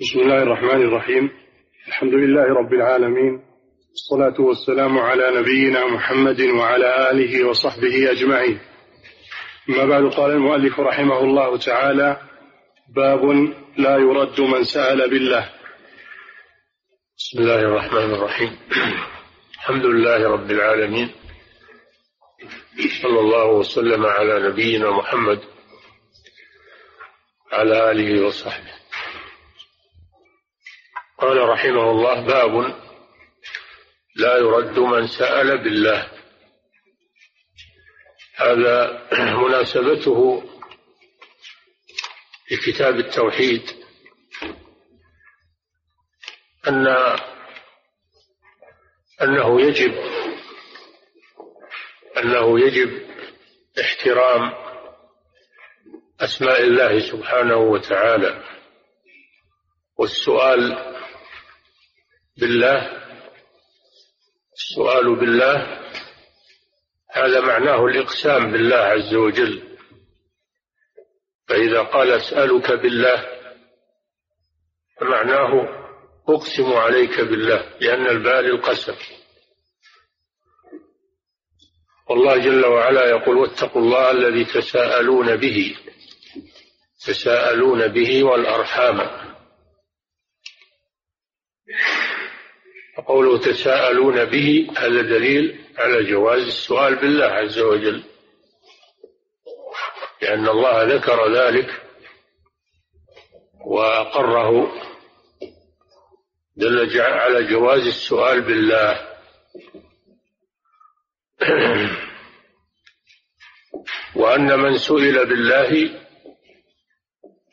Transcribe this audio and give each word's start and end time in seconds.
بسم 0.00 0.20
الله 0.20 0.42
الرحمن 0.42 0.82
الرحيم. 0.82 1.30
الحمد 1.88 2.14
لله 2.14 2.42
رب 2.42 2.72
العالمين. 2.72 3.42
والصلاة 3.90 4.40
والسلام 4.40 4.98
على 4.98 5.40
نبينا 5.40 5.86
محمد 5.86 6.40
وعلى 6.40 7.10
آله 7.10 7.44
وصحبه 7.44 8.10
أجمعين. 8.10 8.60
أما 9.68 9.84
بعد 9.84 10.02
قال 10.14 10.30
المؤلف 10.30 10.80
رحمه 10.80 11.20
الله 11.20 11.58
تعالى 11.58 12.20
باب 12.96 13.24
لا 13.78 13.96
يرد 13.96 14.40
من 14.40 14.64
سأل 14.64 15.10
بالله. 15.10 15.50
بسم 17.18 17.38
الله 17.38 17.58
الرحمن 17.58 18.14
الرحيم. 18.14 18.58
الحمد 19.54 19.84
لله 19.84 20.30
رب 20.30 20.50
العالمين. 20.50 21.08
صلى 23.02 23.20
الله 23.20 23.46
وسلم 23.46 24.06
على 24.06 24.48
نبينا 24.48 24.90
محمد 24.90 25.40
على 27.52 27.90
آله 27.90 28.26
وصحبه. 28.26 28.83
قال 31.18 31.48
رحمه 31.48 31.90
الله 31.90 32.20
باب 32.20 32.74
لا 34.16 34.36
يرد 34.36 34.78
من 34.78 35.06
سأل 35.06 35.58
بالله. 35.64 36.10
هذا 38.36 39.08
مناسبته 39.12 40.42
لكتاب 42.50 42.94
التوحيد 42.94 43.62
أن 46.68 46.86
أنه 49.22 49.60
يجب 49.60 49.94
أنه 52.16 52.60
يجب 52.60 53.08
احترام 53.80 54.52
أسماء 56.20 56.62
الله 56.62 57.10
سبحانه 57.10 57.56
وتعالى. 57.56 58.44
والسؤال 59.98 60.93
بالله 62.36 63.04
السؤال 64.52 65.16
بالله 65.16 65.80
هذا 67.10 67.40
معناه 67.40 67.84
الإقسام 67.86 68.52
بالله 68.52 68.76
عز 68.76 69.14
وجل. 69.14 69.78
فإذا 71.48 71.82
قال 71.82 72.10
أسألك 72.10 72.72
بالله 72.72 73.26
فمعناه 75.00 75.68
أقسم 76.28 76.72
عليك 76.72 77.20
بالله 77.20 77.70
لأن 77.80 78.06
الباء 78.06 78.40
للقسم 78.40 78.94
والله 82.10 82.36
جل 82.38 82.66
وعلا 82.66 83.06
يقول 83.10 83.36
واتقوا 83.36 83.82
الله 83.82 84.10
الذي 84.10 84.44
تساءلون 84.44 85.36
به 85.36 85.76
تساءلون 87.06 87.88
به 87.88 88.24
والأرحام. 88.24 89.33
وقوله 93.04 93.38
تساءلون 93.38 94.24
به 94.24 94.68
هذا 94.78 95.02
دليل 95.02 95.64
على 95.78 96.04
جواز 96.04 96.42
السؤال 96.42 96.96
بالله 96.96 97.24
عز 97.24 97.58
وجل. 97.58 98.04
لأن 100.22 100.48
الله 100.48 100.82
ذكر 100.82 101.32
ذلك 101.32 101.82
وأقره 103.66 104.72
دل 106.56 107.00
على 107.00 107.44
جواز 107.44 107.86
السؤال 107.86 108.40
بالله. 108.40 109.14
وأن 114.16 114.58
من 114.60 114.78
سئل 114.78 115.26
بالله 115.26 116.00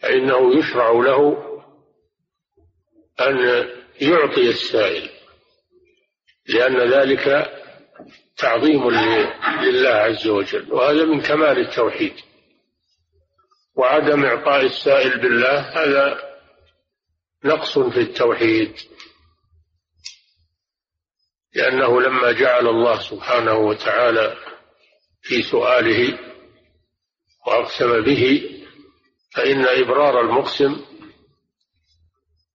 فإنه 0.02 0.60
يشرع 0.60 0.92
له 0.92 1.48
أن 3.20 3.68
يعطي 4.02 4.50
السائل. 4.50 5.21
لأن 6.48 6.92
ذلك 6.92 7.52
تعظيم 8.38 8.90
لله 9.62 9.90
عز 9.90 10.28
وجل 10.28 10.74
وهذا 10.74 11.04
من 11.06 11.22
كمال 11.22 11.60
التوحيد. 11.60 12.14
وعدم 13.76 14.26
إعطاء 14.26 14.66
السائل 14.66 15.20
بالله 15.20 15.60
هذا 15.60 16.20
نقص 17.46 17.80
في 17.80 18.00
التوحيد. 18.00 18.76
لأنه 21.56 22.02
لما 22.02 22.32
جعل 22.32 22.68
الله 22.68 23.00
سبحانه 23.02 23.56
وتعالى 23.56 24.38
في 25.22 25.42
سؤاله 25.42 26.20
وأقسم 27.48 28.02
به 28.02 28.50
فإن 29.36 29.66
إبرار 29.66 30.22
المقسم 30.22 30.86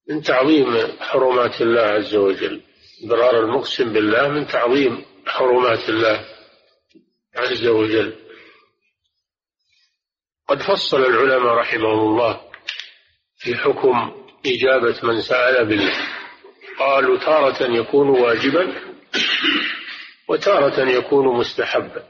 من 0.09 0.23
تعظيم 0.23 0.93
حرمات 1.01 1.61
الله 1.61 1.81
عز 1.81 2.15
وجل. 2.15 2.63
إبرار 3.05 3.41
المقسم 3.41 3.93
بالله 3.93 4.29
من 4.29 4.47
تعظيم 4.47 5.05
حرمات 5.27 5.89
الله 5.89 6.27
عز 7.37 7.67
وجل. 7.67 8.17
قد 10.49 10.63
فصل 10.63 11.05
العلماء 11.05 11.55
رحمهم 11.55 11.99
الله 11.99 12.51
في 13.37 13.57
حكم 13.57 14.25
إجابة 14.47 15.01
من 15.03 15.21
سأل 15.21 15.67
بالله. 15.67 16.09
قالوا 16.79 17.19
تارة 17.19 17.63
يكون 17.63 18.09
واجبا 18.09 18.95
وتارة 20.29 20.91
يكون 20.91 21.37
مستحبا. 21.37 22.09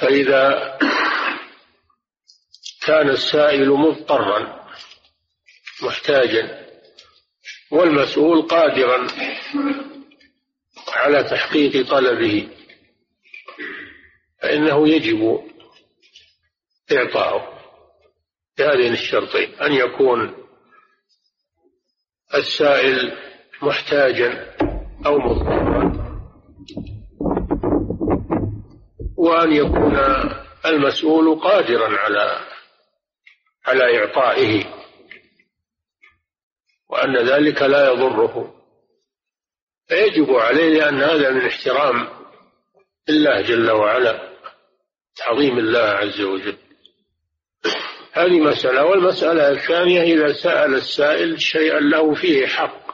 فإذا 0.00 0.78
كان 2.86 3.08
السائل 3.08 3.70
مضطرا 3.70 4.66
محتاجا 5.82 6.65
والمسؤول 7.70 8.42
قادرا 8.42 9.06
على 10.94 11.24
تحقيق 11.24 11.90
طلبه 11.90 12.48
فإنه 14.42 14.88
يجب 14.88 15.40
إعطاؤه 16.92 17.56
بهذين 18.58 18.92
الشرطين 18.92 19.54
أن 19.54 19.72
يكون 19.72 20.34
السائل 22.34 23.18
محتاجا 23.62 24.56
أو 25.06 25.18
مضطرا 25.18 26.06
وأن 29.16 29.52
يكون 29.52 29.98
المسؤول 30.66 31.40
قادرا 31.40 31.98
على 31.98 32.40
على 33.66 33.98
إعطائه. 33.98 34.64
وأن 36.88 37.16
ذلك 37.16 37.62
لا 37.62 37.92
يضره. 37.92 38.54
فيجب 39.88 40.30
عليه 40.30 40.78
لأن 40.78 41.02
هذا 41.02 41.30
من 41.30 41.46
احترام 41.46 42.08
الله 43.08 43.40
جل 43.40 43.70
وعلا 43.70 44.36
تعظيم 45.16 45.58
الله 45.58 45.80
عز 45.80 46.20
وجل. 46.20 46.56
هذه 48.12 48.40
مسألة 48.40 48.84
والمسألة 48.84 49.50
الثانية 49.50 50.02
إذا 50.02 50.32
سأل 50.32 50.74
السائل 50.74 51.40
شيئا 51.40 51.80
له 51.80 52.14
فيه 52.14 52.46
حق 52.46 52.86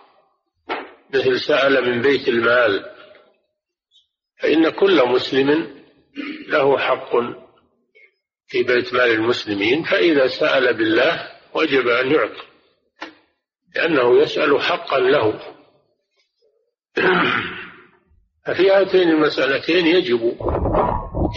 مثل 1.14 1.40
سأل 1.40 1.90
من 1.90 2.02
بيت 2.02 2.28
المال 2.28 2.90
فإن 4.40 4.68
كل 4.68 5.08
مسلم 5.08 5.82
له 6.48 6.78
حق 6.78 7.10
في 8.46 8.62
بيت 8.62 8.94
مال 8.94 9.10
المسلمين 9.10 9.84
فإذا 9.84 10.26
سأل 10.26 10.74
بالله 10.74 11.28
وجب 11.54 11.88
أن 11.88 12.12
يعطي 12.12 12.51
لأنه 13.76 14.22
يسأل 14.22 14.62
حقا 14.62 14.98
له. 14.98 15.40
ففي 18.46 18.70
هاتين 18.70 19.08
المسألتين 19.08 19.86
يجب 19.86 20.36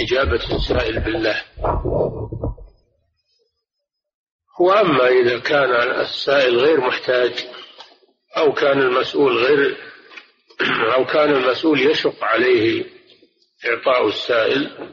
إجابة 0.02 0.56
السائل 0.56 1.00
بالله. 1.00 1.42
وأما 4.60 5.08
إذا 5.08 5.40
كان 5.40 5.72
السائل 6.02 6.58
غير 6.58 6.82
محتاج 6.82 7.46
أو 8.38 8.54
كان 8.54 8.82
المسؤول 8.82 9.38
غير 9.38 9.78
أو 10.96 11.06
كان 11.06 11.36
المسؤول 11.36 11.80
يشق 11.80 12.24
عليه 12.24 12.86
إعطاء 13.66 14.08
السائل 14.08 14.90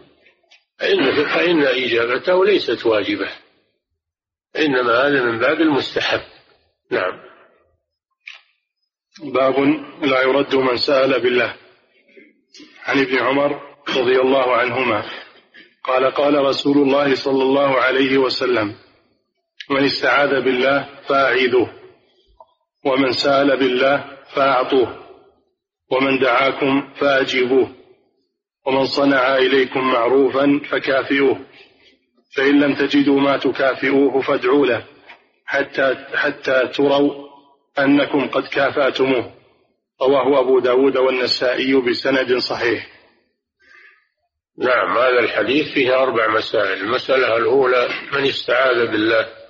فإن 0.78 1.24
فإن 1.24 1.62
إجابته 1.62 2.44
ليست 2.44 2.86
واجبة. 2.86 3.28
إنما 4.56 4.92
هذا 4.92 5.22
من 5.22 5.38
باب 5.38 5.60
المستحب. 5.60 6.20
نعم. 6.90 7.31
باب 9.20 9.58
لا 10.02 10.22
يرد 10.22 10.54
من 10.54 10.76
سأل 10.76 11.20
بالله. 11.20 11.54
عن 12.84 12.98
ابن 12.98 13.18
عمر 13.18 13.60
رضي 13.88 14.20
الله 14.20 14.56
عنهما. 14.56 15.04
قال 15.84 16.10
قال 16.10 16.44
رسول 16.44 16.78
الله 16.78 17.14
صلى 17.14 17.42
الله 17.42 17.80
عليه 17.80 18.18
وسلم 18.18 18.74
من 19.70 19.84
استعاذ 19.84 20.40
بالله 20.42 20.88
فأعيذوه 21.08 21.70
ومن 22.84 23.12
سأل 23.12 23.56
بالله 23.56 24.04
فأعطوه 24.34 25.02
ومن 25.90 26.18
دعاكم 26.18 26.92
فأجيبوه 26.94 27.68
ومن 28.66 28.84
صنع 28.84 29.36
إليكم 29.36 29.80
معروفا 29.80 30.60
فكافئوه 30.70 31.40
فإن 32.36 32.60
لم 32.60 32.74
تجدوا 32.74 33.20
ما 33.20 33.36
تكافئوه 33.36 34.20
فادعوا 34.20 34.66
له 34.66 34.84
حتى 35.46 35.94
حتى 36.14 36.68
تروا 36.68 37.31
أنكم 37.78 38.28
قد 38.28 38.46
كافأتموه. 38.46 39.34
رواه 40.02 40.40
أبو 40.40 40.58
داود 40.58 40.96
والنسائي 40.96 41.74
بسند 41.74 42.38
صحيح. 42.38 42.86
نعم 44.58 44.98
هذا 44.98 45.18
الحديث 45.18 45.74
فيه 45.74 46.02
أربع 46.02 46.28
مسائل. 46.28 46.80
المسألة 46.80 47.36
الأولى 47.36 47.88
من 48.12 48.26
استعاذ 48.26 48.86
بالله؟ 48.86 49.42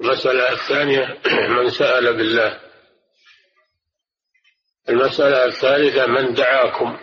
المسألة 0.00 0.52
الثانية 0.52 1.20
من 1.56 1.68
سأل 1.68 2.16
بالله؟ 2.16 2.60
المسألة 4.88 5.44
الثالثة 5.44 6.06
من 6.06 6.34
دعاكم؟ 6.34 6.98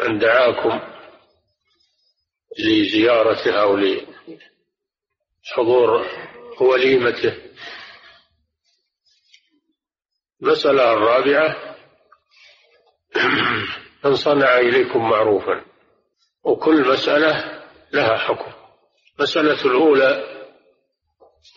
من 0.00 0.18
دعاكم 0.18 0.80
لزيارته 2.58 3.60
أو 3.60 3.76
لحضور 5.46 6.06
وليمته 6.60 7.47
المسألة 10.42 10.92
الرابعة 10.92 11.76
من 14.04 14.14
صنع 14.14 14.58
إليكم 14.58 15.10
معروفا. 15.10 15.64
وكل 16.44 16.88
مسألة 16.88 17.62
لها 17.92 18.16
حكم. 18.16 18.52
المسألة 19.18 19.64
الأولى 19.64 20.38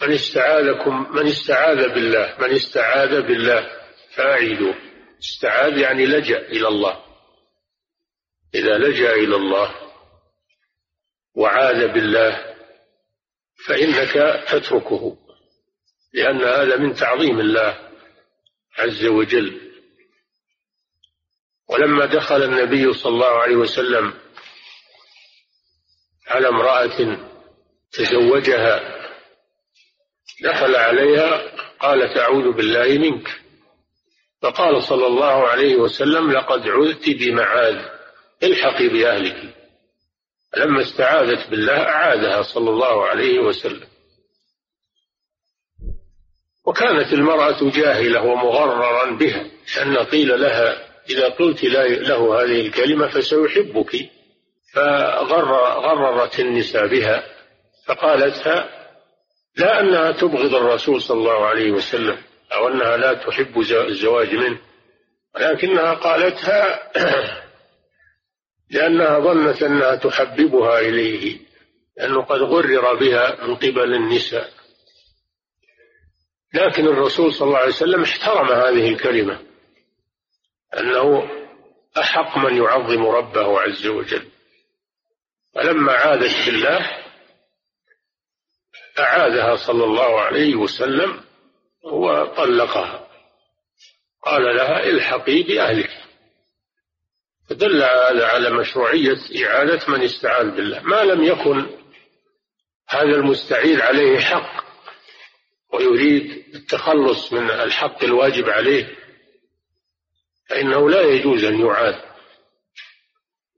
من 0.02 0.12
استعاذكم 0.14 1.12
من 1.12 1.28
استعاذ 1.28 1.94
بالله 1.94 2.36
من 2.40 2.52
استعاذ 2.52 3.22
بالله 3.22 3.72
فأعيدوا 4.16 4.74
استعاذ 5.20 5.78
يعني 5.78 6.06
لجأ 6.06 6.38
إلى 6.38 6.68
الله. 6.68 7.04
إذا 8.56 8.78
لجأ 8.78 9.14
إلى 9.14 9.36
الله 9.36 9.76
وعاذ 11.36 11.88
بالله 11.88 12.56
فإنك 13.68 14.44
تتركه 14.48 15.18
لأن 16.14 16.42
هذا 16.42 16.78
من 16.78 16.94
تعظيم 16.94 17.40
الله. 17.40 17.91
عز 18.78 19.06
وجل. 19.06 19.72
ولما 21.70 22.06
دخل 22.06 22.44
النبي 22.44 22.94
صلى 22.94 23.14
الله 23.14 23.40
عليه 23.42 23.56
وسلم 23.56 24.14
على 26.28 26.48
امرأة 26.48 27.18
تزوجها 27.92 29.02
دخل 30.42 30.76
عليها 30.76 31.52
قالت 31.80 32.18
أعوذ 32.18 32.52
بالله 32.52 32.88
منك. 33.10 33.42
فقال 34.42 34.84
صلى 34.84 35.08
الله 35.08 35.48
عليه 35.48 35.76
وسلم 35.76 36.32
لقد 36.32 36.68
عذت 36.68 37.10
بمعاذ 37.10 37.86
الحقي 38.44 38.88
بأهلك. 38.88 39.56
لما 40.58 40.82
استعاذت 40.82 41.50
بالله 41.50 41.80
أعادها 41.80 42.42
صلى 42.42 42.70
الله 42.70 43.08
عليه 43.08 43.40
وسلم. 43.40 43.91
وكانت 46.66 47.14
المرأة 47.14 47.58
جاهلة 47.62 48.22
ومغررا 48.22 49.12
بها 49.12 49.46
أن 49.82 49.98
قيل 49.98 50.42
لها 50.42 50.92
إذا 51.10 51.30
قلت 51.30 51.64
له 51.64 52.44
هذه 52.44 52.62
الكلمة 52.62 53.08
فسيحبك. 53.08 54.10
فغررت 54.74 56.40
النساء 56.40 56.88
بها 56.88 57.24
فقالتها 57.88 58.70
لا 59.58 59.80
أنها 59.80 60.12
تبغض 60.12 60.56
الرسول 60.56 61.02
صلى 61.02 61.18
الله 61.18 61.46
عليه 61.46 61.72
وسلم 61.72 62.18
أو 62.54 62.68
أنها 62.68 62.98
لا 62.98 63.14
تحب 63.14 63.60
الزواج 63.60 64.36
منه. 64.36 64.60
ولكنها 65.36 65.94
قالتها 65.94 66.92
لأنها 68.72 69.20
ظنت 69.20 69.64
أنها 69.64 69.96
تحببها 69.96 70.80
إليه 70.80 71.40
لأنه 71.98 72.22
قد 72.22 72.42
غرر 72.42 72.96
بها 72.96 73.46
من 73.46 73.56
قبل 73.56 73.94
النساء. 73.94 74.61
لكن 76.54 76.88
الرسول 76.88 77.34
صلى 77.34 77.48
الله 77.48 77.58
عليه 77.58 77.68
وسلم 77.68 78.04
احترم 78.04 78.48
هذه 78.48 78.90
الكلمة 78.90 79.42
أنه 80.78 81.32
أحق 81.98 82.38
من 82.38 82.58
يعظم 82.58 83.06
ربه 83.06 83.62
عز 83.62 83.88
وجل. 83.88 84.28
فلما 85.56 85.94
عادت 85.94 86.46
بالله 86.46 87.04
أعادها 89.00 89.56
صلى 89.56 89.84
الله 89.84 90.22
عليه 90.22 90.56
وسلم 90.56 91.24
وطلقها. 91.84 93.08
قال 94.24 94.56
لها 94.56 94.84
الحقي 94.84 95.44
بأهلك. 95.44 95.90
فدل 97.50 97.84
هذا 97.84 98.28
على 98.28 98.50
مشروعية 98.50 99.18
إعادة 99.46 99.80
من 99.88 100.04
استعاذ 100.04 100.52
بالله. 100.52 100.82
ما 100.82 101.04
لم 101.04 101.24
يكن 101.24 101.82
هذا 102.90 103.16
المستعيذ 103.16 103.82
عليه 103.82 104.20
حق 104.20 104.64
ويريد 105.74 106.41
التخلص 106.56 107.34
من 107.34 107.52
الحق 107.52 108.04
الواجب 108.04 108.50
عليه 108.50 108.96
فإنه 110.50 110.90
لا 110.90 111.02
يجوز 111.02 111.44
أن 111.44 111.60
يعاد. 111.60 112.02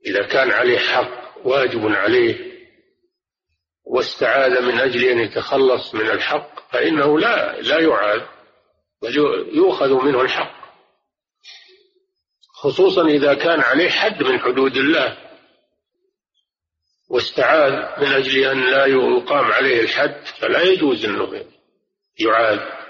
إذا 0.06 0.26
كان 0.26 0.50
عليه 0.50 0.78
حق 0.78 1.46
واجب 1.46 1.86
عليه 1.86 2.54
واستعاذ 3.84 4.62
من 4.62 4.80
أجل 4.80 5.04
أن 5.04 5.18
يتخلص 5.18 5.94
من 5.94 6.10
الحق 6.10 6.72
فإنه 6.72 7.18
لا 7.18 7.60
لا 7.60 7.80
يعاد 7.80 8.26
بل 9.02 9.16
يؤخذ 9.52 10.04
منه 10.04 10.20
الحق. 10.20 10.64
خصوصا 12.54 13.06
إذا 13.06 13.34
كان 13.34 13.60
عليه 13.60 13.90
حد 13.90 14.22
من 14.22 14.38
حدود 14.40 14.76
الله 14.76 15.18
واستعاذ 17.10 17.72
من 17.72 18.12
أجل 18.12 18.44
أن 18.44 18.70
لا 18.70 18.86
يقام 18.86 19.52
عليه 19.52 19.80
الحد 19.80 20.24
فلا 20.40 20.62
يجوز 20.62 21.04
أنه 21.04 21.44
يعاد. 22.20 22.83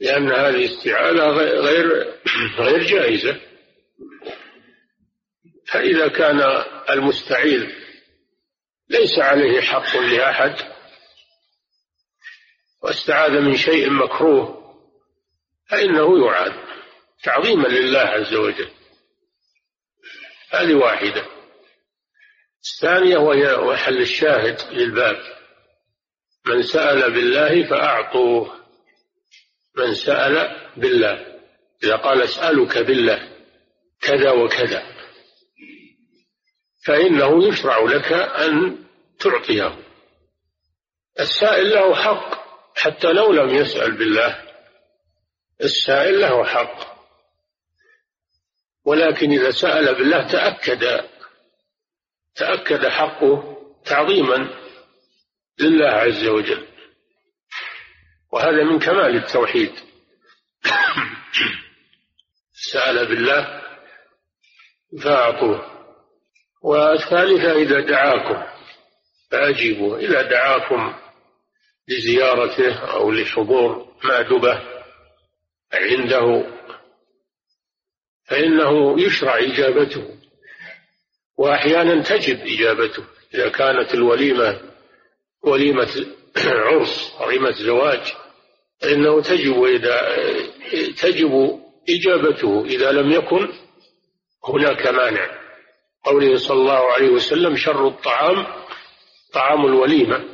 لأن 0.00 0.32
هذه 0.32 0.56
الاستعاذة 0.56 1.26
غير 1.60 2.14
غير 2.58 2.82
جائزة. 2.82 3.40
فإذا 5.66 6.08
كان 6.08 6.40
المستعيذ 6.90 7.66
ليس 8.88 9.18
عليه 9.18 9.60
حق 9.60 9.96
لأحد 9.96 10.54
واستعاذ 12.82 13.40
من 13.40 13.56
شيء 13.56 13.90
مكروه 13.90 14.56
فإنه 15.68 16.26
يعاد 16.26 16.52
تعظيما 17.22 17.68
لله 17.68 18.00
عز 18.00 18.34
وجل. 18.34 18.70
هذه 20.50 20.74
واحدة. 20.74 21.26
الثانية 22.74 23.16
وهي 23.16 23.54
وحل 23.54 24.00
الشاهد 24.00 24.72
للباب. 24.72 25.16
من 26.46 26.62
سأل 26.62 27.12
بالله 27.12 27.68
فأعطوه. 27.68 28.55
من 29.76 29.94
سأل 29.94 30.56
بالله. 30.76 31.40
إذا 31.84 31.96
قال 31.96 32.22
أسألك 32.22 32.78
بالله 32.78 33.28
كذا 34.00 34.30
وكذا. 34.30 34.96
فإنه 36.84 37.48
يشرع 37.48 37.78
لك 37.78 38.12
أن 38.12 38.84
تعطيه. 39.20 39.78
السائل 41.20 41.70
له 41.70 41.94
حق 41.94 42.46
حتى 42.76 43.12
لو 43.12 43.32
لم 43.32 43.54
يسأل 43.54 43.92
بالله. 43.96 44.42
السائل 45.62 46.20
له 46.20 46.44
حق. 46.44 46.96
ولكن 48.84 49.32
إذا 49.32 49.50
سأل 49.50 49.94
بالله 49.94 50.28
تأكد 50.32 51.04
تأكد 52.34 52.86
حقه 52.86 53.56
تعظيما 53.84 54.50
لله 55.60 55.88
عز 55.88 56.26
وجل. 56.26 56.65
وهذا 58.36 58.64
من 58.64 58.78
كمال 58.78 59.16
التوحيد. 59.16 59.72
سأل 62.72 63.06
بالله 63.06 63.62
فأعطوه. 65.02 65.66
والثالثة 66.62 67.52
إذا 67.52 67.80
دعاكم 67.80 68.42
فأجيبوا. 69.30 69.98
إذا 69.98 70.22
دعاكم 70.22 70.94
لزيارته 71.88 72.78
أو 72.92 73.12
لحضور 73.12 73.96
مأدبة 74.04 74.62
عنده 75.72 76.46
فإنه 78.24 79.00
يشرع 79.00 79.38
إجابته. 79.38 80.18
وأحيانا 81.38 82.02
تجب 82.02 82.40
إجابته. 82.40 83.04
إذا 83.34 83.48
كانت 83.48 83.94
الوليمة 83.94 84.60
وليمة 85.42 86.06
عرس 86.36 87.16
وليمة 87.20 87.50
زواج 87.50 88.25
فإنه 88.80 89.22
تجب 89.22 89.64
إذا 89.64 90.16
تجب 91.02 91.60
إجابته 91.88 92.64
إذا 92.64 92.92
لم 92.92 93.10
يكن 93.12 93.52
هناك 94.44 94.86
مانع. 94.86 95.46
قوله 96.04 96.36
صلى 96.36 96.60
الله 96.60 96.92
عليه 96.92 97.08
وسلم 97.08 97.56
شر 97.56 97.88
الطعام 97.88 98.46
طعام 99.32 99.66
الوليمة. 99.66 100.24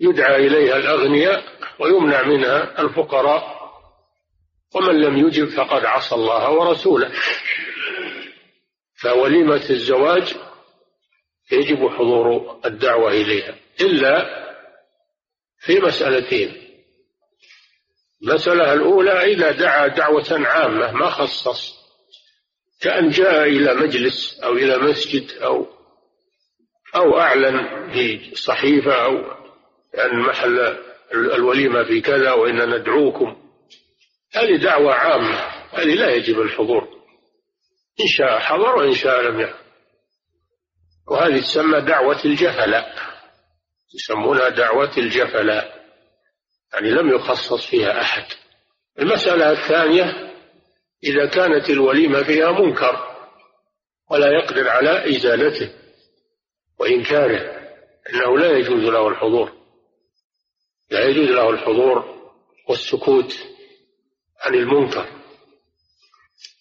يدعى 0.00 0.46
إليها 0.46 0.76
الأغنياء 0.76 1.44
ويمنع 1.78 2.22
منها 2.22 2.82
الفقراء. 2.82 3.62
ومن 4.74 5.00
لم 5.00 5.26
يجب 5.26 5.48
فقد 5.48 5.84
عصى 5.84 6.14
الله 6.14 6.50
ورسوله. 6.50 7.12
فوليمة 8.94 9.70
الزواج 9.70 10.34
يجب 11.52 11.88
حضور 11.88 12.58
الدعوة 12.64 13.10
إليها. 13.10 13.54
إلا 13.80 14.42
في 15.62 15.80
مسألتين. 15.80 16.62
المسألة 18.22 18.72
الأولى 18.72 19.32
إذا 19.32 19.50
دعا 19.50 19.86
دعوة 19.86 20.26
عامة 20.30 20.92
ما 20.92 21.10
خصص. 21.10 21.82
كأن 22.80 23.08
جاء 23.08 23.42
إلى 23.42 23.74
مجلس 23.74 24.40
أو 24.40 24.52
إلى 24.52 24.78
مسجد 24.78 25.32
أو 25.42 25.66
أو 26.96 27.20
أعلن 27.20 27.90
في 27.92 28.34
صحيفة 28.34 29.04
أو 29.04 29.16
أن 29.98 30.18
محل 30.18 30.78
الوليمة 31.12 31.84
في 31.84 32.00
كذا 32.00 32.32
وإن 32.32 32.70
ندعوكم. 32.74 33.36
هذه 34.34 34.56
دعوة 34.56 34.94
عامة 34.94 35.38
هذه 35.72 35.94
لا 35.94 36.10
يجب 36.10 36.40
الحضور. 36.40 36.88
إن 38.00 38.06
شاء 38.06 38.38
حضر 38.38 38.76
وإن 38.76 38.94
شاء 38.94 39.22
لم 39.22 39.40
يحضر. 39.40 39.62
وهذه 41.08 41.40
تسمى 41.40 41.80
دعوة 41.80 42.24
الجفلاء 42.24 43.11
يسمونها 43.94 44.48
دعوة 44.48 44.92
الجفلاء 44.98 45.82
يعني 46.72 46.90
لم 46.90 47.08
يخصص 47.14 47.66
فيها 47.66 48.00
أحد. 48.00 48.24
المسألة 48.98 49.50
الثانية 49.50 50.32
إذا 51.04 51.26
كانت 51.26 51.70
الوليمة 51.70 52.22
فيها 52.22 52.50
منكر 52.50 53.16
ولا 54.10 54.26
يقدر 54.26 54.68
على 54.68 55.16
إزالته 55.16 55.70
وإنكاره 56.78 57.62
إنه 58.10 58.38
لا 58.38 58.50
يجوز 58.58 58.84
له 58.84 59.08
الحضور. 59.08 59.52
لا 60.90 61.04
يجوز 61.04 61.28
له 61.28 61.50
الحضور 61.50 62.04
والسكوت 62.68 63.38
عن 64.40 64.54
المنكر. 64.54 65.06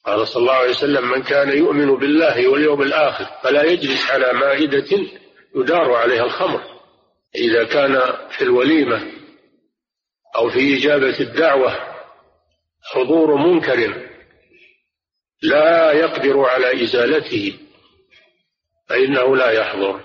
قال 0.05 0.27
صلى 0.27 0.41
الله 0.41 0.53
عليه 0.53 0.69
وسلم 0.69 1.11
من 1.11 1.23
كان 1.23 1.57
يؤمن 1.57 1.95
بالله 1.95 2.47
واليوم 2.47 2.81
الآخر 2.81 3.25
فلا 3.43 3.63
يجلس 3.63 4.11
على 4.11 4.33
مائدة 4.33 4.97
يدار 5.55 5.93
عليها 5.93 6.23
الخمر. 6.23 6.70
إذا 7.35 7.63
كان 7.63 8.01
في 8.29 8.41
الوليمة 8.41 9.11
أو 10.35 10.49
في 10.49 10.77
إجابة 10.77 11.19
الدعوة 11.19 11.91
حضور 12.83 13.35
منكر 13.35 14.07
لا 15.41 15.91
يقدر 15.91 16.39
على 16.39 16.83
إزالته 16.83 17.59
فإنه 18.89 19.35
لا 19.35 19.51
يحضر. 19.51 20.01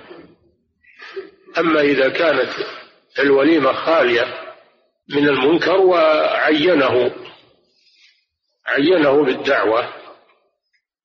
أما 1.58 1.80
إذا 1.80 2.08
كانت 2.08 2.50
الوليمة 3.18 3.72
خالية 3.72 4.54
من 5.08 5.28
المنكر 5.28 5.76
وعينه 5.76 7.14
عينه 8.66 9.24
بالدعوة 9.24 9.92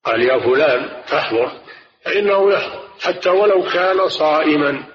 قال 0.04 0.22
يا 0.22 0.40
فلان 0.40 1.04
تحضر 1.08 1.62
فإنه 2.06 2.54
يحضر 2.54 2.90
حتى 3.02 3.30
ولو 3.30 3.64
كان 3.64 4.10
صائما. 4.10 4.92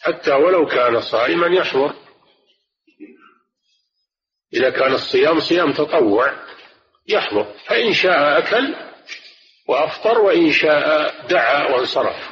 حتى 0.00 0.30
ولو 0.32 0.66
كان 0.66 1.00
صائما 1.00 1.46
يحضر. 1.46 1.94
إذا 4.54 4.70
كان 4.70 4.92
الصيام 4.92 5.40
صيام 5.40 5.72
تطوع 5.72 6.34
يحضر. 7.08 7.54
فإن 7.66 7.92
شاء 7.92 8.38
أكل 8.38 8.74
وأفطر 9.68 10.18
وإن 10.18 10.52
شاء 10.52 11.14
دعا 11.26 11.68
وانصرف. 11.68 12.30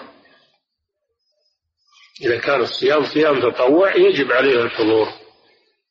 إذا 2.23 2.39
كان 2.39 2.61
الصيام 2.61 3.05
صيام 3.05 3.51
تطوع 3.51 3.97
يجب 3.97 4.33
عليه 4.33 4.63
الحضور. 4.63 5.09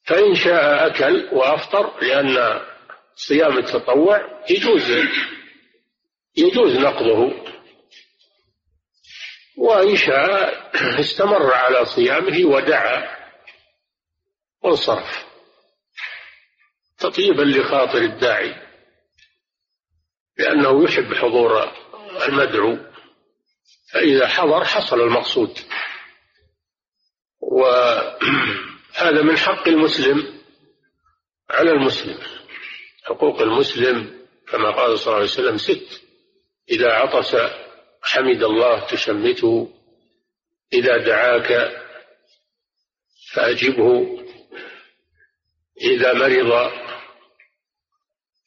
فإن 0.03 0.35
شاء 0.35 0.87
أكل 0.87 1.29
وأفطر 1.31 2.01
لأن 2.01 2.61
صيام 3.15 3.57
التطوع 3.57 4.43
يجوز 4.49 4.91
يجوز 6.37 6.77
نقضه. 6.77 7.33
وإن 9.57 9.95
شاء 9.95 10.71
استمر 10.99 11.53
على 11.53 11.85
صيامه 11.85 12.45
ودعا 12.45 13.17
وانصرف. 14.63 15.25
تطيبا 16.97 17.41
لخاطر 17.41 17.97
الداعي 17.97 18.55
لأنه 20.37 20.83
يحب 20.83 21.13
حضور 21.13 21.71
المدعو. 22.27 22.77
فإذا 23.93 24.27
حضر 24.27 24.65
حصل 24.65 25.01
المقصود. 25.01 25.57
وهذا 27.39 29.21
من 29.23 29.37
حق 29.37 29.67
المسلم 29.67 30.41
على 31.49 31.71
المسلم. 31.71 32.19
حقوق 33.03 33.41
المسلم 33.41 34.25
كما 34.47 34.71
قال 34.71 34.99
صلى 34.99 35.07
الله 35.07 35.15
عليه 35.15 35.23
وسلم 35.23 35.57
ست. 35.57 36.01
إذا 36.69 36.91
عطس 36.93 37.35
حمد 38.07 38.43
الله 38.43 38.87
تشمته 38.87 39.73
إذا 40.73 40.97
دعاك 40.97 41.71
فأجبه 43.33 44.17
إذا 45.81 46.13
مرض 46.13 46.71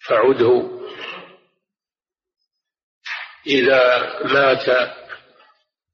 فعده 0.08 0.80
إذا 3.46 3.82
مات 4.24 4.66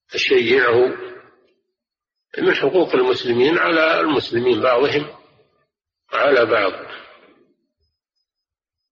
فشيعه. 0.08 1.06
من 2.38 2.54
حقوق 2.54 2.94
المسلمين 2.94 3.58
على 3.58 4.00
المسلمين 4.00 4.60
بعضهم 4.60 5.16
على 6.12 6.46
بعض. 6.46 6.72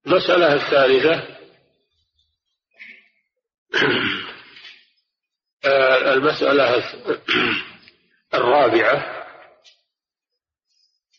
المسألة 0.06 0.54
الثالثة 0.54 1.34
المسألة 5.66 6.84
الرابعة. 8.34 9.24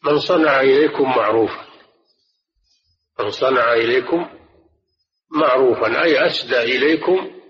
من 0.03 0.19
صنع 0.19 0.61
إليكم 0.61 1.03
معروفا. 1.03 1.65
من 3.19 3.31
صنع 3.31 3.73
إليكم 3.73 4.29
معروفا. 5.31 6.03
أي 6.03 6.27
أسدى 6.27 6.61
إليكم 6.61 7.41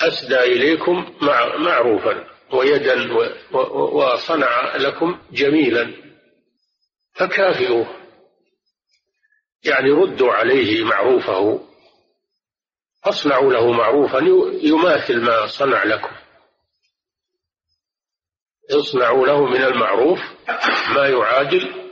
أسدى 0.00 0.38
إليكم 0.38 1.16
معروفا. 1.60 2.28
ويدا 2.52 3.12
وصنع 3.92 4.76
لكم 4.76 5.18
جميلا. 5.32 5.94
فكافئوه. 7.14 7.86
يعني 9.64 9.90
ردوا 9.90 10.32
عليه 10.32 10.84
معروفه. 10.84 11.67
اصنعوا 13.08 13.52
له 13.52 13.72
معروفا 13.72 14.18
يماثل 14.62 15.20
ما 15.20 15.46
صنع 15.46 15.84
لكم. 15.84 16.16
اصنعوا 18.70 19.26
له 19.26 19.46
من 19.46 19.64
المعروف 19.64 20.18
ما 20.94 21.08
يعادل 21.08 21.90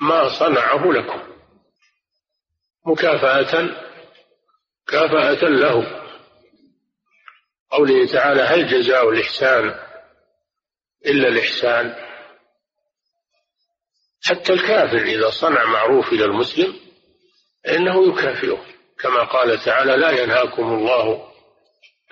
ما 0.00 0.38
صنعه 0.38 0.92
لكم. 0.92 1.34
مكافأة 2.86 3.84
كافأة 4.86 5.48
له. 5.48 6.04
قوله 7.70 8.06
تعالى 8.12 8.42
هل 8.42 8.66
جزاء 8.68 9.08
الإحسان 9.08 9.64
إلا 11.06 11.28
الإحسان؟ 11.28 11.94
حتى 14.24 14.52
الكافر 14.52 15.02
إذا 15.02 15.30
صنع 15.30 15.64
معروف 15.64 16.12
إلى 16.12 16.24
المسلم 16.24 16.74
فإنه 17.64 18.08
يكافئه. 18.08 18.73
كما 19.00 19.24
قال 19.24 19.58
تعالى 19.64 19.96
لا 19.96 20.22
ينهاكم 20.22 20.62
الله 20.62 21.24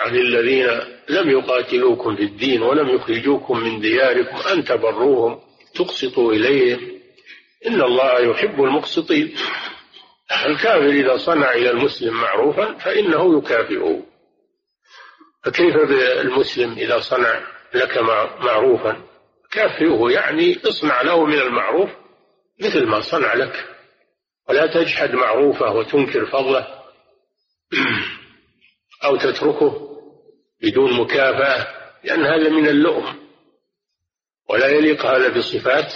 عن 0.00 0.16
الذين 0.16 0.66
لم 1.08 1.30
يقاتلوكم 1.30 2.16
في 2.16 2.22
الدين 2.22 2.62
ولم 2.62 2.88
يخرجوكم 2.88 3.58
من 3.58 3.80
دياركم 3.80 4.36
أن 4.52 4.64
تبروهم 4.64 5.40
تقسطوا 5.74 6.32
إليهم. 6.32 7.00
إن 7.66 7.82
الله 7.82 8.18
يحب 8.18 8.62
المقسطين. 8.62 9.34
الكافر 10.46 10.88
إذا 10.88 11.16
صنع 11.16 11.52
إلى 11.52 11.70
المسلم 11.70 12.14
معروفا 12.14 12.74
فإنه 12.78 13.38
يكافئه. 13.38 14.02
فكيف 15.44 15.76
بالمسلم 15.76 16.72
إذا 16.72 17.00
صنع 17.00 17.40
لك 17.74 17.98
معروفا؟ 18.40 19.02
كافئه 19.50 20.10
يعني 20.10 20.58
اصنع 20.68 21.02
له 21.02 21.24
من 21.26 21.38
المعروف 21.38 21.90
مثل 22.60 22.86
ما 22.86 23.00
صنع 23.00 23.34
لك. 23.34 23.71
ولا 24.52 24.66
تجحد 24.66 25.10
معروفه 25.10 25.72
وتنكر 25.72 26.26
فضله 26.26 26.82
أو 29.04 29.16
تتركه 29.16 29.98
بدون 30.62 31.00
مكافأة 31.00 31.66
لأن 32.04 32.24
هذا 32.26 32.48
من 32.48 32.68
اللؤم. 32.68 33.28
ولا 34.48 34.66
يليق 34.66 35.06
هذا 35.06 35.28
بصفات 35.28 35.92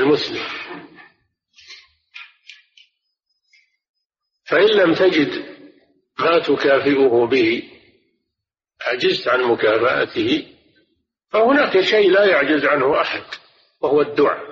المسلم. 0.00 0.42
فإن 4.44 4.68
لم 4.68 4.94
تجد 4.94 5.56
ما 6.18 6.38
تكافئه 6.38 7.26
به 7.26 7.70
عجزت 8.80 9.28
عن 9.28 9.42
مكافأته 9.42 10.54
فهناك 11.30 11.80
شيء 11.80 12.10
لا 12.10 12.24
يعجز 12.24 12.64
عنه 12.64 13.00
أحد 13.00 13.24
وهو 13.80 14.00
الدعاء 14.00 14.46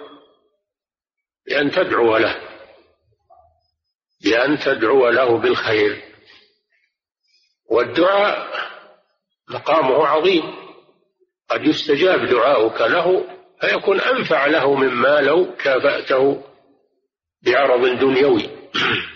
بأن 1.47 1.71
تدعو 1.71 2.16
له. 2.16 2.53
بأن 4.25 4.59
تدعو 4.59 5.09
له 5.09 5.38
بالخير. 5.38 6.02
والدعاء 7.71 8.49
مقامه 9.49 10.07
عظيم. 10.07 10.64
قد 11.50 11.66
يستجاب 11.66 12.26
دعاؤك 12.26 12.81
له 12.81 13.26
فيكون 13.61 14.00
أنفع 14.00 14.47
له 14.47 14.75
مما 14.75 15.21
لو 15.21 15.54
كافأته 15.57 16.45
بعرض 17.43 17.99
دنيوي. 17.99 18.50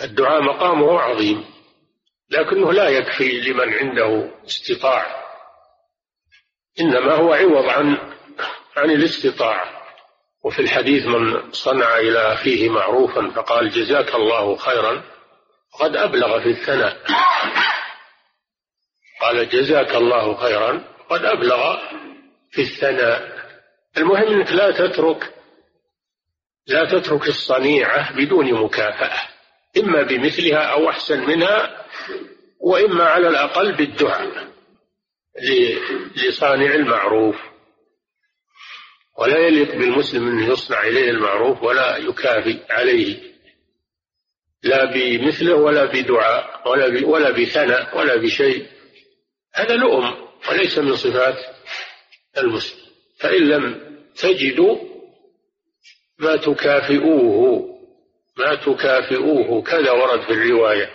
الدعاء 0.00 0.42
مقامه 0.42 1.00
عظيم 1.00 1.44
لكنه 2.30 2.72
لا 2.72 2.88
يكفي 2.88 3.40
لمن 3.40 3.74
عنده 3.74 4.30
استطاع 4.46 5.24
إنما 6.80 7.14
هو 7.14 7.32
عوض 7.32 7.64
عن 7.64 7.96
عن 8.76 8.90
الاستطاعة. 8.90 9.73
وفي 10.44 10.62
الحديث 10.62 11.06
من 11.06 11.52
صنع 11.52 11.96
إلى 11.98 12.18
أخيه 12.32 12.68
معروفا 12.68 13.30
فقال 13.30 13.70
جزاك 13.70 14.14
الله 14.14 14.56
خيرا 14.56 15.02
قد 15.80 15.96
أبلغ 15.96 16.40
في 16.40 16.48
الثناء. 16.48 16.96
قال 19.20 19.48
جزاك 19.48 19.94
الله 19.94 20.34
خيرا 20.36 20.84
قد 21.10 21.24
أبلغ 21.24 21.76
في 22.50 22.62
الثناء. 22.62 23.34
المهم 23.96 24.32
أنك 24.32 24.52
لا 24.52 24.70
تترك 24.70 25.34
لا 26.66 26.84
تترك 26.84 27.28
الصنيعة 27.28 28.16
بدون 28.16 28.52
مكافأة 28.64 29.20
إما 29.78 30.02
بمثلها 30.02 30.62
أو 30.62 30.90
أحسن 30.90 31.26
منها 31.26 31.84
وإما 32.60 33.04
على 33.04 33.28
الأقل 33.28 33.72
بالدعاء 33.72 34.48
لصانع 36.16 36.74
المعروف. 36.74 37.36
ولا 39.18 39.38
يليق 39.38 39.74
بالمسلم 39.76 40.28
أن 40.28 40.50
يصنع 40.52 40.82
إليه 40.82 41.10
المعروف 41.10 41.62
ولا 41.62 41.96
يكافئ 41.96 42.72
عليه 42.72 43.34
لا 44.62 44.84
بمثله 44.84 45.54
ولا 45.54 45.84
بدعاء 45.84 46.70
ولا 46.70 47.06
ولا 47.06 47.30
بثناء 47.30 47.98
ولا 47.98 48.16
بشيء. 48.16 48.66
هذا 49.54 49.76
لؤم 49.76 50.14
وليس 50.48 50.78
من 50.78 50.96
صفات 50.96 51.36
المسلم. 52.38 52.84
فإن 53.18 53.48
لم 53.48 53.96
تجدوا 54.16 54.78
ما 56.18 56.36
تكافئوه 56.36 57.64
ما 58.38 58.54
تكافئوه. 58.54 59.62
كذا 59.62 59.90
ورد 59.90 60.20
في 60.20 60.32
الرواية. 60.32 60.90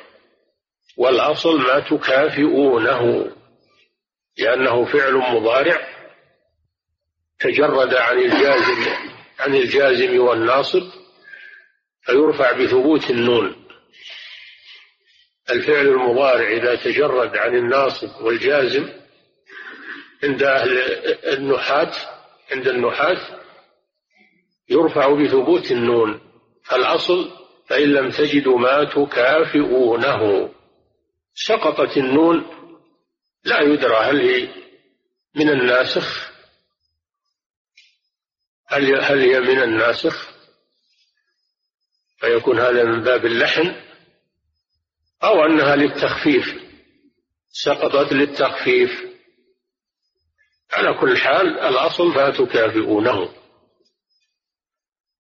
والأصل 0.98 1.58
ما 1.62 1.80
تكافئونه 1.80 3.32
لأنه 4.38 4.86
فعل 4.86 5.14
مضارع 5.14 5.99
تجرد 7.39 7.93
عن 7.93 8.19
الجازم 8.19 8.86
عن 9.39 9.55
الجازم 9.55 10.19
والناصب 10.19 10.84
فيرفع 12.01 12.51
بثبوت 12.51 13.10
النون. 13.10 13.55
الفعل 15.50 15.88
المضارع 15.88 16.51
إذا 16.51 16.75
تجرد 16.75 17.38
عن 17.38 17.55
الناصب 17.55 18.22
والجازم 18.22 18.89
عند 20.24 20.43
أهل 20.43 20.79
النحاة 21.38 21.91
عند 22.51 22.67
النحاة 22.67 23.41
يرفع 24.69 25.10
بثبوت 25.10 25.72
النون. 25.72 26.22
فالأصل 26.63 27.31
فإن 27.67 27.93
لم 27.93 28.10
تجدوا 28.10 28.60
ما 28.60 28.84
تكافئونه. 28.84 30.50
سقطت 31.34 31.98
النون 31.98 32.46
لا 33.43 33.62
يدرى 33.62 33.96
هل 33.96 34.22
هي 34.22 34.50
من 35.36 35.50
الناسخ 35.50 36.29
هل 38.72 39.02
هل 39.02 39.20
هي 39.20 39.40
من 39.40 39.64
الناسخ 39.64 40.30
فيكون 42.20 42.60
هذا 42.60 42.84
من 42.84 43.04
باب 43.04 43.26
اللحن 43.26 43.76
أو 45.24 45.46
أنها 45.46 45.76
للتخفيف. 45.76 46.46
سقطت 47.52 48.14
للتخفيف. 48.14 49.06
على 50.74 50.94
كل 50.94 51.18
حال 51.18 51.60
الأصل 51.60 52.16
لا 52.16 52.30
تكافئونه 52.30 53.30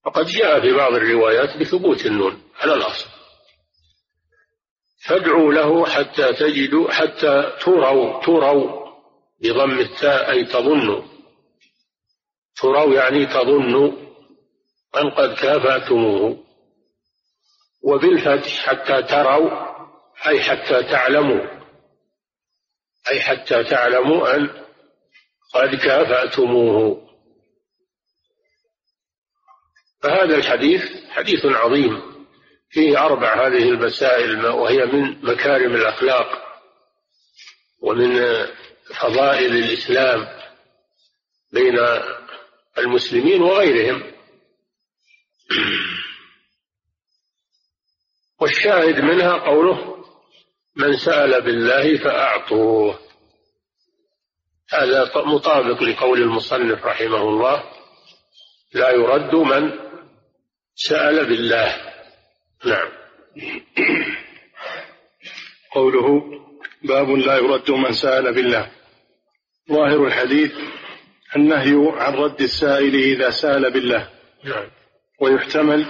وقد 0.05 0.25
جاء 0.25 0.61
في 0.61 0.73
بعض 0.73 0.93
الروايات 0.93 1.57
بثبوت 1.57 2.05
النون 2.05 2.41
على 2.55 2.73
الأصل. 2.73 3.09
فادعوا 5.07 5.53
له 5.53 5.85
حتى 5.85 6.33
تجدوا 6.33 6.91
حتى 6.91 7.57
تروا 7.61 8.25
تروا 8.25 8.89
بضم 9.41 9.79
التاء 9.79 10.31
أي 10.31 10.45
تظنوا. 10.45 11.08
تروا 12.61 12.93
يعني 12.93 13.25
تظنوا 13.25 13.91
أن 14.97 15.09
قد 15.09 15.33
كافأتموه. 15.33 16.45
وبالفتح 17.83 18.65
حتى 18.65 19.03
تروا 19.03 19.49
أي 20.27 20.43
حتى 20.43 20.83
تعلموا 20.83 21.47
أي 23.11 23.21
حتى 23.21 23.63
تعلموا 23.63 24.35
أن 24.35 24.49
قد 25.53 25.75
كافأتموه. 25.75 27.09
فهذا 30.01 30.35
الحديث 30.35 30.81
حديث 31.09 31.45
عظيم. 31.45 32.09
فيه 32.69 33.05
أربع 33.05 33.47
هذه 33.47 33.69
المسائل 33.69 34.45
وهي 34.45 34.85
من 34.85 35.25
مكارم 35.25 35.75
الأخلاق 35.75 36.49
ومن 37.81 38.19
فضائل 38.95 39.55
الإسلام 39.55 40.27
بين 41.53 41.75
المسلمين 42.79 43.41
وغيرهم. 43.41 44.11
والشاهد 48.39 48.99
منها 48.99 49.33
قوله 49.33 50.05
من 50.75 50.97
سأل 50.97 51.41
بالله 51.41 51.97
فأعطوه 51.97 52.99
هذا 54.69 55.11
مطابق 55.15 55.83
لقول 55.83 56.21
المصنف 56.21 56.85
رحمه 56.85 57.21
الله 57.21 57.63
لا 58.73 58.89
يرد 58.89 59.35
من 59.35 59.71
سأل 60.75 61.25
بالله 61.25 61.75
نعم. 62.65 62.91
قوله 65.71 66.21
باب 66.83 67.09
لا 67.09 67.37
يرد 67.37 67.71
من 67.71 67.91
سأل 67.93 68.33
بالله 68.33 68.71
ظاهر 69.71 70.07
الحديث 70.07 70.51
النهي 71.35 71.91
عن 71.97 72.13
رد 72.13 72.41
السائل 72.41 72.95
إذا 72.95 73.29
سأل 73.29 73.71
بالله. 73.71 74.09
نعم. 74.43 74.67
ويحتمل 75.21 75.85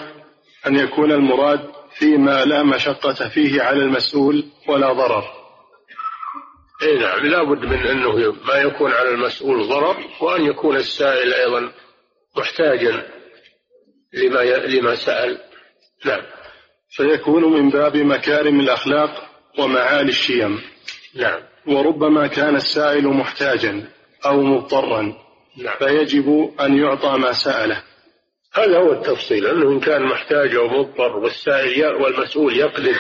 أن 0.68 0.76
يكون 0.76 1.12
المراد 1.12 1.60
فيما 1.94 2.46
لا 2.46 2.64
مشقة 2.64 3.30
فيه 3.30 3.62
على 3.62 3.84
المسؤول 3.84 4.46
ولا 4.68 4.94
ضرر. 4.94 5.24
اي 6.84 6.98
نعم 7.00 7.26
لابد 7.26 7.66
من 7.66 7.88
أنه 7.88 8.32
ما 8.32 8.54
يكون 8.54 8.92
على 8.92 9.10
المسؤول 9.10 9.68
ضرر 9.68 9.98
وأن 10.22 10.46
يكون 10.46 10.76
السائل 10.76 11.34
أيضا 11.34 11.72
محتاجا 12.38 13.10
لما 14.14 14.40
لما 14.68 14.96
سأل. 14.96 15.38
نعم. 16.06 16.22
فيكون 16.90 17.44
من 17.44 17.70
باب 17.70 17.98
مكارم 17.98 18.60
الأخلاق 18.60 19.30
ومعالي 19.60 20.10
الشيم. 20.10 20.62
نعم. 21.16 21.42
وربما 21.68 22.28
كان 22.28 22.56
السائل 22.56 23.08
محتاجا 23.08 23.90
أو 24.26 24.42
مضطرا. 24.42 25.29
نعم. 25.58 25.78
فيجب 25.78 26.54
أن 26.62 26.78
يعطى 26.78 27.18
ما 27.18 27.32
سأله. 27.32 27.84
هذا 28.54 28.78
هو 28.78 28.94
التفصيل 28.94 29.48
أنه 29.48 29.70
إن 29.72 29.80
كان 29.80 30.04
محتاج 30.04 30.56
أو 30.56 30.68
مضطر 30.68 31.18
والسائل 31.18 31.96
والمسؤول 31.96 32.58
يقدر 32.58 32.96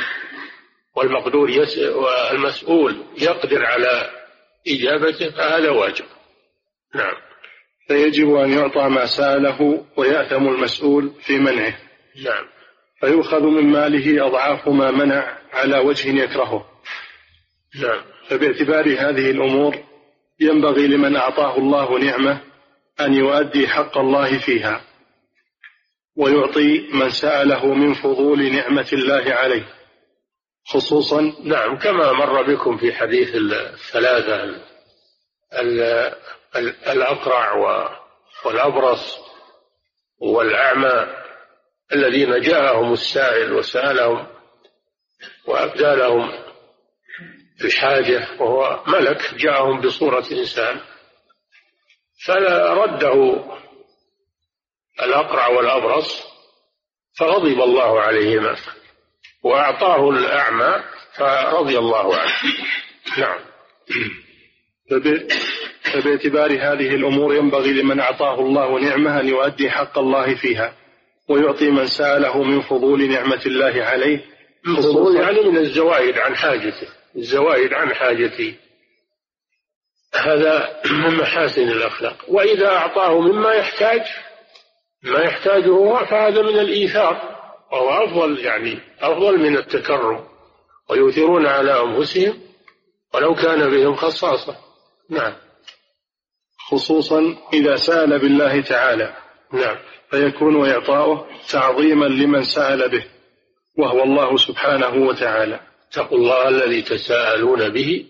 والمقدور 0.96 1.50
يس 1.50 1.78
والمسؤول 1.78 3.04
يقدر 3.22 3.66
على 3.66 4.10
إجابته 4.68 5.30
فهذا 5.30 5.70
واجب. 5.70 6.06
نعم. 6.96 7.16
فيجب 7.88 8.36
أن 8.36 8.54
يعطى 8.54 8.90
ما 8.90 9.06
سأله 9.06 9.86
ويأثم 9.98 10.48
المسؤول 10.48 11.12
في 11.22 11.38
منعه. 11.38 11.78
نعم. 12.24 12.46
فيؤخذ 13.00 13.42
من 13.42 13.64
ماله 13.64 14.28
أضعاف 14.28 14.68
ما 14.68 14.92
منع 14.92 15.38
على 15.54 15.80
وجه 15.80 16.24
يكرهه. 16.24 16.66
نعم. 17.82 18.02
فباعتبار 18.28 18.86
هذه 18.86 19.32
الأمور 19.32 19.89
ينبغي 20.40 20.88
لمن 20.88 21.16
أعطاه 21.16 21.58
الله 21.58 22.00
نعمة 22.00 22.42
أن 23.00 23.14
يؤدي 23.14 23.68
حق 23.68 23.98
الله 23.98 24.38
فيها 24.38 24.82
ويعطي 26.18 26.88
من 26.94 27.10
سأله 27.10 27.74
من 27.74 27.94
فضول 27.94 28.52
نعمة 28.54 28.90
الله 28.94 29.34
عليه. 29.34 29.66
خصوصا 30.66 31.22
نعم 31.44 31.78
كما 31.78 32.12
مر 32.12 32.44
بكم 32.44 32.78
في 32.78 32.94
حديث 32.94 33.36
الثلاثة 33.36 34.62
الأقرع 36.88 37.54
والأبرص 38.46 39.18
والأعمى 40.20 41.08
الذين 41.94 42.42
جاءهم 42.42 42.94
السائل 42.94 43.54
وسألهم 43.54 44.28
وأبدى 45.48 45.96
لهم 45.96 46.32
الحاجة 47.66 48.28
وهو 48.40 48.84
ملك 48.88 49.34
جاءهم 49.36 49.82
بصورة 49.82 50.26
إنسان. 50.32 50.80
فرده 52.26 53.44
الأقرع 55.04 55.48
والأبرص 55.48 56.24
فغضب 57.20 57.62
الله 57.62 58.02
عليهما 58.02 58.56
وأعطاه 59.44 60.10
الأعمى 60.10 60.84
فرضي 61.14 61.78
الله 61.78 62.16
عنه. 62.16 62.34
نعم. 63.18 63.40
فباعتبار 65.82 66.52
هذه 66.52 66.96
الأمور 66.96 67.36
ينبغي 67.36 67.74
لمن 67.74 68.00
أعطاه 68.00 68.40
الله 68.40 68.80
نعمة 68.80 69.20
أن 69.20 69.28
يؤدي 69.28 69.70
حق 69.70 70.00
الله 70.00 70.36
فيها 70.36 70.74
ويعطي 71.30 71.70
من 71.70 71.88
سأله 71.88 72.44
من 72.44 72.62
فضول 72.62 73.10
نعمة 73.12 73.42
الله 73.46 73.84
عليه. 73.84 74.26
فضول 74.78 75.16
يعني 75.16 75.42
من 75.42 75.58
الزوائد 75.58 76.18
عن 76.18 76.36
حاجته. 76.36 76.88
الزوائد 77.16 77.74
عن 77.74 77.94
حاجته 77.94 78.56
هذا 80.14 80.82
من 80.86 81.18
محاسن 81.18 81.70
الأخلاق. 81.70 82.26
وإذا 82.28 82.68
أعطاه 82.68 83.20
مما 83.20 83.54
يحتاج 83.54 84.02
ما 85.04 85.20
يحتاجه 85.20 85.70
هو 85.70 86.06
فهذا 86.06 86.42
من 86.42 86.60
الإيثار 86.60 87.40
وهو 87.72 87.90
أفضل 87.90 88.40
يعني 88.40 88.80
أفضل 89.02 89.40
من 89.40 89.58
التكرم. 89.58 90.28
ويؤثرون 90.90 91.46
على 91.46 91.82
أنفسهم 91.82 92.42
ولو 93.14 93.36
كان 93.36 93.70
بهم 93.70 93.96
خصاصة. 93.96 94.56
نعم. 95.10 95.34
خصوصا 96.72 97.38
إذا 97.54 97.76
سأل 97.76 98.20
بالله 98.20 98.62
تعالى. 98.62 99.16
نعم. 99.54 99.78
فيكون 100.12 100.70
إعطاؤه 100.70 101.28
تعظيما 101.50 102.06
لمن 102.06 102.44
سأل 102.44 102.90
به 102.90 103.06
وهو 103.78 104.04
الله 104.04 104.38
سبحانه 104.38 105.08
وتعالى. 105.08 105.69
اتقوا 105.90 106.18
الله 106.18 106.48
الذي 106.48 106.82
تساءلون 106.82 107.70
به. 107.70 108.06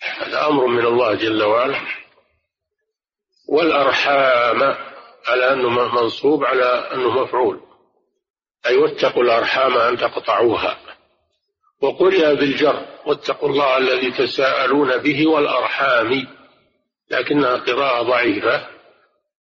هذا 0.00 0.46
أمر 0.46 0.66
من 0.66 0.86
الله 0.86 1.14
جل 1.14 1.42
وعلا. 1.42 1.80
والأرحام 3.48 4.62
على 5.26 5.52
أنه 5.52 5.68
منصوب 5.68 6.44
على 6.44 6.64
أنه 6.64 7.10
مفعول. 7.10 7.60
أي 8.66 8.76
واتقوا 8.76 9.22
الأرحام 9.22 9.78
أن 9.78 9.96
تقطعوها. 9.96 10.78
وقرئ 11.82 12.34
بالجر 12.34 12.86
واتقوا 13.06 13.48
الله 13.48 13.76
الذي 13.76 14.10
تساءلون 14.10 14.96
به 14.96 15.28
والأرحام. 15.28 16.26
لكنها 17.10 17.56
قراءة 17.56 18.02
ضعيفة. 18.02 18.66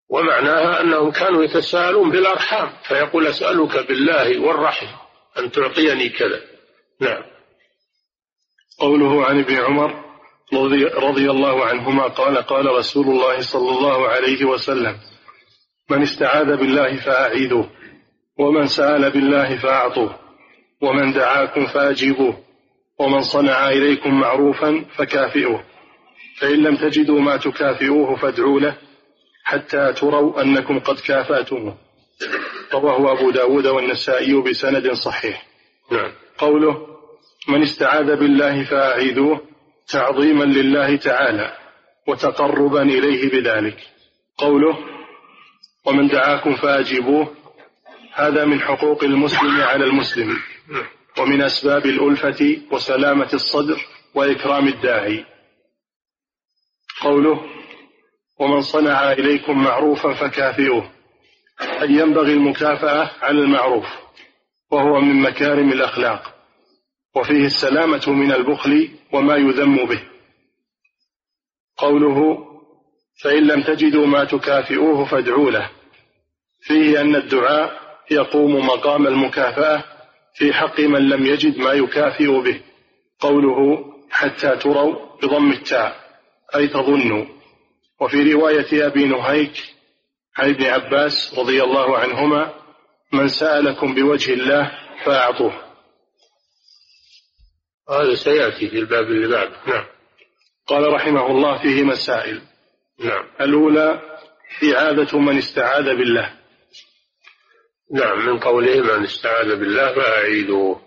ومعناها 0.09 0.81
أنهم 0.81 1.11
كانوا 1.11 1.45
يتساءلون 1.45 2.11
بالأرحام. 2.11 2.73
فيقول 2.89 3.27
أسألك 3.27 3.89
بالله 3.89 4.39
والرحم 4.39 4.87
أن 5.39 5.51
تعطيني 5.51 6.09
كذا. 6.09 6.41
نعم. 7.01 7.36
قوله 8.79 9.25
عن 9.27 9.39
ابن 9.39 9.55
عمر 9.55 10.07
رضي 11.03 11.31
الله 11.31 11.65
عنهما 11.65 12.03
قال 12.03 12.37
قال 12.37 12.67
رسول 12.67 13.07
الله 13.07 13.41
صلى 13.41 13.71
الله 13.71 14.09
عليه 14.09 14.45
وسلم 14.45 14.97
من 15.91 16.03
استعاذ 16.03 16.57
بالله 16.57 16.97
فأعيذوه 16.97 17.71
ومن 18.39 18.67
سأل 18.67 19.11
بالله 19.11 19.59
فأعطوه 19.59 20.19
ومن 20.83 21.12
دعاكم 21.12 21.67
فأجيبوه 21.67 22.39
ومن 22.99 23.21
صنع 23.21 23.69
إليكم 23.69 24.21
معروفا 24.21 24.85
فكافئوه 24.97 25.65
فإن 26.41 26.62
لم 26.62 26.77
تجدوا 26.77 27.21
ما 27.21 27.37
تكافئوه 27.37 28.17
فادعوا 28.17 28.61
له 28.61 28.77
حتى 29.45 29.93
تروا 29.93 30.43
أنكم 30.43 30.79
قد 30.79 31.01
كافأتموه. 31.01 31.77
رواه 32.73 33.12
أبو 33.12 33.31
داود 33.31 33.67
والنسائي 33.67 34.43
بسند 34.43 34.93
صحيح. 34.93 35.47
نعم. 35.93 36.12
قوله 36.39 36.96
من 37.49 37.63
استعاذ 37.63 38.17
بالله 38.17 38.65
فأعيذوه 38.65 39.41
تعظيما 39.89 40.45
لله 40.45 40.97
تعالى 40.97 41.57
وتقربا 42.09 42.83
إليه 42.83 43.31
بذلك. 43.31 43.79
قوله 44.39 44.79
ومن 45.85 46.09
دعاكم 46.09 46.55
فأجيبوه. 46.55 47.35
هذا 48.13 48.45
من 48.45 48.61
حقوق 48.61 49.05
المسلم 49.05 49.61
على 49.61 49.85
المسلم 49.85 50.37
ومن 51.19 51.43
أسباب 51.43 51.87
الألفة 51.87 52.59
وسلامة 52.73 53.29
الصدر 53.35 53.87
وإكرام 54.15 54.69
الداعي. 54.69 55.25
قوله 57.01 57.45
ومن 58.39 58.61
صنع 58.61 59.13
إليكم 59.13 59.65
معروفا 59.65 60.15
فكافئوه. 60.15 60.91
أي 61.61 61.91
ينبغي 61.91 62.33
المكافأة 62.33 63.11
على 63.23 63.39
المعروف 63.39 63.87
وهو 64.71 65.01
من 65.01 65.21
مكارم 65.21 65.73
الأخلاق. 65.73 66.36
وفيه 67.16 67.46
السلامة 67.46 68.11
من 68.11 68.33
البخل 68.33 68.90
وما 69.12 69.37
يذم 69.37 69.85
به. 69.85 70.02
قوله 71.76 72.46
فإن 73.22 73.46
لم 73.46 73.62
تجدوا 73.62 74.07
ما 74.07 74.24
تكافئوه 74.24 75.05
فادعوا 75.05 75.50
له. 75.50 75.70
فيه 76.61 77.00
أن 77.00 77.16
الدعاء 77.16 77.81
يقوم 78.11 78.66
مقام 78.66 79.07
المكافأة 79.07 79.85
في 80.35 80.52
حق 80.52 80.81
من 80.81 81.09
لم 81.09 81.26
يجد 81.26 81.59
ما 81.59 81.72
يكافئ 81.72 82.40
به. 82.40 82.61
قوله 83.20 83.85
حتى 84.11 84.57
تروا 84.57 85.16
بضم 85.22 85.52
التاء 85.52 85.96
أي 86.57 86.68
تظنوا. 86.68 87.24
وفي 88.00 88.33
رواية 88.33 88.87
أبي 88.87 89.05
نهيك 89.05 89.74
عن 90.37 90.48
ابن 90.48 90.64
عباس 90.64 91.35
رضي 91.38 91.62
الله 91.62 91.98
عنهما 91.98 92.55
من 93.12 93.29
سألكم 93.29 93.94
بوجه 93.94 94.33
الله 94.33 94.72
فأعطوه. 95.05 95.65
هذا 97.90 98.14
سيأتي 98.14 98.68
في 98.68 98.79
الباب 98.79 99.05
اللي 99.05 99.29
بعد 99.29 99.51
نعم. 99.68 99.87
قال 100.66 100.92
رحمه 100.92 101.27
الله 101.27 101.62
فيه 101.62 101.83
مسائل. 101.83 102.42
نعم. 102.99 103.29
الأولى 103.40 104.18
إعادة 104.75 105.18
من 105.18 105.38
استعاذ 105.38 105.85
بالله. 105.85 106.38
نعم 107.92 108.27
من 108.27 108.38
قوله 108.38 108.81
من 108.81 109.05
استعاذ 109.05 109.57
بالله 109.57 109.94
فأعيدوه 109.94 110.83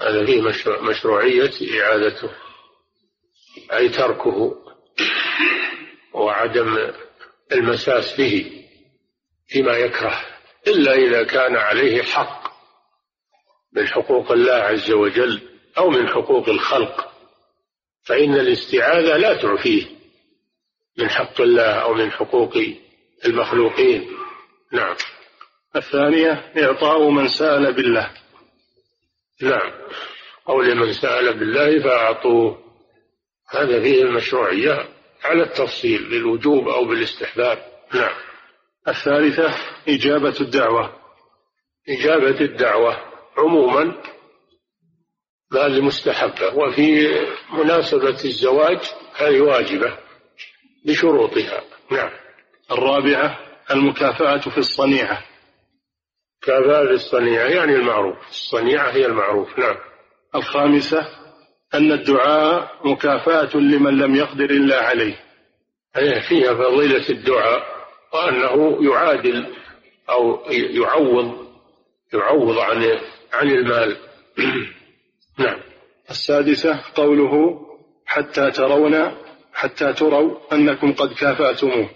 هذا 0.00 0.26
فيه 0.26 0.42
مشروعية 0.82 1.52
إعادته 1.80 2.30
أي 3.72 3.88
تركه 3.88 4.54
وعدم 6.14 6.92
المساس 7.52 8.16
به 8.16 8.64
فيما 9.48 9.76
يكره. 9.76 10.20
إلا 10.66 10.94
إذا 10.94 11.24
كان 11.24 11.56
عليه 11.56 12.02
حق 12.02 12.54
من 13.72 13.88
حقوق 13.88 14.32
الله 14.32 14.54
عز 14.54 14.92
وجل. 14.92 15.53
أو 15.78 15.90
من 15.90 16.08
حقوق 16.08 16.48
الخلق 16.48 17.12
فإن 18.04 18.34
الاستعاذة 18.34 19.16
لا 19.16 19.42
تعفيه 19.42 19.86
من 20.98 21.10
حق 21.10 21.40
الله 21.40 21.72
أو 21.72 21.94
من 21.94 22.10
حقوق 22.12 22.52
المخلوقين. 23.24 24.10
نعم. 24.72 24.96
الثانية 25.76 26.52
إعطاء 26.58 27.08
من 27.08 27.28
سأل 27.28 27.72
بالله. 27.72 28.10
نعم. 29.42 29.72
قول 30.46 30.74
من 30.74 30.92
سأل 30.92 31.38
بالله 31.38 31.82
فأعطوه. 31.82 32.64
هذا 33.50 33.82
فيه 33.82 34.02
المشروعية 34.02 34.88
على 35.24 35.42
التفصيل 35.42 36.10
بالوجوب 36.10 36.68
أو 36.68 36.84
بالاستحباب. 36.84 37.58
نعم. 37.94 38.14
الثالثة 38.88 39.54
إجابة 39.88 40.40
الدعوة. 40.40 40.92
إجابة 41.88 42.40
الدعوة 42.40 42.96
عموما 43.36 44.02
هذه 45.56 45.80
مستحبة. 45.80 46.54
وفي 46.54 47.08
مناسبة 47.52 48.24
الزواج 48.24 48.80
هذه 49.16 49.40
واجبة 49.40 49.98
بشروطها 50.84 51.64
نعم. 51.90 52.10
الرابعة 52.72 53.38
المكافأة 53.70 54.38
في 54.38 54.58
الصنيعة. 54.58 55.24
كافأة 56.42 56.86
في 56.86 56.92
الصنيعة 56.92 57.44
يعني 57.44 57.74
المعروف. 57.74 58.28
الصنيعة 58.28 58.90
هي 58.90 59.06
المعروف. 59.06 59.58
نعم. 59.58 59.76
الخامسة 60.34 61.08
أن 61.74 61.92
الدعاء 61.92 62.70
مكافأة 62.84 63.56
لمن 63.56 63.98
لم 63.98 64.14
يقدر 64.14 64.44
إلا 64.44 64.84
عليه. 64.86 65.20
أيه 65.96 66.20
فيها 66.28 66.54
فضيلة 66.54 67.08
الدعاء 67.10 67.74
وأنه 68.12 68.84
يعادل 68.90 69.54
أو 70.10 70.50
يعوض 70.50 71.46
يعوض 72.14 72.58
عن 72.58 73.00
عن 73.32 73.50
المال. 73.50 73.96
نعم. 75.38 75.60
السادسة 76.10 76.80
قوله 76.94 77.60
حتى 78.06 78.50
ترون 78.50 79.16
حتى 79.52 79.92
تروا 79.92 80.54
أنكم 80.54 80.92
قد 80.92 81.12
كافأتموه. 81.14 81.90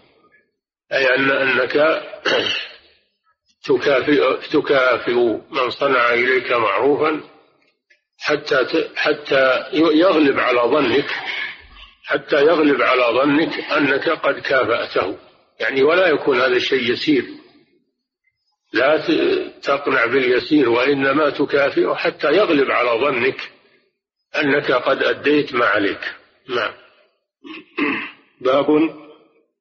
أي 0.93 1.17
أن 1.17 1.31
أنك 1.31 1.75
تكافئ, 3.69 4.49
تكافئ 4.51 5.15
من 5.51 5.71
صنع 5.71 6.15
إليك 6.15 6.53
معروفا 6.53 7.21
حتى 8.19 8.89
حتى 8.97 9.65
يغلب 9.73 10.39
على 10.39 10.61
ظنك 10.61 11.11
حتى 12.05 12.37
يغلب 12.37 12.83
على 12.83 13.03
ظنك 13.03 13.59
أنك 13.73 14.09
قد 14.09 14.39
كافأته. 14.39 15.19
يعني 15.61 15.83
ولا 15.83 16.09
يكون 16.09 16.41
هذا 16.41 16.57
الشيء 16.57 16.93
يسير. 16.93 17.25
لا 18.73 18.99
تقنع 19.63 20.07
باليسير 20.07 20.69
وإنما 20.69 21.31
تكافئه 21.31 21.95
حتى 21.95 22.33
يغلب 22.33 22.71
على 22.71 22.91
ظنك 22.91 23.51
أنك 24.37 24.73
قد 24.73 25.03
أديت 25.03 25.55
ما 25.55 25.67
عليك. 25.67 26.15
نعم. 26.49 26.73
باب 28.41 28.67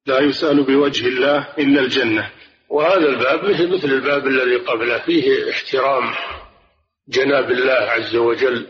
لا 0.06 0.20
يسأل 0.20 0.62
بوجه 0.62 1.08
الله 1.08 1.54
إلا 1.58 1.80
الجنة. 1.80 2.30
وهذا 2.68 3.08
الباب 3.08 3.44
مثل 3.44 3.88
الباب 3.88 4.26
الذي 4.26 4.56
قبله 4.56 4.98
فيه 4.98 5.50
احترام 5.50 6.14
جناب 7.08 7.50
الله 7.50 7.72
عز 7.72 8.16
وجل 8.16 8.66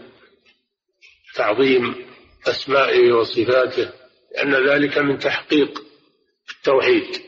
تعظيم 1.35 1.94
أسمائه 2.46 3.12
وصفاته 3.12 3.90
لأن 4.35 4.68
ذلك 4.68 4.98
من 4.98 5.18
تحقيق 5.18 5.83
التوحيد. 6.51 7.28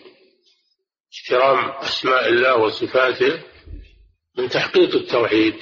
احترام 1.15 1.71
أسماء 1.71 2.29
الله 2.29 2.57
وصفاته 2.57 3.43
من 4.39 4.49
تحقيق 4.49 4.95
التوحيد 4.95 5.55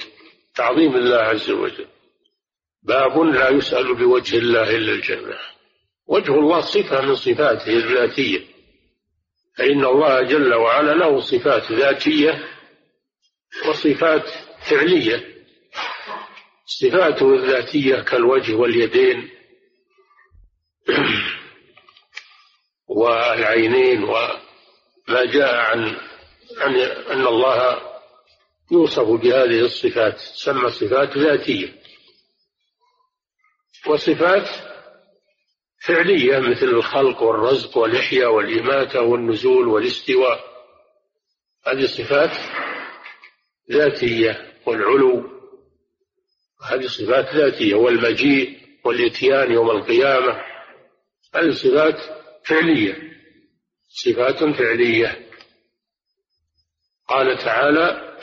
تعظيم 0.55 0.95
الله 0.95 1.17
عز 1.17 1.49
وجل. 1.49 1.87
باب 2.83 3.19
لا 3.19 3.49
يسأل 3.49 3.95
بوجه 3.95 4.37
الله 4.37 4.75
إلا 4.75 4.91
الجنة. 4.91 5.37
وجه 6.07 6.33
الله 6.33 6.61
صفة 6.61 7.01
من 7.01 7.15
صفاته 7.15 7.73
الذاتية. 7.73 8.39
فإن 9.57 9.85
الله 9.85 10.21
جل 10.21 10.53
وعلا 10.53 10.93
له 10.93 11.19
صفات 11.19 11.71
ذاتية 11.71 12.47
وصفات 13.69 14.29
فعلية. 14.69 15.39
صفاته 16.65 17.33
الذاتية 17.33 17.95
كالوجه 17.95 18.55
واليدين 18.55 19.29
والعينين 22.87 24.03
وما 25.09 25.25
جاء 25.25 25.55
عن 25.55 25.97
عن 26.57 26.75
أن 27.11 27.27
الله 27.27 27.81
يوصف 28.71 29.09
بهذه 29.09 29.65
الصفات 29.65 30.15
تسمى 30.15 30.69
صفات 30.69 31.17
ذاتية. 31.17 31.73
وصفات 33.87 34.49
فعلية 35.87 36.39
مثل 36.39 36.65
الخلق 36.65 37.21
والرزق 37.21 37.77
والإحياء 37.77 38.33
والإماتة 38.33 39.01
والنزول 39.01 39.67
والاستواء. 39.67 40.39
هذه 41.67 41.85
صفات 41.85 42.31
ذاتية 43.71 44.53
والعلو. 44.65 45.29
هذه 46.71 46.87
صفات 46.87 47.35
ذاتية 47.35 47.75
والمجيء 47.75 48.59
والإتيان 48.85 49.51
يوم 49.51 49.69
القيامة. 49.69 50.41
هذه 51.35 51.51
صفات 51.51 51.97
فعلية. 52.45 53.09
صفات 53.89 54.43
فعلية. 54.43 55.29
قال 57.07 57.37
تعالى 57.37 58.15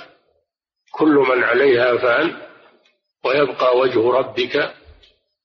كل 0.92 1.14
من 1.14 1.44
عليها 1.44 1.96
فان 1.96 2.42
ويبقى 3.24 3.76
وجه 3.76 4.10
ربك 4.10 4.74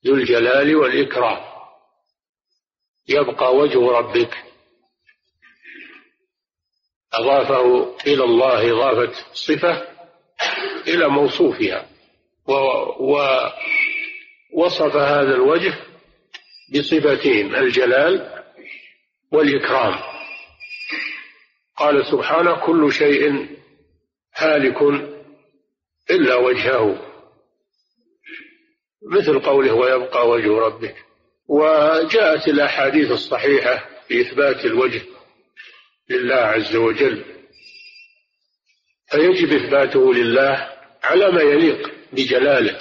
ذو 0.06 0.16
الجلال 0.16 0.76
والإكرام. 0.76 1.52
يبقى 3.10 3.56
وجه 3.56 3.92
ربك. 3.92 4.44
أضافه 7.14 7.96
إلى 8.08 8.24
الله 8.24 8.72
إضافة 8.72 9.14
صفة 9.34 9.88
إلى 10.88 11.08
موصوفها. 11.08 11.90
ووصف 14.54 14.96
هذا 14.96 15.36
الوجه 15.36 15.74
بصفتين 16.74 17.56
الجلال 17.56 18.44
والإكرام. 19.32 20.11
قال 21.82 22.06
سبحانه 22.06 22.66
كل 22.66 22.94
شيء 22.94 23.48
هالك 24.36 24.82
إلا 26.12 26.36
وجهه. 26.36 27.08
مثل 29.12 29.40
قوله 29.40 29.74
ويبقى 29.74 30.30
وجه 30.30 30.58
ربك. 30.58 30.96
وجاءت 31.48 32.48
الأحاديث 32.48 33.12
الصحيحة 33.12 33.90
في 34.08 34.22
إثبات 34.22 34.66
الوجه 34.66 35.02
لله 36.10 36.36
عز 36.36 36.76
وجل. 36.76 37.26
فيجب 39.12 39.54
إثباته 39.54 40.14
لله 40.14 40.70
على 41.04 41.32
ما 41.32 41.42
يليق 41.42 41.92
بجلاله 42.14 42.78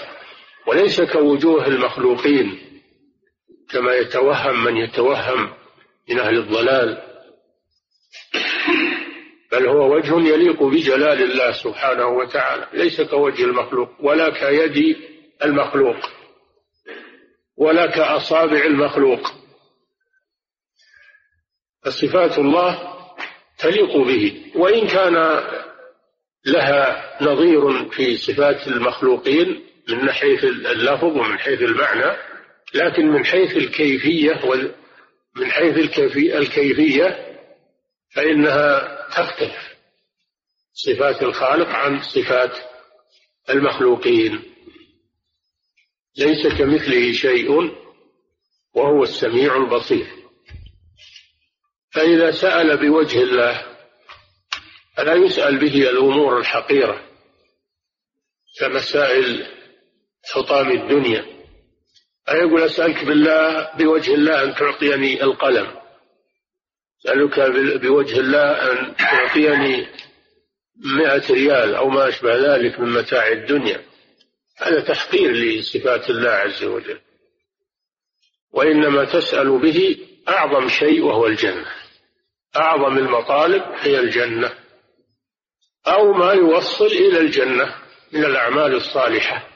وليس 0.66 1.00
كوجوه 1.00 1.66
المخلوقين 1.66 2.60
كما 3.70 3.94
يتوهم 3.94 4.64
من 4.64 4.76
يتوهم 4.76 5.52
من 6.08 6.18
أهل 6.18 6.38
الضلال. 6.38 7.10
بل 9.52 9.66
هو 9.68 9.94
وجه 9.94 10.28
يليق 10.28 10.62
بجلال 10.62 11.22
الله 11.22 11.52
سبحانه 11.52 12.06
وتعالى 12.06 12.68
ليس 12.72 13.00
كوجه 13.00 13.44
المخلوق 13.44 13.88
ولا 14.00 14.30
كيد 14.30 14.96
المخلوق 15.44 15.96
ولا 17.56 17.86
كأصابع 17.86 18.64
المخلوق. 18.64 19.32
فصفات 21.84 22.38
الله 22.38 22.94
تليق 23.58 23.96
به 23.96 24.52
وإن 24.54 24.86
كان 24.86 25.40
لها 26.46 27.16
نظير 27.22 27.90
في 27.90 28.16
صفات 28.16 28.68
المخلوقين 28.68 29.64
من 29.88 30.10
حيث 30.10 30.44
اللفظ 30.44 31.04
ومن 31.04 31.38
حيث 31.38 31.62
المعنى 31.62 32.16
لكن 32.74 33.06
من 33.06 33.24
حيث 33.24 33.56
الكيفية 33.56 34.40
من 35.36 35.50
حيث 35.50 35.76
الكيفية 36.16 37.16
فإنها 38.14 38.99
تختلف 39.10 39.76
صفات 40.72 41.22
الخالق 41.22 41.68
عن 41.68 42.02
صفات 42.02 42.58
المخلوقين. 43.50 44.42
ليس 46.16 46.46
كمثله 46.58 47.12
شيء 47.12 47.50
وهو 48.74 49.02
السميع 49.02 49.56
البصير. 49.56 50.06
فإذا 51.92 52.30
سأل 52.30 52.76
بوجه 52.76 53.22
الله 53.22 53.66
فلا 54.96 55.14
يسأل 55.14 55.58
به 55.58 55.90
الأمور 55.90 56.38
الحقيرة 56.38 57.08
كمسائل 58.60 59.46
حطام 60.34 60.70
الدنيا؟ 60.70 61.26
أيقول 62.28 62.62
أسألك 62.62 63.04
بالله 63.04 63.72
بوجه 63.76 64.14
الله 64.14 64.42
أن 64.44 64.54
تعطيني 64.54 65.22
القلم. 65.22 65.79
أسألك 67.04 67.40
بوجه 67.80 68.20
الله 68.20 68.72
أن 68.72 68.96
تعطيني 68.96 69.86
مئة 70.76 71.32
ريال 71.32 71.74
أو 71.74 71.88
ما 71.88 72.08
أشبه 72.08 72.36
ذلك 72.36 72.80
من 72.80 72.92
متاع 72.92 73.28
الدنيا. 73.28 73.84
هذا 74.58 74.80
تحقير 74.80 75.32
لصفات 75.32 76.10
الله 76.10 76.30
عز 76.30 76.64
وجل. 76.64 77.00
وإنما 78.52 79.04
تسأل 79.04 79.58
به 79.58 79.98
أعظم 80.28 80.68
شيء 80.68 81.02
وهو 81.02 81.26
الجنة. 81.26 81.72
أعظم 82.56 82.98
المطالب 82.98 83.62
هي 83.80 84.00
الجنة. 84.00 84.54
أو 85.86 86.12
ما 86.12 86.32
يوصل 86.32 86.86
إلى 86.86 87.18
الجنة 87.18 87.74
من 88.12 88.24
الأعمال 88.24 88.74
الصالحة. 88.74 89.48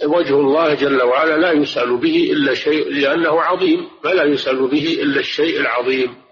فوجه 0.00 0.34
الله 0.34 0.74
جل 0.74 1.02
وعلا 1.02 1.36
لا 1.36 1.52
يسأل 1.52 1.96
به 1.96 2.32
إلا 2.32 2.54
شيء 2.54 2.88
لأنه 2.88 3.42
عظيم 3.42 3.90
فلا 4.04 4.24
يسأل 4.24 4.68
به 4.68 5.02
إلا 5.02 5.20
الشيء 5.20 5.60
العظيم 5.60 6.22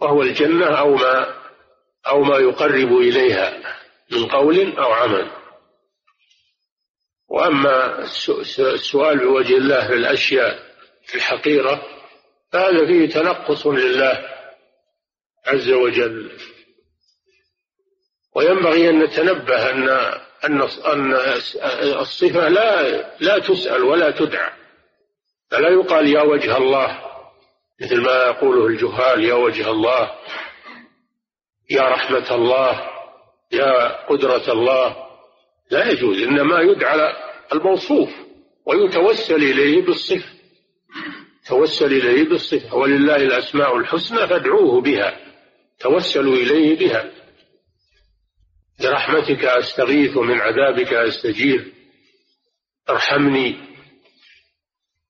وهو 0.00 0.22
الجنة 0.22 0.66
أو 0.66 0.94
ما 0.94 1.40
أو 2.06 2.22
ما 2.22 2.38
يقرب 2.38 2.96
إليها 2.96 3.76
من 4.12 4.26
قول 4.26 4.76
أو 4.78 4.92
عمل. 4.92 5.30
وأما 7.28 7.98
السؤال 8.58 9.18
بوجه 9.18 9.56
الله 9.56 9.86
في 9.86 9.94
الأشياء 9.94 10.62
الحقيرة 11.14 11.82
فهذا 12.52 12.86
فيه 12.86 13.08
تنقص 13.08 13.66
لله 13.66 14.28
عز 15.46 15.70
وجل. 15.70 16.30
وينبغي 18.36 18.90
أن 18.90 19.02
نتنبه 19.02 19.70
أن 19.70 19.88
أن 20.44 20.60
الصفة 22.00 22.48
لا 22.48 22.90
لا 23.20 23.38
تسأل 23.38 23.82
ولا 23.82 24.10
تدعى. 24.10 24.52
فلا 25.50 25.68
يقال 25.68 26.08
يا 26.08 26.22
وجه 26.22 26.56
الله 26.56 26.98
مثل 27.80 28.00
ما 28.00 28.12
يقوله 28.26 28.66
الجهال 28.66 29.24
يا 29.24 29.34
وجه 29.34 29.70
الله 29.70 30.10
يا 31.70 31.82
رحمة 31.82 32.34
الله 32.34 32.90
يا 33.52 34.06
قدرة 34.06 34.52
الله. 34.52 34.96
لا 35.70 35.90
يجوز 35.90 36.22
إنما 36.22 36.60
يدعى 36.60 37.12
الموصوف 37.52 38.10
ويتوسل 38.66 39.34
إليه 39.34 39.82
بالصفة. 39.82 40.28
توسل 41.46 41.92
إليه 41.92 42.28
بالصفة. 42.28 42.76
ولله 42.76 43.16
الأسماء 43.16 43.76
الحسنى 43.76 44.26
فادعوه 44.28 44.80
بها. 44.80 45.16
توسلوا 45.80 46.34
إليه 46.34 46.78
بها. 46.78 47.10
برحمتك 48.82 49.44
أستغيث 49.44 50.16
ومن 50.16 50.40
عذابك 50.40 50.92
أستجير. 50.92 51.72
أرحمني 52.90 53.56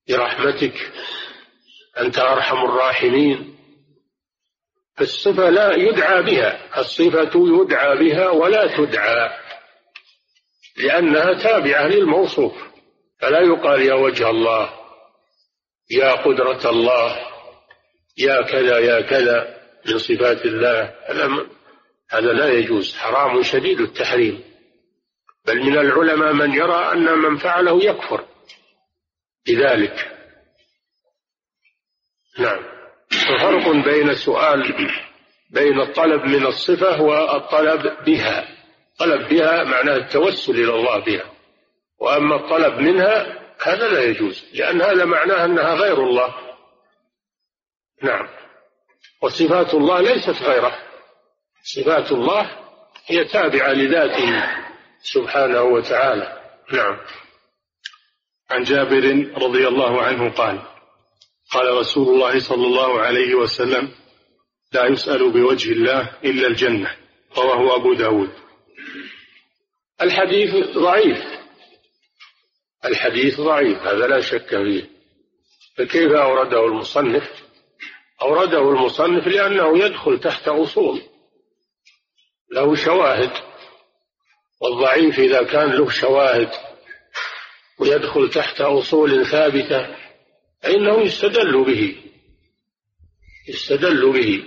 برحمتك 0.09 0.91
أنت 1.99 2.19
أرحم 2.19 2.57
الراحمين. 2.57 3.57
فالصفة 4.97 5.49
لا 5.49 5.75
يدعى 5.75 6.23
بها 6.23 6.79
الصفة 6.79 7.31
يدعى 7.35 7.97
بها 7.97 8.29
ولا 8.29 8.77
تدعى 8.77 9.29
لأنها 10.77 11.43
تابعة 11.43 11.87
للموصوف 11.87 12.53
فلا 13.19 13.39
يقال 13.39 13.81
يا 13.81 13.93
وجه 13.93 14.29
الله 14.29 14.73
يا 15.91 16.11
قدرة 16.11 16.69
الله 16.69 17.27
يا 18.17 18.41
كذا 18.41 18.79
يا 18.79 19.01
كذا 19.01 19.61
من 19.85 19.97
صفات 19.97 20.45
الله. 20.45 20.93
هذا 22.11 22.33
لا 22.33 22.49
يجوز 22.49 22.95
حرام 22.97 23.43
شديد 23.43 23.79
التحريم. 23.79 24.43
بل 25.45 25.63
من 25.63 25.77
العلماء 25.77 26.33
من 26.33 26.53
يرى 26.53 26.91
أن 26.91 27.17
من 27.17 27.37
فعله 27.37 27.83
يكفر 27.83 28.25
بذلك. 29.47 30.17
نعم. 32.39 32.63
ففرق 33.09 33.69
بين 33.69 34.15
سؤال 34.15 34.73
بين 35.49 35.81
الطلب 35.81 36.25
من 36.25 36.45
الصفة 36.45 37.01
والطلب 37.01 38.03
بها. 38.05 38.47
طلب 38.99 39.29
بها 39.29 39.63
معناه 39.63 39.95
التوسل 39.95 40.51
إلى 40.51 40.75
الله 40.75 40.99
بها. 40.99 41.31
وأما 41.99 42.35
الطلب 42.35 42.79
منها 42.79 43.39
هذا 43.63 43.87
لا 43.87 44.03
يجوز 44.03 44.45
لأن 44.53 44.81
هذا 44.81 45.05
معناه 45.05 45.45
أنها 45.45 45.73
غير 45.75 46.03
الله. 46.03 46.35
نعم. 48.01 48.27
وصفات 49.21 49.73
الله 49.73 50.01
ليست 50.01 50.43
غيره. 50.43 50.90
صفات 51.63 52.11
الله 52.11 52.51
هي 53.05 53.25
تابعة 53.25 53.73
لذاته 53.73 54.49
سبحانه 55.03 55.61
وتعالى. 55.61 56.41
نعم. 56.73 56.97
عن 58.49 58.63
جابر 58.63 59.31
رضي 59.37 59.67
الله 59.67 60.01
عنه 60.01 60.31
قال 60.31 60.61
قال 61.51 61.77
رسول 61.77 62.07
الله 62.07 62.39
صلى 62.39 62.67
الله 62.67 63.01
عليه 63.01 63.35
وسلم 63.35 63.91
لا 64.73 64.85
يسأل 64.85 65.31
بوجه 65.31 65.71
الله 65.71 66.17
إلا 66.23 66.47
الجنة 66.47 66.95
رواه 67.37 67.75
أبو 67.75 67.93
داود. 67.93 68.29
الحديث 70.01 70.77
ضعيف. 70.77 71.23
الحديث 72.85 73.41
ضعيف 73.41 73.77
هذا 73.77 74.07
لا 74.07 74.21
شك 74.21 74.49
فيه. 74.49 74.89
فكيف 75.77 76.11
أورده 76.11 76.65
المصنف؟ 76.65 77.43
أورده 78.21 78.69
المصنف 78.69 79.27
لأنه 79.27 79.85
يدخل 79.85 80.19
تحت 80.19 80.47
أصول. 80.47 81.01
له 82.51 82.75
شواهد 82.75 83.31
والضعيف 84.61 85.19
إذا 85.19 85.43
كان 85.43 85.71
له 85.71 85.89
شواهد 85.89 86.49
ويدخل 87.79 88.29
تحت 88.29 88.61
أصول 88.61 89.25
ثابتة 89.25 89.95
فإنه 90.61 91.01
يستدل 91.01 91.63
به 91.63 91.95
يستدل 93.49 94.11
به. 94.11 94.43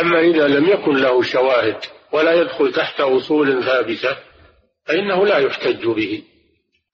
أما 0.00 0.20
إذا 0.20 0.48
لم 0.48 0.68
يكن 0.68 0.96
له 0.96 1.22
شواهد 1.22 1.78
ولا 2.12 2.32
يدخل 2.32 2.72
تحت 2.72 3.00
أصول 3.00 3.64
ثابتة 3.64 4.16
فإنه 4.84 5.26
لا 5.26 5.38
يحتج 5.38 5.86
به. 5.86 6.22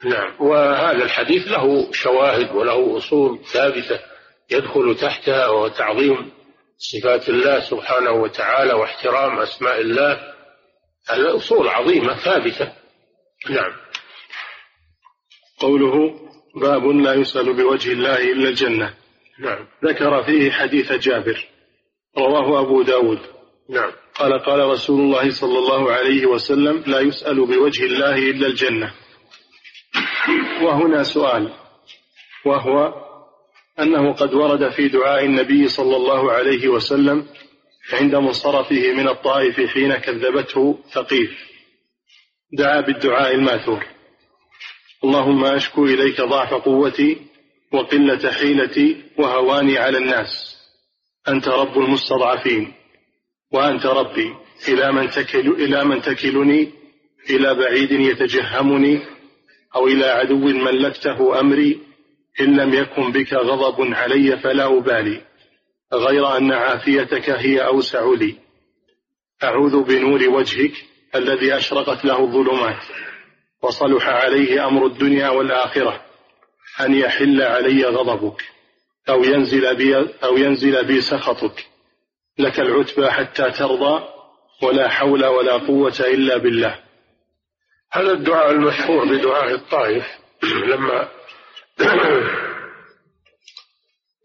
نعم. 0.05 0.35
وهذا 0.41 1.05
الحديث 1.05 1.49
له 1.49 1.93
شواهد 1.93 2.55
وله 2.55 2.97
أصول 2.97 3.39
ثابتة 3.53 4.01
يدخل 4.51 4.97
تحتها 5.01 5.49
وهو 5.49 5.69
تعظيم. 5.69 6.33
صفات 6.83 7.29
الله 7.29 7.61
سبحانه 7.61 8.11
وتعالى 8.11 8.73
واحترام 8.73 9.39
أسماء 9.39 9.81
الله. 9.81 10.35
هذا 11.09 11.37
أصول 11.37 11.69
عظيمة 11.69 12.15
ثابتة. 12.15 12.73
نعم. 13.51 13.73
قوله 15.59 16.21
باب 16.57 16.87
لا 16.87 17.15
يسأل 17.15 17.57
بوجه 17.57 17.93
الله 17.93 18.33
إلا 18.33 18.49
الجنة. 18.49 18.95
نعم. 19.39 19.69
ذكر 19.85 20.23
فيه 20.23 20.51
حديث 20.51 20.93
جابر 20.93 21.49
رواه 22.19 22.61
أبو 22.61 22.83
داود. 22.83 23.21
نعم. 23.71 23.93
قال 24.15 24.39
قال 24.39 24.61
رسول 24.61 25.01
الله 25.01 25.31
صلى 25.31 25.59
الله 25.59 25.93
عليه 25.93 26.27
وسلم 26.27 26.85
لا 26.87 27.01
يسأل 27.01 27.47
بوجه 27.47 27.85
الله 27.85 28.15
إلا 28.15 28.47
الجنة. 28.47 28.95
وهنا 30.63 31.03
سؤال 31.03 31.53
وهو 32.47 32.95
أنه 33.81 34.13
قد 34.13 34.35
ورد 34.35 34.71
في 34.71 34.89
دعاء 34.89 35.25
النبي 35.25 35.69
صلى 35.69 35.97
الله 35.97 36.33
عليه 36.33 36.69
وسلم 36.69 37.27
عند 37.93 38.15
منصرفه 38.15 38.93
من 38.93 39.09
الطائف 39.09 39.61
حين 39.61 39.95
كذبته 39.95 40.79
ثقيف. 40.93 41.31
دعا 42.53 42.81
بالدعاء 42.81 43.35
الماثور. 43.35 43.87
اللهم 45.05 45.45
أشكو 45.45 45.85
إليك 45.85 46.21
ضعف 46.21 46.55
قوتي 46.55 47.17
وقلة 47.73 48.33
حيلتي 48.33 49.03
وهواني 49.19 49.79
على 49.79 49.99
الناس. 49.99 50.57
أنت 51.29 51.49
رب 51.49 51.79
المستضعفين 51.79 52.73
وأنت 53.53 53.87
ربي. 53.87 54.35
إلى 54.69 54.93
من 54.93 55.11
تكل 55.11 55.49
إلى 55.49 55.85
من 55.85 56.03
تكلني؟ 56.03 56.73
إلى 57.31 57.55
بعيد 57.55 57.93
يتجهمني؟ 57.93 59.01
أو 59.77 59.87
إلى 59.87 60.05
عدو 60.05 60.39
ملكته 60.39 61.41
أمري؟ 61.41 61.92
إن 62.41 62.61
لم 62.61 62.75
يكن 62.75 63.13
بك 63.13 63.35
غضب 63.35 63.95
علي 63.95 64.39
فلا 64.39 64.79
أبالي 64.79 65.23
غير 65.93 66.37
أن 66.37 66.53
عافيتك 66.53 67.31
هي 67.31 67.67
أوسع 67.67 68.15
لي. 68.19 68.37
أعوذ 69.45 69.83
بنور 69.83 70.29
وجهك 70.29 70.73
الذي 71.15 71.57
أشرقت 71.57 72.05
له 72.05 72.21
الظلمات 72.21 72.83
وصلح 73.63 74.09
عليه 74.09 74.67
أمر 74.67 74.87
الدنيا 74.87 75.29
والآخرة 75.29 76.05
أن 76.81 76.95
يحل 76.95 77.43
علي 77.43 77.85
غضبك 77.85 78.43
أو 79.09 79.25
ينزل 79.25 79.77
بي 79.77 79.97
أو 80.25 80.37
ينزل 80.37 80.85
بي 80.85 81.01
سخطك. 81.01 81.67
لك 82.39 82.61
العتبى 82.61 83.11
حتى 83.11 83.51
ترضى 83.51 84.05
ولا 84.63 84.89
حول 84.89 85.25
ولا 85.25 85.53
قوة 85.53 86.01
إلا 86.01 86.37
بالله. 86.37 86.79
هذا 87.93 88.13
الدعاء 88.13 88.51
المشهور 88.51 89.05
بدعاء 89.05 89.55
الطائف 89.55 90.07
لما 90.71 91.09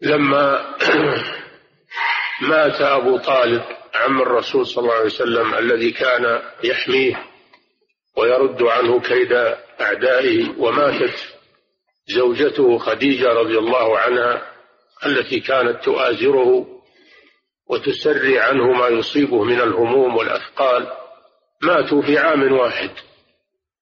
لما 0.02 0.76
مات 2.50 2.80
أبو 2.80 3.18
طالب 3.18 3.62
عم 3.94 4.22
الرسول 4.22 4.66
صلى 4.66 4.82
الله 4.82 4.94
عليه 4.94 5.04
وسلم 5.04 5.54
الذي 5.54 5.90
كان 5.90 6.42
يحميه 6.64 7.24
ويرد 8.16 8.62
عنه 8.62 9.00
كيد 9.00 9.32
أعدائه 9.80 10.58
وماتت 10.58 11.38
زوجته 12.06 12.78
خديجة 12.78 13.28
رضي 13.28 13.58
الله 13.58 13.98
عنها 13.98 14.52
التي 15.06 15.40
كانت 15.40 15.84
تؤازره 15.84 16.66
وتسري 17.70 18.38
عنه 18.38 18.72
ما 18.72 18.88
يصيبه 18.88 19.44
من 19.44 19.60
الهموم 19.60 20.16
والأثقال. 20.16 20.86
ماتوا 21.62 22.02
في 22.02 22.18
عام 22.18 22.52
واحد 22.52 22.90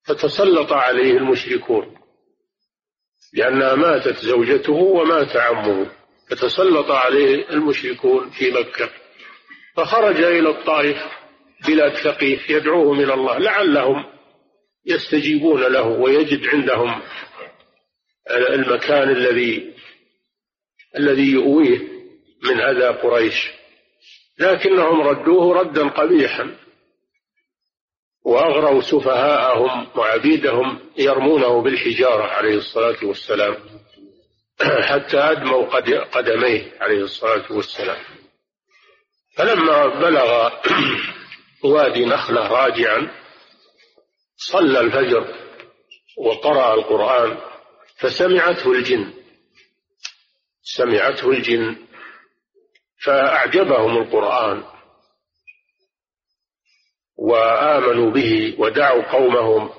فتسلط 0.06 0.72
عليه 0.72 1.12
المشركون. 1.12 1.96
لأنها 3.34 3.74
ماتت 3.74 4.16
زوجته 4.16 4.72
ومات 4.72 5.36
عمه 5.36 5.90
فتسلط 6.30 6.90
عليه 6.90 7.50
المشركون 7.50 8.30
في 8.30 8.50
مكة. 8.50 8.90
فخرج 9.76 10.16
إلى 10.22 10.48
الطائف 10.48 10.98
بلاد 11.68 11.94
ثقيف 11.96 12.50
يدعوهم 12.50 13.00
إلى 13.00 13.14
الله 13.14 13.38
لعلهم 13.38 14.04
يستجيبون 14.86 15.62
له 15.62 15.86
ويجد 15.86 16.46
عندهم 16.46 17.02
المكان 18.30 19.10
الذي 19.10 19.74
الذي 20.96 21.30
يؤويه 21.32 21.78
من 22.42 22.60
أذى 22.60 22.86
قريش. 22.86 23.50
لكنهم 24.38 25.00
ردوه 25.00 25.60
ردا 25.60 25.88
قبيحا. 25.88 26.56
وأغروا 28.26 28.80
سفهاءهم 28.80 29.88
وعبيدهم 29.96 30.80
يرمونه 30.98 31.62
بالحجارة 31.62 32.22
عليه 32.22 32.54
الصلاة 32.56 32.96
والسلام. 33.02 33.56
حتى 34.90 35.18
أدموا 35.18 35.66
قدميه 36.04 36.72
عليه 36.80 37.02
الصلاة 37.02 37.52
والسلام. 37.52 37.98
فلما 39.36 39.86
بلغ 39.86 40.50
وادي 41.72 42.04
نخلة 42.04 42.48
راجعا 42.48 43.10
صلى 44.36 44.80
الفجر 44.80 45.34
وقرأ 46.18 46.74
القرآن 46.74 47.38
فسمعته 47.98 48.72
الجن. 48.72 49.12
سمعته 50.62 51.30
الجن 51.30 51.76
فأعجبهم 53.04 54.02
القرآن. 54.02 54.75
وآمنوا 57.18 58.10
به 58.10 58.56
ودعوا 58.58 59.02
قومهم 59.12 59.70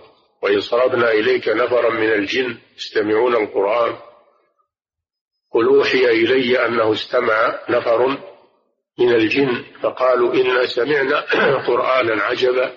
وإن 0.43 0.59
صرفنا 0.59 1.11
إليك 1.11 1.47
نفرا 1.47 1.89
من 1.89 2.11
الجن 2.11 2.57
يستمعون 2.78 3.36
القرآن. 3.36 3.95
قل 5.51 5.66
أوحي 5.66 6.05
إلي 6.05 6.66
أنه 6.66 6.91
استمع 6.91 7.59
نفر 7.70 8.07
من 8.99 9.16
الجن 9.16 9.64
فقالوا 9.82 10.34
إنا 10.34 10.66
سمعنا 10.66 11.20
قرآنا 11.68 12.24
عجبا. 12.24 12.74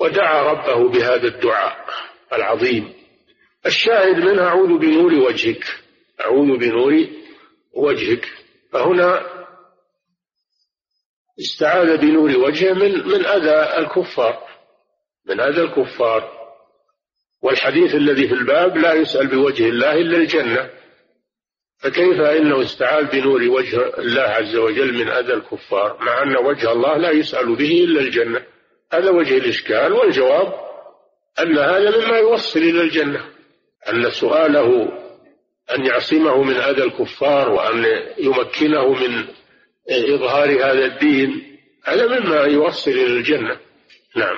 ودعا 0.00 0.42
ربه 0.42 0.88
بهذا 0.88 1.28
الدعاء 1.28 1.86
العظيم. 2.32 2.92
الشاهد 3.66 4.16
منها 4.16 4.46
أعوذ 4.46 4.78
بنور 4.78 5.14
وجهك 5.14 5.64
أعوذ 6.20 6.58
بنور 6.58 7.06
وجهك. 7.74 8.28
فهنا 8.72 9.43
استعاذ 11.40 11.96
بنور 11.96 12.38
وجهه 12.38 12.72
من 12.72 13.08
من 13.08 13.26
أذى 13.26 13.78
الكفار 13.78 14.48
من 15.26 15.40
أذى 15.40 15.62
الكفار. 15.62 16.44
والحديث 17.42 17.94
الذي 17.94 18.28
في 18.28 18.34
الباب 18.34 18.76
لا 18.76 18.94
يسأل 18.94 19.26
بوجه 19.26 19.68
الله 19.68 19.92
إلا 19.92 20.16
الجنة. 20.16 20.70
فكيف 21.78 22.20
إنه 22.20 22.62
استعاذ 22.62 23.04
بنور 23.04 23.42
وجه 23.42 23.98
الله 23.98 24.22
عز 24.22 24.56
وجل 24.56 24.94
من 24.94 25.08
أذى 25.08 25.34
الكفار؟ 25.34 25.96
مع 26.00 26.22
أن 26.22 26.36
وجه 26.36 26.72
الله 26.72 26.96
لا 26.96 27.10
يسأل 27.10 27.56
به 27.56 27.84
إلا 27.84 28.00
الجنة. 28.00 28.42
هذا 28.92 29.10
وجه 29.10 29.38
الإشكال 29.38 29.92
والجواب 29.92 30.54
أن 31.40 31.58
هذا 31.58 32.06
مما 32.06 32.18
يوصل 32.18 32.60
إلى 32.60 32.80
الجنة. 32.80 33.24
أن 33.88 34.10
سؤاله 34.10 34.88
أن 35.76 35.86
يعصمه 35.86 36.42
من 36.42 36.56
أذى 36.56 36.82
الكفار 36.82 37.50
وأن 37.50 37.84
يمكنه 38.18 38.88
من 38.92 39.24
إظهار 39.90 40.50
هذا 40.50 40.84
الدين 40.84 41.58
هذا 41.84 42.06
مما 42.06 42.40
يوصل 42.40 42.90
إلى 42.90 43.06
الجنة. 43.06 43.60
نعم. 44.16 44.36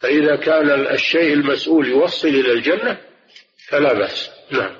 فإذا 0.00 0.36
كان 0.36 0.70
الشيء 0.70 1.32
المسؤول 1.32 1.88
يوصل 1.88 2.28
إلى 2.28 2.52
الجنة 2.52 3.00
فلا 3.68 3.92
بأس. 3.92 4.30
نعم. 4.50 4.76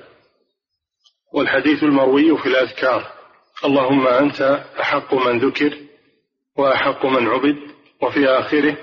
والحديث 1.33 1.83
المروي 1.83 2.37
في 2.37 2.45
الأذكار. 2.45 3.11
اللهم 3.65 4.07
أنت 4.07 4.41
أحق 4.79 5.13
من 5.13 5.39
ذكر 5.39 5.77
وأحق 6.55 7.05
من 7.05 7.27
عبد 7.27 7.57
وفي 8.01 8.25
آخره 8.27 8.77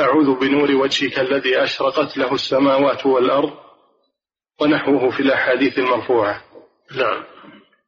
أعوذ 0.00 0.38
بنور 0.38 0.70
وجهك 0.72 1.18
الذي 1.18 1.62
أشرقت 1.62 2.16
له 2.16 2.34
السماوات 2.34 3.06
والأرض 3.06 3.52
ونحوه 4.60 5.10
في 5.10 5.20
الأحاديث 5.20 5.78
المرفوعة. 5.78 6.44
نعم. 6.96 7.24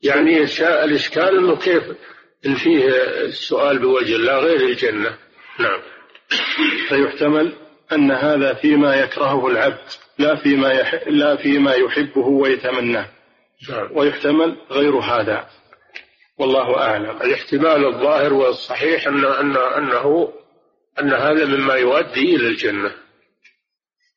يعني 0.02 0.36
الإشكال 0.84 1.38
أنه 1.38 1.56
كيف 1.56 1.82
إن 2.46 2.54
فيه 2.54 2.88
السؤال 3.24 3.78
بوجه 3.78 4.16
الله 4.16 4.38
غير 4.38 4.60
الجنة. 4.60 5.18
نعم. 5.58 5.80
فيحتمل 6.88 7.52
أن 7.92 8.10
هذا 8.10 8.54
فيما 8.54 8.94
يكرهه 8.94 9.46
العبد 9.46 9.88
لا 10.18 10.36
فيما 10.36 10.72
يح... 10.72 10.94
لا 11.06 11.36
فيما 11.36 11.74
يحبه 11.74 12.26
ويتمناه. 12.26 13.08
نعم. 13.70 13.88
ويحتمل 13.92 14.56
غير 14.70 14.96
هذا. 14.96 15.48
والله 16.38 16.78
أعلم. 16.78 17.22
الاحتمال 17.22 17.86
الظاهر 17.86 18.32
والصحيح 18.32 19.06
أن 19.06 19.24
أن 19.24 19.56
أنه 19.56 20.32
أن 21.00 21.12
هذا 21.12 21.44
مما 21.44 21.74
يؤدي 21.74 22.36
إلى 22.36 22.46
الجنة. 22.46 22.94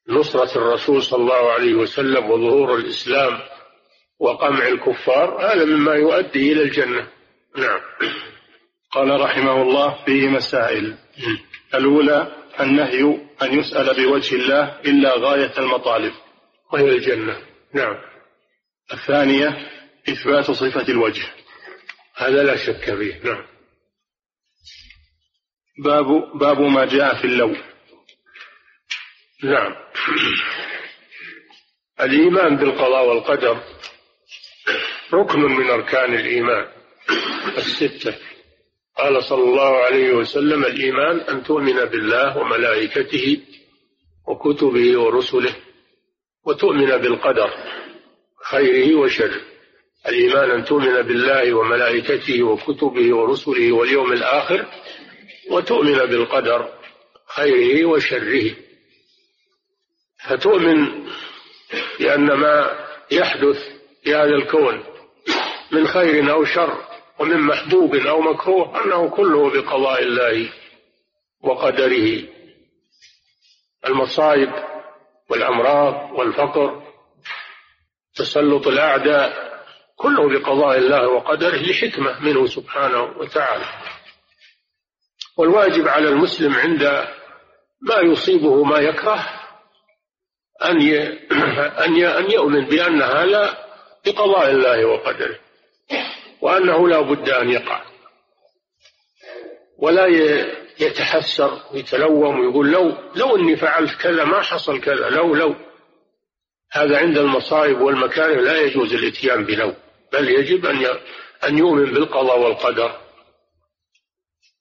نصرة 0.10 0.58
الرسول 0.58 1.04
صلى 1.04 1.22
الله 1.22 1.52
عليه 1.52 1.74
وسلم 1.74 2.32
وظهور 2.32 2.76
الإسلام 2.76 3.40
وقمع 4.20 4.68
الكفار 4.68 5.42
هذا 5.42 5.66
مما 5.66 5.94
يؤدي 5.94 6.54
إلى 6.54 6.62
الجنة. 6.62 7.08
نعم. 7.58 7.82
قال 8.92 9.22
رحمه 9.22 9.62
الله 9.62 10.06
فيه 10.06 10.28
مسائل. 10.28 10.98
الأولى 11.74 12.46
النهي 12.60 13.02
أن 13.42 13.60
يسأل 13.60 13.96
بوجه 13.96 14.36
الله 14.36 14.80
إلا 14.80 15.16
غاية 15.18 15.58
المطالب. 15.58 16.14
وهي 16.74 16.90
الجنة. 16.90 17.38
نعم. 17.74 17.96
الثانية 18.94 19.70
إثبات 20.10 20.52
صفة 20.52 20.88
الوجه. 20.90 21.24
هذا 22.16 22.44
لا 22.44 22.58
شك 22.58 22.96
فيه. 22.96 23.20
نعم. 23.24 23.46
باب 25.78 26.06
باب 26.40 26.62
ما 26.62 26.86
جاء 26.86 27.22
في 27.22 27.26
اللون 27.28 27.58
نعم. 29.44 29.76
الإيمان 32.02 32.58
بالقضاء 32.58 33.08
والقدر 33.08 33.64
ركن 35.14 35.40
من 35.40 35.70
أركان 35.70 36.14
الإيمان. 36.14 36.83
الستة. 37.58 38.16
قال 38.98 39.24
صلى 39.24 39.44
الله 39.44 39.78
عليه 39.78 40.14
وسلم 40.14 40.66
الإيمان 40.66 41.20
أن 41.20 41.44
تؤمن 41.44 41.86
بالله 41.86 42.38
وملائكته 42.38 43.40
وكتبه 44.28 45.00
ورسله 45.00 45.56
وتؤمن 46.46 46.98
بالقدر 46.98 47.54
خيره 48.50 48.96
وشره. 48.96 49.42
الإيمان 50.08 50.52
أن 50.52 50.66
تؤمن 50.66 51.02
بالله 51.02 51.54
وملائكته 51.54 52.44
وكتبه 52.44 53.16
ورسله 53.16 53.72
واليوم 53.72 54.14
الآخر 54.14 54.66
وتؤمن 55.50 55.98
بالقدر 55.98 56.70
خيره 57.36 57.86
وشره. 57.86 58.56
فتؤمن 60.28 61.08
بأن 62.00 62.34
ما 62.34 62.86
يحدث 63.12 63.58
في 64.04 64.16
هذا 64.16 64.36
الكون 64.36 64.84
من 65.72 65.88
خير 65.88 66.32
أو 66.32 66.46
شر 66.46 66.93
ومن 67.24 67.42
محبوب 67.42 67.96
أو 67.96 68.22
مكروه 68.22 68.86
أنه 68.86 69.10
كله 69.10 69.50
بقضاء 69.50 70.04
الله 70.04 70.50
وقدره. 71.42 72.24
المصائب 73.86 74.52
والأمراض 75.30 76.12
والفقر 76.20 76.84
تسلط 78.16 78.68
الأعداء 78.68 79.54
كله 79.96 80.30
بقضاء 80.30 80.78
الله 80.78 81.08
وقدره 81.08 81.58
لحكمة 81.58 82.20
منه 82.20 82.46
سبحانه 82.46 83.02
وتعالى. 83.02 83.66
والواجب 85.38 85.88
على 85.88 86.10
المسلم 86.10 86.54
عند 86.54 86.84
ما 87.82 88.00
يصيبه 88.00 88.64
ما 88.64 88.80
يكره 88.80 89.26
أن 90.64 90.82
أن 91.86 92.04
أن 92.04 92.32
يؤمن 92.32 92.66
بأن 92.66 93.02
هذا 93.02 93.58
بقضاء 94.06 94.50
الله 94.52 94.86
وقدره. 94.86 95.43
وأنه 96.44 96.88
لا 96.88 97.02
بد 97.02 97.30
أن 97.30 97.50
يقع. 97.50 97.82
ولا 99.78 100.08
يتحسر 100.80 101.62
ويتلوم 101.74 102.40
ويقول 102.40 102.72
لو 102.72 102.98
لو 103.16 103.36
إني 103.36 103.56
فعلت 103.56 104.02
كذا 104.02 104.24
ما 104.24 104.42
حصل 104.42 104.82
كذا 104.82 105.10
لو 105.10 105.36
لو. 105.36 105.56
هذا 106.72 106.98
عند 106.98 107.18
المصائب 107.18 107.82
والمكاره 107.82 108.42
لا 108.42 108.62
يجوز 108.62 108.94
الإتيان 108.94 109.46
بلو 109.46 109.74
بل 110.14 110.30
يجب 110.30 110.66
أن 110.66 110.86
أن 111.48 111.58
يؤمن 111.58 111.94
بالقضاء 111.94 112.40
والقدر. 112.40 113.02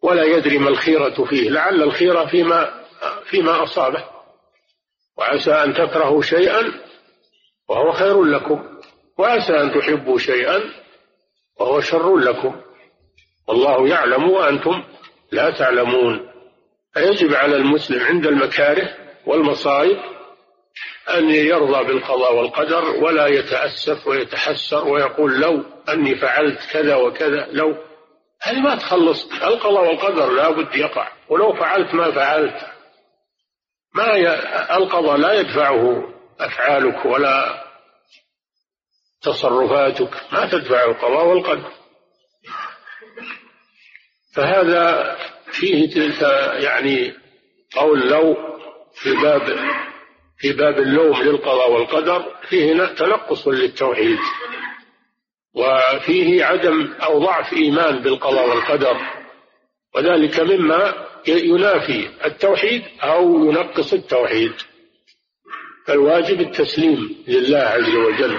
ولا 0.02 0.24
يدري 0.24 0.58
ما 0.58 0.68
الخيرة 0.68 1.24
فيه 1.24 1.50
لعل 1.50 1.82
الخيرة 1.82 2.26
فيما 2.26 2.84
فيما 3.24 3.62
أصابه. 3.62 4.04
وعسى 5.18 5.52
أن 5.52 5.74
تكرهوا 5.74 6.22
شيئا 6.22 6.80
وهو 7.68 7.92
خير 7.92 8.24
لكم. 8.24 8.80
وعسى 9.18 9.60
أن 9.60 9.72
تحبوا 9.80 10.18
شيئا 10.18 10.81
وهو 11.62 11.80
شر 11.80 12.16
لكم. 12.16 12.60
والله 13.48 13.88
يعلم 13.88 14.30
وأنتم 14.30 14.82
لا 15.32 15.50
تعلمون. 15.50 16.28
فيجب 16.94 17.34
على 17.34 17.56
المسلم 17.56 18.04
عند 18.04 18.26
المكاره 18.26 18.88
والمصائب 19.26 19.98
أن 21.14 21.30
يرضى 21.30 21.84
بالقضاء 21.84 22.36
والقدر 22.36 22.84
ولا 22.84 23.26
يتأسف 23.26 24.06
ويتحسر 24.06 24.88
ويقول 24.88 25.40
لو 25.40 25.64
أني 25.88 26.14
فعلت 26.14 26.58
كذا 26.72 26.96
وكذا 26.96 27.48
لو 27.52 27.76
هذه 28.42 28.60
ما 28.60 28.76
تخلص. 28.76 29.32
القضاء 29.32 29.88
والقدر 29.88 30.32
لا 30.32 30.50
بد 30.50 30.76
يقع. 30.76 31.08
ولو 31.28 31.52
فعلت 31.52 31.94
ما 31.94 32.10
فعلت 32.10 32.66
ما 33.94 34.12
ي... 34.12 34.28
القضاء 34.76 35.16
لا 35.16 35.32
يدفعه 35.32 36.08
أفعالك 36.40 37.04
ولا 37.04 37.61
تصرفاتك 39.22 40.32
ما 40.32 40.46
تدفع 40.46 40.84
القضاء 40.84 41.26
والقدر. 41.26 41.72
فهذا 44.34 45.16
فيه 45.52 45.90
تلك 45.90 46.22
يعني 46.64 47.14
قول 47.76 48.08
لو 48.08 48.36
في 48.94 49.14
باب 49.14 49.58
في 50.38 50.52
باب 50.52 50.78
اللوم 50.78 51.22
للقضاء 51.22 51.72
والقدر 51.72 52.34
فيه 52.48 52.84
تنقص 52.84 53.48
للتوحيد. 53.48 54.18
وفيه 55.54 56.44
عدم 56.44 56.92
أو 57.02 57.18
ضعف 57.18 57.52
إيمان 57.52 58.02
بالقضاء 58.02 58.48
والقدر. 58.48 58.96
وذلك 59.94 60.40
مما 60.40 61.06
ينافي 61.28 62.10
التوحيد 62.24 62.82
أو 63.02 63.44
ينقص 63.44 63.92
التوحيد. 63.92 64.52
فالواجب 65.86 66.40
التسليم 66.40 67.24
لله 67.28 67.58
عز 67.58 67.94
وجل. 67.94 68.38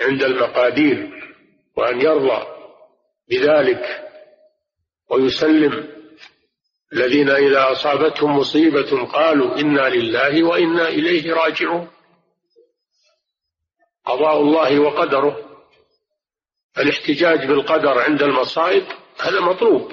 عند 0.00 0.22
المقادير 0.22 1.10
وأن 1.76 2.00
يرضى 2.00 2.46
بذلك 3.30 4.10
ويسلم 5.10 5.94
الذين 6.92 7.30
إذا 7.30 7.72
أصابتهم 7.72 8.36
مصيبة 8.36 9.06
قالوا 9.06 9.58
إنا 9.60 9.88
لله 9.88 10.44
وإنا 10.44 10.88
إليه 10.88 11.34
راجعون. 11.34 11.90
قضاء 14.04 14.40
الله 14.40 14.78
وقدره 14.78 15.60
الاحتجاج 16.78 17.46
بالقدر 17.46 17.98
عند 17.98 18.22
المصائب 18.22 18.84
هذا 19.20 19.40
مطلوب. 19.40 19.92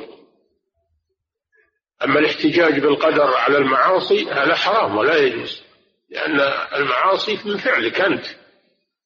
أما 2.04 2.20
الاحتجاج 2.20 2.80
بالقدر 2.80 3.38
على 3.38 3.58
المعاصي 3.58 4.30
هذا 4.30 4.56
حرام 4.56 4.98
ولا 4.98 5.18
يجوز 5.18 5.64
لأن 6.10 6.40
المعاصي 6.76 7.40
من 7.46 7.58
فعلك 7.58 8.02
أنت 8.02 8.26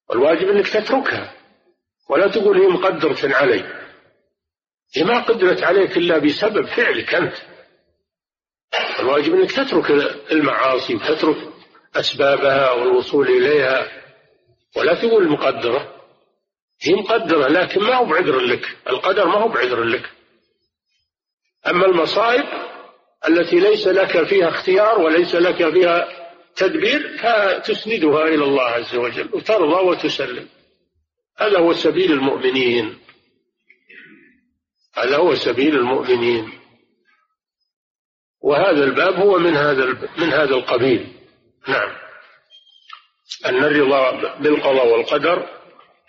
والواجب 0.09 0.49
أنك 0.49 0.67
تتركها. 0.67 1.33
ولا 2.09 2.27
تقول 2.27 2.61
هي 2.61 2.67
مقدرة 2.67 3.35
علي. 3.35 3.85
هي 4.95 5.03
ما 5.03 5.19
قدرت 5.19 5.63
عليك 5.63 5.97
إلا 5.97 6.17
بسبب 6.17 6.65
فعلك 6.65 7.15
أنت. 7.15 7.35
الواجب 8.99 9.33
أنك 9.33 9.51
تترك 9.51 9.91
المعاصي 10.31 10.95
وتترك 10.95 11.37
أسبابها 11.95 12.71
والوصول 12.71 13.27
إليها. 13.27 13.87
ولا 14.75 14.93
تقول 14.93 15.29
مقدرة. 15.29 15.95
هي 16.81 16.93
مقدرة 16.93 17.47
لكن 17.47 17.81
ما 17.81 17.95
هو 17.95 18.05
بعذر 18.05 18.39
لك. 18.39 18.77
القدر 18.89 19.27
ما 19.27 19.35
هو 19.35 19.47
بعذر 19.47 19.83
لك. 19.83 20.09
أما 21.67 21.85
المصائب 21.85 22.45
التي 23.27 23.59
ليس 23.59 23.87
لك 23.87 24.23
فيها 24.23 24.49
اختيار 24.49 24.99
وليس 24.99 25.35
لك 25.35 25.73
فيها 25.73 26.24
تدبير 26.55 27.17
فتسندها 27.17 28.23
إلى 28.23 28.43
الله 28.43 28.63
عز 28.63 28.95
وجل 28.95 29.29
وترضى 29.33 29.87
وتسلم. 29.87 30.47
هذا 31.37 31.59
هو 31.59 31.73
سبيل 31.73 32.11
المؤمنين. 32.11 32.99
هذا 34.97 35.17
هو 35.17 35.35
سبيل 35.35 35.75
المؤمنين. 35.75 36.59
وهذا 38.41 38.83
الباب 38.83 39.13
هو 39.13 39.39
من 39.39 39.55
هذا 39.55 39.85
من 40.17 40.29
هذا 40.33 40.55
القبيل. 40.55 41.13
نعم. 41.67 41.95
أن 43.45 43.63
الرضا 43.63 44.35
بالقضاء 44.39 44.87
والقدر 44.87 45.49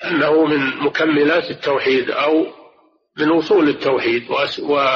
أنه 0.04 0.44
من 0.44 0.76
مكملات 0.76 1.50
التوحيد 1.50 2.10
أو 2.10 2.46
من 3.16 3.32
أصول 3.32 3.68
التوحيد 3.68 4.30
و... 4.30 4.34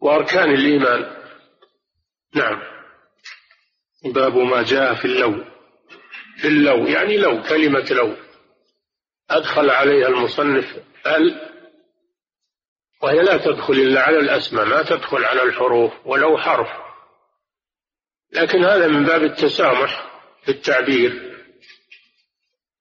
وأركان 0.00 0.50
الإيمان. 0.50 1.16
نعم. 2.34 2.77
باب 4.04 4.36
ما 4.36 4.62
جاء 4.62 4.94
في 4.94 5.04
اللو. 5.04 5.44
في 6.36 6.48
اللو 6.48 6.86
يعني 6.86 7.16
لو 7.16 7.42
كلمة 7.42 7.86
لو. 7.90 8.16
أدخل 9.30 9.70
عليها 9.70 10.08
المصنف 10.08 10.76
ال 11.06 11.48
وهي 13.02 13.22
لا 13.22 13.36
تدخل 13.36 13.72
إلا 13.72 14.00
على 14.02 14.18
الأسماء 14.18 14.64
ما 14.64 14.82
تدخل 14.82 15.24
على 15.24 15.42
الحروف 15.42 15.92
ولو 16.04 16.38
حرف. 16.38 16.68
لكن 18.32 18.64
هذا 18.64 18.86
من 18.86 19.04
باب 19.04 19.24
التسامح 19.24 20.20
في 20.42 20.50
التعبير. 20.50 21.38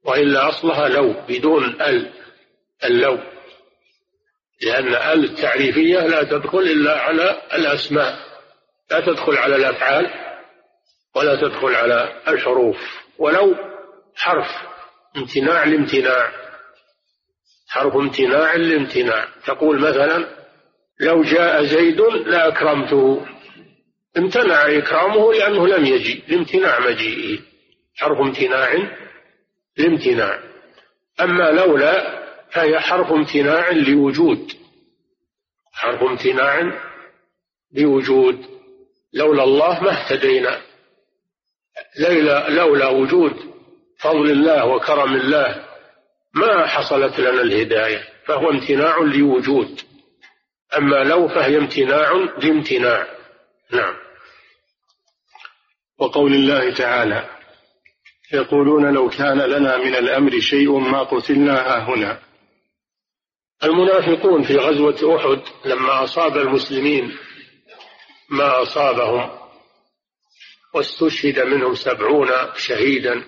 وإلا 0.03 0.49
أصلها 0.49 0.89
لو 0.89 1.13
بدون 1.29 1.81
ال 1.81 2.13
اللو. 2.83 3.19
لأن 4.61 4.87
ال 4.87 5.23
التعريفية 5.23 5.99
لا 5.99 6.23
تدخل 6.23 6.59
إلا 6.59 7.01
على 7.01 7.41
الأسماء 7.53 8.19
لا 8.91 8.99
تدخل 8.99 9.37
على 9.37 9.55
الأفعال. 9.55 10.26
ولا 11.17 11.35
تدخل 11.35 11.75
على 11.75 12.21
الحروف 12.27 12.77
ولو 13.17 13.55
حرف 14.15 14.47
امتناع 15.17 15.63
لامتناع. 15.63 16.31
حرف 17.69 17.95
امتناع 17.95 18.55
لامتناع. 18.55 19.27
تقول 19.45 19.79
مثلا 19.79 20.27
لو 20.99 21.23
جاء 21.23 21.63
زيد 21.63 22.01
لأكرمته 22.01 23.25
امتنع 24.17 24.77
إكرامه 24.77 25.33
لأنه 25.33 25.67
لم 25.67 25.85
يجي. 25.85 26.23
لامتناع 26.27 26.79
مجيئه. 26.79 27.39
حرف 27.95 28.19
امتناع 28.19 28.89
لامتناع. 29.77 30.39
أما 31.21 31.51
لولا 31.51 32.23
فهي 32.51 32.79
حرف 32.79 33.11
امتناع 33.11 33.71
لوجود. 33.71 34.51
حرف 35.73 36.01
امتناع 36.03 36.81
لوجود. 37.73 38.45
لولا 39.13 39.43
الله 39.43 39.83
ما 39.83 39.91
اهتدينا. 39.91 40.66
لولا, 41.99 42.49
لولا 42.49 42.87
وجود 42.87 43.33
فضل 43.99 44.31
الله 44.31 44.65
وكرم 44.65 45.15
الله 45.15 45.65
ما 46.33 46.67
حصلت 46.67 47.19
لنا 47.19 47.41
الهداية 47.41 48.03
فهو 48.25 48.49
امتناع 48.49 48.97
لوجود. 48.97 49.81
أما 50.77 51.03
لو 51.03 51.27
فهي 51.27 51.57
امتناع 51.57 52.11
لامتناع. 52.11 53.07
نعم. 53.71 53.95
وقول 55.99 56.33
الله 56.33 56.73
تعالى 56.73 57.29
يقولون 58.33 58.93
لو 58.93 59.09
كان 59.09 59.41
لنا 59.41 59.77
من 59.77 59.95
الأمر 59.95 60.39
شيء 60.39 60.79
ما 60.79 61.03
قتلنا 61.03 61.89
هنا. 61.89 62.19
المنافقون 63.63 64.43
في 64.43 64.57
غزوة 64.57 65.15
أحد 65.15 65.41
لما 65.65 66.03
أصاب 66.03 66.37
المسلمين 66.37 67.17
ما 68.29 68.61
أصابهم. 68.61 69.46
واستشهد 70.77 71.39
منهم 71.39 71.75
سبعون 71.75 72.29
شهيدا 72.55 73.23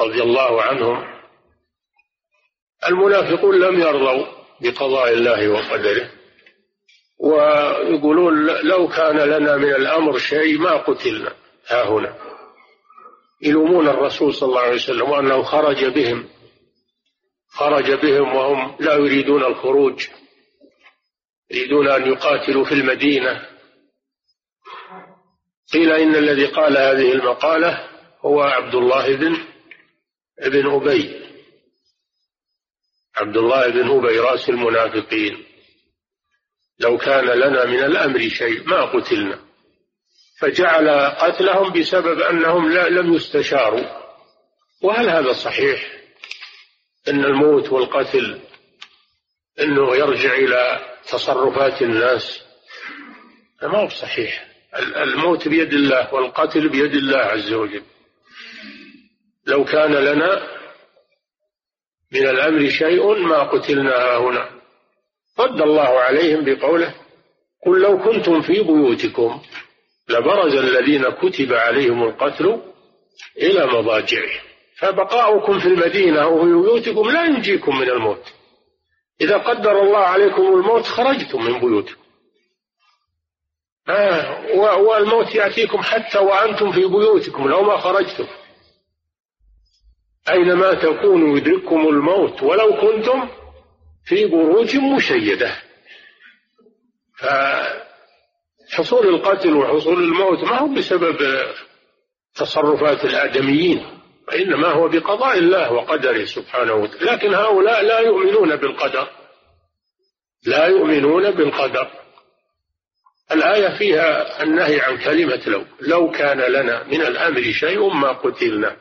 رضي 0.00 0.22
الله 0.22 0.62
عنهم. 0.62 1.04
المنافقون 2.88 3.60
لم 3.60 3.80
يرضوا 3.80 4.26
بقضاء 4.60 5.12
الله 5.12 5.48
وقدره 5.48 6.10
ويقولون 7.18 8.46
لو 8.46 8.88
كان 8.88 9.16
لنا 9.16 9.56
من 9.56 9.74
الأمر 9.74 10.18
شيء 10.18 10.58
ما 10.58 10.76
قتلنا. 10.76 11.34
ها 11.68 11.88
هنا. 11.88 12.18
يلومون 13.42 13.88
الرسول 13.88 14.34
صلى 14.34 14.48
الله 14.48 14.60
عليه 14.60 14.74
وسلم 14.74 15.10
وأنه 15.10 15.42
خرج 15.42 15.84
بهم. 15.84 16.28
خرج 17.48 17.92
بهم 17.92 18.36
وهم 18.36 18.76
لا 18.80 18.94
يريدون 18.94 19.44
الخروج 19.44 20.06
يريدون 21.50 21.88
أن 21.88 22.12
يقاتلوا 22.12 22.64
في 22.64 22.74
المدينة. 22.74 23.57
قيل 25.72 25.92
إن 25.92 26.14
الذي 26.14 26.46
قال 26.46 26.76
هذه 26.76 27.12
المقالة 27.12 27.88
هو 28.20 28.40
عبد 28.40 28.74
الله 28.74 29.16
بن 29.16 29.36
ابن 30.38 30.70
أبي. 30.70 31.28
عبد 33.16 33.36
الله 33.36 33.68
بن 33.68 33.90
أبي 33.90 34.18
رأس 34.18 34.48
المنافقين. 34.48 35.44
لو 36.78 36.98
كان 36.98 37.24
لنا 37.24 37.64
من 37.64 37.84
الأمر 37.84 38.28
شيء 38.28 38.68
ما 38.68 38.84
قتلنا. 38.84 39.40
فجعل 40.40 40.88
قتلهم 41.10 41.72
بسبب 41.72 42.20
أنهم 42.20 42.72
لا 42.72 42.88
لم 42.88 43.14
يستشاروا. 43.14 43.86
وهل 44.82 45.08
هذا 45.08 45.32
صحيح؟ 45.32 45.92
أن 47.08 47.24
الموت 47.24 47.68
والقتل 47.72 48.40
أنه 49.60 49.96
يرجع 49.96 50.32
إلى 50.32 50.80
تصرفات 51.08 51.82
الناس؟ 51.82 52.42
ما 53.62 53.78
هو 53.78 53.88
صحيح 53.88 54.48
الموت 54.76 55.48
بيد 55.48 55.72
الله 55.72 56.14
والقتل 56.14 56.68
بيد 56.68 56.94
الله 56.94 57.18
عز 57.18 57.52
وجل. 57.52 57.82
لو 59.46 59.64
كان 59.64 59.92
لنا 59.92 60.48
من 62.12 62.26
الأمر 62.26 62.68
شيء 62.68 63.18
ما 63.18 63.42
قتلنا 63.42 64.16
هنا. 64.16 64.50
رد 65.38 65.60
الله 65.60 66.00
عليهم 66.00 66.44
بقوله 66.44 66.94
قل 67.66 67.80
لو 67.80 67.98
كنتم 67.98 68.40
في 68.40 68.62
بيوتكم 68.62 69.40
لبرز 70.08 70.54
الذين 70.54 71.08
كتب 71.10 71.52
عليهم 71.52 72.02
القتل 72.02 72.62
إلى 73.36 73.66
مضاجعهم. 73.66 74.40
فبقاؤكم 74.78 75.58
في 75.58 75.66
المدينة 75.66 76.22
أو 76.22 76.40
في 76.40 76.46
بيوتكم 76.46 77.10
لا 77.10 77.24
ينجيكم 77.24 77.78
من 77.78 77.90
الموت. 77.90 78.24
إذا 79.20 79.36
قدر 79.36 79.82
الله 79.82 79.98
عليكم 79.98 80.42
الموت 80.42 80.84
خرجتم 80.84 81.44
من 81.44 81.60
بيوتكم. 81.60 81.97
آه 83.88 84.40
والموت 84.78 85.34
يأتيكم 85.34 85.82
حتى 85.82 86.18
وأنتم 86.18 86.72
في 86.72 86.80
بيوتكم 86.80 87.48
لو 87.48 87.62
ما 87.62 87.76
خرجتم. 87.76 88.26
أينما 90.30 90.74
تكونوا 90.74 91.36
يدرككم 91.36 91.88
الموت 91.88 92.42
ولو 92.42 92.80
كنتم 92.80 93.28
في 94.04 94.26
بروج 94.26 94.76
مشيدة. 94.76 95.52
فحصول 98.68 99.08
القتل 99.08 99.56
وحصول 99.56 100.02
الموت 100.02 100.44
ما 100.44 100.58
هو 100.58 100.68
بسبب 100.68 101.16
تصرفات 102.34 103.04
الآدميين 103.04 104.00
وإنما 104.28 104.68
هو 104.68 104.88
بقضاء 104.88 105.38
الله 105.38 105.72
وقدره 105.72 106.24
سبحانه 106.24 106.74
وتعالى. 106.74 107.10
لكن 107.10 107.34
هؤلاء 107.34 107.82
لا 107.84 107.98
يؤمنون 107.98 108.56
بالقدر. 108.56 109.08
لا 110.46 110.66
يؤمنون 110.66 111.30
بالقدر. 111.30 111.90
الآية 113.32 113.78
فيها 113.78 114.42
النهي 114.42 114.80
عن 114.80 114.98
كلمة 114.98 115.42
لو. 115.46 115.64
لو 115.80 116.10
كان 116.10 116.40
لنا 116.40 116.84
من 116.84 117.00
الأمر 117.02 117.42
شيء 117.42 117.88
ما 117.88 118.12
قتلنا. 118.12 118.76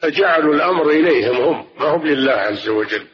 فجعلوا 0.00 0.54
الأمر 0.54 0.90
إليهم 0.90 1.36
هم 1.36 1.66
ما 1.78 1.86
هم 1.86 2.06
لله 2.06 2.32
عز 2.32 2.68
وجل. 2.68 3.06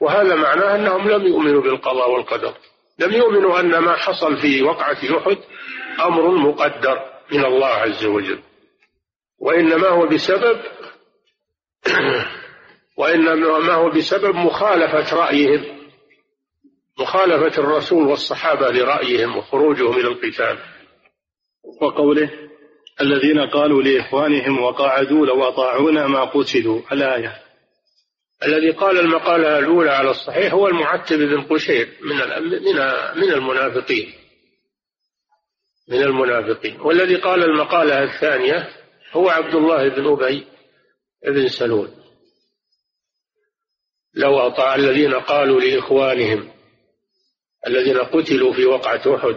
وهذا 0.00 0.34
معناه 0.34 0.74
أنهم 0.74 1.08
لم 1.08 1.26
يؤمنوا 1.26 1.62
بالقضاء 1.62 2.10
والقدر. 2.10 2.54
لم 2.98 3.12
يؤمنوا 3.12 3.60
أن 3.60 3.78
ما 3.78 3.96
حصل 3.96 4.36
في 4.36 4.62
وقعة 4.62 4.98
أحد 5.18 5.38
أمر 6.00 6.30
مقدر 6.30 7.00
من 7.32 7.44
الله 7.44 7.66
عز 7.66 8.04
وجل. 8.04 8.38
وإنما 9.38 9.88
هو 9.88 10.06
بسبب 10.06 10.60
وإنما 12.98 13.74
هو 13.74 13.90
بسبب 13.90 14.34
مخالفة 14.34 15.16
رأيهم. 15.16 15.75
مخالفة 16.98 17.62
الرسول 17.62 18.06
والصحابة 18.06 18.70
لرأيهم 18.70 19.36
وخروجهم 19.36 19.96
إلى 19.96 20.08
القتال. 20.08 20.58
وقوله 21.82 22.30
الذين 23.00 23.40
قالوا 23.40 23.82
لإخوانهم 23.82 24.62
وقاعدوا 24.62 25.26
لو 25.26 25.48
أطاعونا 25.48 26.06
ما 26.06 26.24
قتلوا. 26.24 26.82
الآية. 26.92 27.42
الذي 28.42 28.70
قال 28.70 28.98
المقالة 28.98 29.58
الأولى 29.58 29.90
على 29.90 30.10
الصحيح 30.10 30.52
هو 30.52 30.68
المعتب 30.68 31.18
بن 31.18 31.42
قشير 31.42 31.88
من 32.02 32.16
من 32.16 32.76
من 33.16 33.32
المنافقين. 33.32 34.12
من 35.88 36.02
المنافقين. 36.02 36.80
والذي 36.80 37.16
قال 37.16 37.42
المقالة 37.42 38.02
الثانية 38.02 38.68
هو 39.12 39.28
عبد 39.28 39.54
الله 39.54 39.88
بن 39.88 40.06
أبي 40.06 40.46
بن 41.26 41.48
سلول. 41.48 41.88
لو 44.14 44.38
أطاع 44.38 44.74
الذين 44.74 45.14
قالوا 45.14 45.60
لإخوانهم 45.60 46.55
الذين 47.66 47.98
قتلوا 47.98 48.52
في 48.52 48.66
وقعة 48.66 49.16
أحد. 49.16 49.36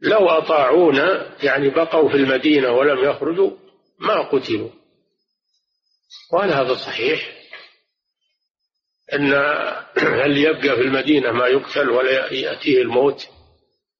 لو 0.00 0.28
أطاعونا 0.28 1.36
يعني 1.42 1.70
بقوا 1.70 2.08
في 2.08 2.16
المدينة 2.16 2.72
ولم 2.72 3.04
يخرجوا 3.04 3.50
ما 3.98 4.22
قتلوا. 4.22 4.70
وهل 6.32 6.52
هذا 6.52 6.74
صحيح؟ 6.74 7.32
أن 9.12 9.32
هل 10.24 10.38
يبقى 10.38 10.76
في 10.76 10.82
المدينة 10.82 11.32
ما 11.32 11.46
يقتل 11.46 11.90
ولا 11.90 12.32
يأتيه 12.32 12.82
الموت؟ 12.82 13.28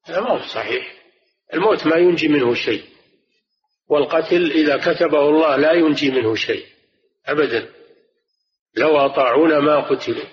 هذا 0.04 0.20
ما 0.20 0.30
هو 0.30 0.46
صحيح. 0.46 0.94
الموت 1.54 1.86
ما 1.86 1.96
ينجي 1.96 2.28
منه 2.28 2.54
شيء. 2.54 2.84
والقتل 3.88 4.50
إذا 4.50 4.76
كتبه 4.76 5.28
الله 5.28 5.56
لا 5.56 5.72
ينجي 5.72 6.10
منه 6.10 6.34
شيء. 6.34 6.66
أبدا. 7.26 7.70
لو 8.76 8.96
أطاعونا 8.96 9.60
ما 9.60 9.80
قتلوا. 9.80 10.24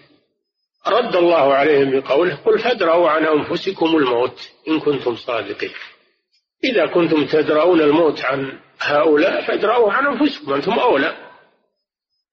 رد 0.87 1.15
الله 1.15 1.53
عليهم 1.53 1.99
بقوله 1.99 2.35
قل 2.35 2.59
فادرأوا 2.59 3.09
عن 3.09 3.25
أنفسكم 3.25 3.85
الموت 3.85 4.49
إن 4.67 4.79
كنتم 4.79 5.15
صادقين. 5.15 5.73
إذا 6.63 6.85
كنتم 6.85 7.25
تدرؤون 7.25 7.81
الموت 7.81 8.25
عن 8.25 8.59
هؤلاء 8.79 9.47
فادرأوا 9.47 9.93
عن 9.93 10.07
أنفسكم 10.07 10.53
أنتم 10.53 10.71
أولى. 10.71 11.17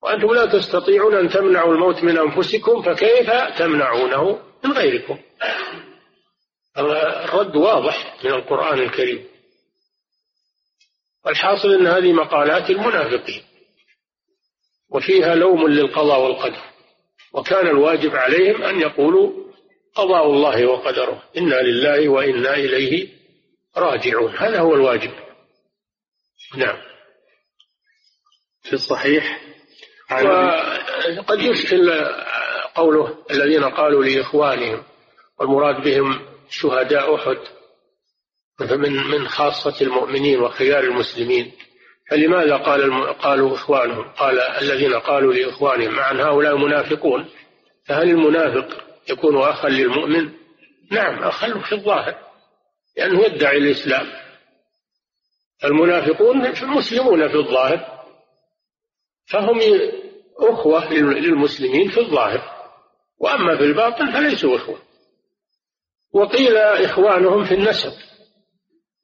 وأنتم 0.03 0.34
لا 0.34 0.46
تستطيعون 0.46 1.14
أن 1.14 1.28
تمنعوا 1.28 1.74
الموت 1.74 2.05
من 2.05 2.18
أنفسكم 2.18 2.82
فكيف 2.82 3.30
تمنعونه 3.59 4.42
من 4.64 4.72
غيركم؟ 4.72 5.18
الرد 6.78 7.57
واضح 7.57 8.24
من 8.24 8.30
القرآن 8.30 8.78
الكريم. 8.78 9.24
والحاصل 11.24 11.74
أن 11.74 11.86
هذه 11.86 12.12
مقالات 12.12 12.70
المنافقين 12.70 13.42
وفيها 14.90 15.34
لوم 15.34 15.68
للقضاء 15.68 16.20
والقدر. 16.20 16.62
وكان 17.32 17.66
الواجب 17.66 18.16
عليهم 18.16 18.62
أن 18.62 18.80
يقولوا 18.80 19.32
قضاء 19.94 20.26
الله 20.26 20.66
وقدره 20.66 21.22
إنا 21.36 21.54
لله 21.54 22.08
وإنا 22.08 22.54
إليه 22.54 23.08
راجعون. 23.76 24.36
هذا 24.36 24.60
هو 24.60 24.74
الواجب. 24.74 25.10
نعم. 26.56 26.76
في 28.62 28.72
الصحيح 28.72 29.40
وقد 31.18 31.40
يشكل 31.40 31.90
قوله 32.74 33.24
الذين 33.30 33.64
قالوا 33.64 34.04
لإخوانهم 34.04 34.82
والمراد 35.38 35.84
بهم 35.84 36.26
شهداء 36.50 37.14
أحد 37.14 37.38
من 38.60 38.92
من 38.92 39.28
خاصة 39.28 39.80
المؤمنين 39.80 40.40
وخيار 40.40 40.84
المسلمين. 40.84 41.52
فلماذا 42.11 42.56
قال 42.56 43.12
قالوا 43.12 43.54
إخوانهم 43.54 44.12
قال 44.12 44.40
الذين 44.40 44.94
قالوا 44.94 45.34
لإخوانهم 45.34 45.94
مع 45.94 46.11
أن 46.11 46.20
هؤلاء 46.20 46.56
منافقون 46.56 47.28
فهل 47.84 48.11
المنافق 48.11 48.84
يكون 49.11 49.42
أخا 49.42 49.68
للمؤمن؟ 49.68 50.32
نعم 50.90 51.22
أخا 51.24 51.59
في 51.59 51.72
الظاهر 51.72 52.18
لأنه 52.96 53.24
يدعي 53.24 53.59
الإسلام. 53.59 54.06
المنافقون 55.64 56.46
المسلمون 56.46 57.28
في 57.28 57.34
الظاهر 57.34 58.04
فهم 59.26 59.61
أخوة 60.38 60.92
للمسلمين 60.92 61.90
في 61.90 62.00
الظاهر 62.00 62.42
وأما 63.18 63.56
في 63.56 63.64
الباطن 63.64 64.12
فليسوا 64.12 64.56
إخوة. 64.56 64.78
وقيل 66.12 66.56
إخوانهم 66.56 67.44
في 67.44 67.54
النسب 67.54 67.92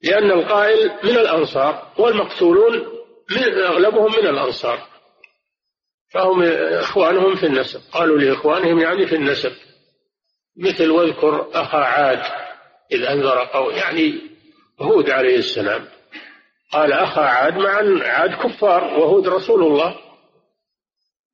لأن 0.02 0.30
القائل 0.30 0.90
من 1.04 1.10
الأنصار 1.18 1.92
والمقتولون 1.98 2.93
أغلبهم 3.66 4.12
من 4.12 4.26
الأنصار. 4.28 4.88
فهم 6.12 6.42
إخوانهم 6.72 7.36
في 7.36 7.46
النسب. 7.46 7.80
قالوا 7.92 8.18
لإخوانهم 8.18 8.80
يعني 8.80 9.06
في 9.06 9.14
النسب. 9.14 9.52
مثل 10.56 10.90
واذكر 10.90 11.50
أخا 11.54 11.78
عاد 11.78 12.22
إذ 12.92 13.02
أنذر 13.02 13.44
قوم 13.44 13.70
يعني 13.70 14.20
هود 14.80 15.10
عليه 15.10 15.36
السلام. 15.36 15.88
قال 16.72 16.92
أخا 16.92 17.22
عاد 17.22 17.54
مع 17.54 18.04
عاد 18.08 18.30
كفار 18.30 18.84
وهود 18.84 19.28
رسول 19.28 19.62
الله 19.62 20.00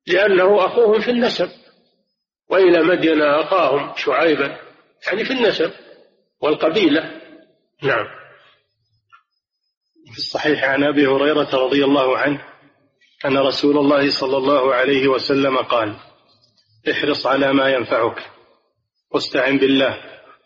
لأنه 0.07 0.65
أخوهم 0.65 1.01
في 1.01 1.11
النسب. 1.11 1.49
وإلى 2.49 2.83
مدين 2.83 3.21
أخاهم 3.21 3.93
شعيبا 3.97 4.59
يعني 5.07 5.25
في 5.25 5.33
النسب 5.33 5.71
والقبيلة. 6.41 7.21
نعم. 7.83 8.20
في 10.11 10.17
الصحيح 10.17 10.63
عن 10.63 10.83
أبي 10.83 11.07
هريرة 11.07 11.49
رضي 11.53 11.85
الله 11.85 12.17
عنه 12.17 12.41
أن 13.25 13.37
رسول 13.37 13.77
الله 13.77 14.09
صلى 14.09 14.37
الله 14.37 14.73
عليه 14.73 15.07
وسلم 15.07 15.57
قال 15.57 15.95
احرص 16.91 17.27
على 17.27 17.53
ما 17.53 17.69
ينفعك 17.69 18.31
واستعن 19.11 19.57
بالله 19.57 19.97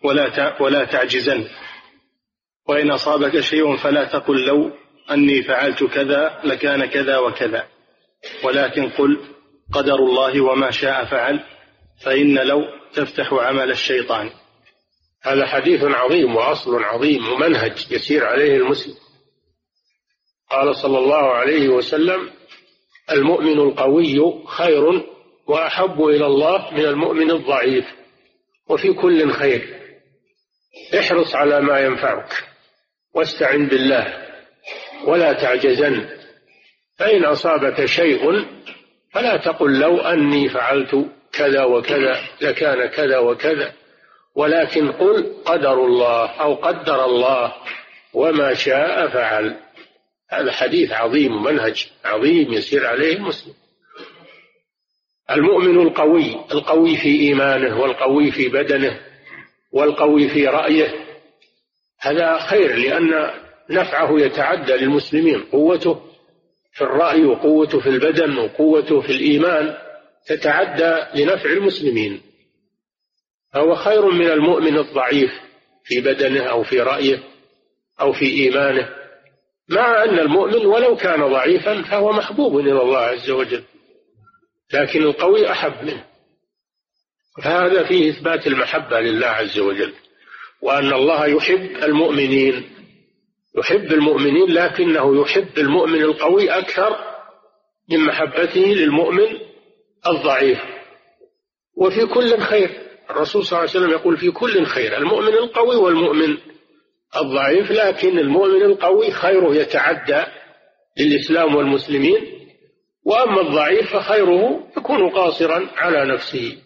ولا 0.03 0.61
ولا 0.61 0.85
تعجزن. 0.85 1.47
وإن 2.67 2.91
أصابك 2.91 3.39
شيء 3.39 3.77
فلا 3.77 4.03
تقل 4.03 4.45
لو 4.45 4.71
أني 5.11 5.43
فعلت 5.43 5.83
كذا 5.83 6.41
لكان 6.43 6.85
كذا 6.85 7.17
وكذا. 7.17 7.67
ولكن 8.43 8.89
قل 8.89 9.19
قدر 9.73 9.95
الله 9.95 10.41
وما 10.41 10.71
شاء 10.71 11.05
فعل 11.05 11.43
فإن 12.03 12.35
لو 12.35 12.61
تفتح 12.93 13.33
عمل 13.33 13.71
الشيطان. 13.71 14.29
هذا 15.21 15.45
حديث 15.45 15.83
عظيم 15.83 16.35
وأصل 16.35 16.83
عظيم 16.83 17.33
ومنهج 17.33 17.91
يسير 17.91 18.25
عليه 18.25 18.57
المسلم. 18.57 19.04
قال 20.51 20.75
صلى 20.75 20.99
الله 20.99 21.33
عليه 21.33 21.69
وسلم 21.69 22.29
المؤمن 23.11 23.59
القوي 23.59 24.43
خير 24.47 25.03
وأحب 25.47 26.03
إلى 26.03 26.25
الله 26.25 26.73
من 26.73 26.85
المؤمن 26.85 27.31
الضعيف 27.31 27.85
وفي 28.69 28.93
كل 28.93 29.31
خير. 29.31 29.79
احرص 30.99 31.35
على 31.35 31.61
ما 31.61 31.79
ينفعك 31.79 32.33
واستعن 33.13 33.67
بالله 33.67 34.25
ولا 35.07 35.33
تعجزن. 35.33 36.09
فإن 36.97 37.25
أصابك 37.25 37.85
شيء 37.85 38.45
فلا 39.13 39.37
تقل 39.37 39.79
لو 39.79 39.97
أني 40.01 40.49
فعلت 40.49 41.05
كذا 41.33 41.63
وكذا 41.63 42.19
لكان 42.41 42.85
كذا 42.85 43.17
وكذا. 43.17 43.73
ولكن 44.35 44.91
قل 44.91 45.33
قدر 45.45 45.85
الله 45.85 46.29
أو 46.29 46.55
قدر 46.55 47.05
الله 47.05 47.53
وما 48.13 48.53
شاء 48.53 49.07
فعل. 49.07 49.64
هذا 50.29 50.51
حديث 50.51 50.91
عظيم 50.91 51.35
ومنهج 51.35 51.87
عظيم 52.05 52.53
يسير 52.53 52.87
عليه 52.87 53.15
المسلم 53.15 53.53
المؤمن 55.31 55.79
القوي 55.81 56.35
القوي 56.51 56.97
في 56.97 57.19
إيمانه 57.19 57.81
والقوي 57.81 58.31
في 58.31 58.49
بدنه 58.49 58.99
والقوي 59.71 60.29
في 60.29 60.47
رأيه 60.47 61.05
هذا 61.99 62.39
خير 62.39 62.75
لأن 62.75 63.31
نفعه 63.69 64.19
يتعدى 64.19 64.73
للمسلمين. 64.73 65.43
قوته 65.43 66.01
في 66.73 66.81
الرأي 66.81 67.25
وقوته 67.25 67.79
في 67.79 67.89
البدن 67.89 68.37
وقوته 68.37 69.01
في 69.01 69.09
الإيمان 69.09 69.77
تتعدى 70.27 71.21
لنفع 71.21 71.49
المسلمين. 71.49 72.21
فهو 73.53 73.75
خير 73.75 74.05
من 74.05 74.29
المؤمن 74.29 74.77
الضعيف 74.77 75.31
في 75.83 76.01
بدنه 76.01 76.43
أو 76.43 76.63
في 76.63 76.79
رأيه 76.79 77.23
أو 78.01 78.13
في 78.13 78.25
إيمانه. 78.25 78.89
مع 79.69 80.03
أن 80.03 80.19
المؤمن 80.19 80.65
ولو 80.65 80.95
كان 80.95 81.29
ضعيفا 81.31 81.81
فهو 81.81 82.11
محبوب 82.11 82.59
إلى 82.59 82.81
الله 82.81 82.97
عز 82.97 83.29
وجل 83.29 83.63
لكن 84.73 85.03
القوي 85.03 85.51
أحب 85.51 85.85
منه. 85.85 86.05
فهذا 87.43 87.83
فيه 87.87 88.09
إثبات 88.11 88.47
المحبة 88.47 88.99
لله 88.99 89.27
عز 89.27 89.59
وجل 89.59 89.93
وأن 90.61 90.93
الله 90.93 91.25
يحب 91.25 91.83
المؤمنين 91.83 92.69
يحب 93.57 93.91
المؤمنين 93.93 94.53
لكنه 94.53 95.21
يحب 95.21 95.57
المؤمن 95.57 96.01
القوي 96.01 96.49
أكثر 96.49 96.97
من 97.91 97.99
محبته 97.99 98.59
للمؤمن 98.61 99.39
الضعيف. 100.07 100.59
وفي 101.77 102.05
كل 102.05 102.37
خير 102.39 102.69
الرسول 103.09 103.45
صلى 103.45 103.59
الله 103.59 103.69
عليه 103.69 103.79
وسلم 103.79 103.91
يقول 103.91 104.17
في 104.17 104.31
كل 104.31 104.65
خير 104.65 104.97
المؤمن 104.97 105.33
القوي 105.33 105.75
والمؤمن 105.75 106.37
الضعيف 107.17 107.71
لكن 107.71 108.19
المؤمن 108.19 108.61
القوي 108.61 109.11
خيره 109.11 109.55
يتعدى 109.55 110.23
للإسلام 110.99 111.55
والمسلمين 111.55 112.35
وأما 113.05 113.41
الضعيف 113.41 113.95
فخيره 113.95 114.67
يكون 114.77 115.09
قاصرا 115.09 115.69
على 115.75 116.13
نفسه. 116.13 116.57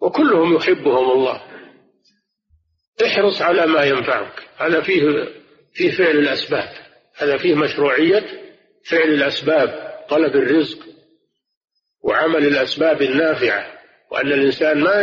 وكلهم 0.00 0.56
يحبهم 0.56 1.10
الله. 1.12 1.42
احرص 3.06 3.42
على 3.42 3.66
ما 3.66 3.84
ينفعك. 3.84 4.48
هذا 4.56 4.80
فيه 4.80 5.02
فيه 5.74 5.90
فعل 5.90 6.16
الأسباب. 6.16 6.68
هذا 7.16 7.36
فيه 7.36 7.54
مشروعية 7.54 8.24
فعل 8.90 9.08
الأسباب 9.08 9.94
طلب 10.08 10.36
الرزق 10.36 10.78
وعمل 12.02 12.46
الأسباب 12.46 13.02
النافعة. 13.02 13.72
وأن 14.10 14.32
الإنسان 14.32 14.80
ما 14.80 15.02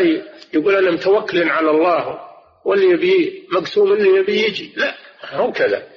يقول 0.53 0.75
أنا 0.75 0.91
متوكل 0.91 1.49
على 1.49 1.69
الله. 1.69 2.30
واللي 2.65 2.85
يبي 2.85 3.47
مقسوم 3.51 3.93
اللي 3.93 4.09
يبي 4.09 4.43
يجي. 4.43 4.73
لا 4.75 4.97
هو 5.25 5.51
كذا. 5.51 5.87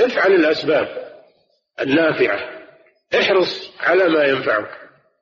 افعل 0.00 0.32
الأسباب 0.32 1.12
النافعة. 1.80 2.62
احرص 3.14 3.72
على 3.80 4.08
ما 4.08 4.24
ينفعك. 4.24 4.70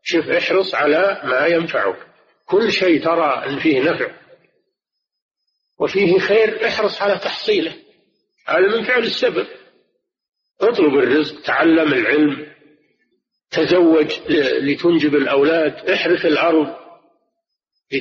شوف 0.03 0.28
احرص 0.28 0.74
على 0.74 1.20
ما 1.24 1.47
ينفعك. 1.47 2.07
كل 2.47 2.72
شيء 2.72 3.05
ترى 3.05 3.45
أن 3.47 3.59
فيه 3.59 3.81
نفع. 3.81 4.11
وفيه 5.81 6.18
خير 6.18 6.66
احرص 6.66 7.03
على 7.03 7.18
تحصيله. 7.18 7.74
هذا 8.47 8.76
من 8.76 8.85
فعل 8.85 9.03
السبب. 9.03 9.47
اطلب 10.61 10.95
الرزق 10.95 11.43
تعلم 11.43 11.93
العلم 11.93 12.47
تزوج 13.51 14.20
لتنجب 14.61 15.14
الأولاد. 15.14 15.91
احرث 15.91 16.26
الأرض 16.26 16.76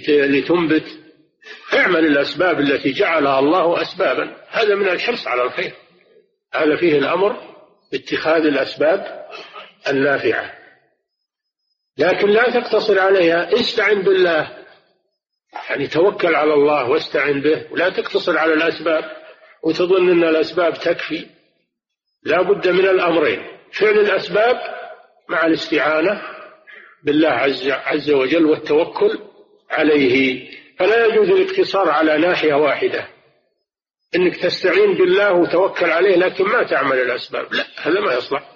لتنبت. 0.08 0.99
اعمل 1.74 2.05
الأسباب 2.05 2.59
التي 2.59 2.91
جعلها 2.91 3.39
الله 3.39 3.82
أسبابا. 3.82 4.36
هذا 4.49 4.76
من 4.76 4.89
الحرص 4.89 5.28
على 5.28 5.43
الخير. 5.43 5.74
هذا 6.53 6.76
فيه 6.76 6.97
الأمر 6.97 7.38
باتخاذ 7.91 8.45
الأسباب 8.45 9.26
النافعة. 9.88 10.53
لكن 11.97 12.30
لا 12.30 12.49
تقتصر 12.49 12.99
عليها. 12.99 13.53
استعن 13.53 14.01
بالله. 14.01 14.57
يعني 15.70 15.88
توكل 15.88 16.36
على 16.36 16.53
الله 16.53 16.89
واستعن 16.89 17.41
به. 17.41 17.65
ولا 17.72 17.89
تقتصر 17.89 18.38
على 18.38 18.53
الأسباب. 18.53 19.03
وتظن 19.63 20.09
أن 20.09 20.24
الأسباب 20.24 20.74
تكفي. 20.74 21.26
لا 22.24 22.41
بد 22.41 22.67
من 22.67 22.86
الأمرين. 22.86 23.47
فعل 23.72 23.99
الأسباب 23.99 24.59
مع 25.30 25.45
الاستعانة 25.45 26.22
بالله 27.03 27.30
عز, 27.30 27.70
عز 27.70 28.11
وجل 28.11 28.45
والتوكل 28.45 29.20
عليه. 29.70 30.59
فلا 30.80 31.06
يجوز 31.06 31.30
الاقتصار 31.30 31.90
على 31.90 32.18
ناحية 32.18 32.54
واحدة. 32.54 33.08
إنك 34.16 34.38
تستعين 34.38 34.94
بالله 34.94 35.34
وتوكل 35.34 35.90
عليه 35.90 36.16
لكن 36.16 36.44
ما 36.44 36.64
تعمل 36.64 37.00
الأسباب. 37.00 37.54
لا 37.54 37.66
هذا 37.78 38.00
ما 38.00 38.14
يصلح. 38.14 38.52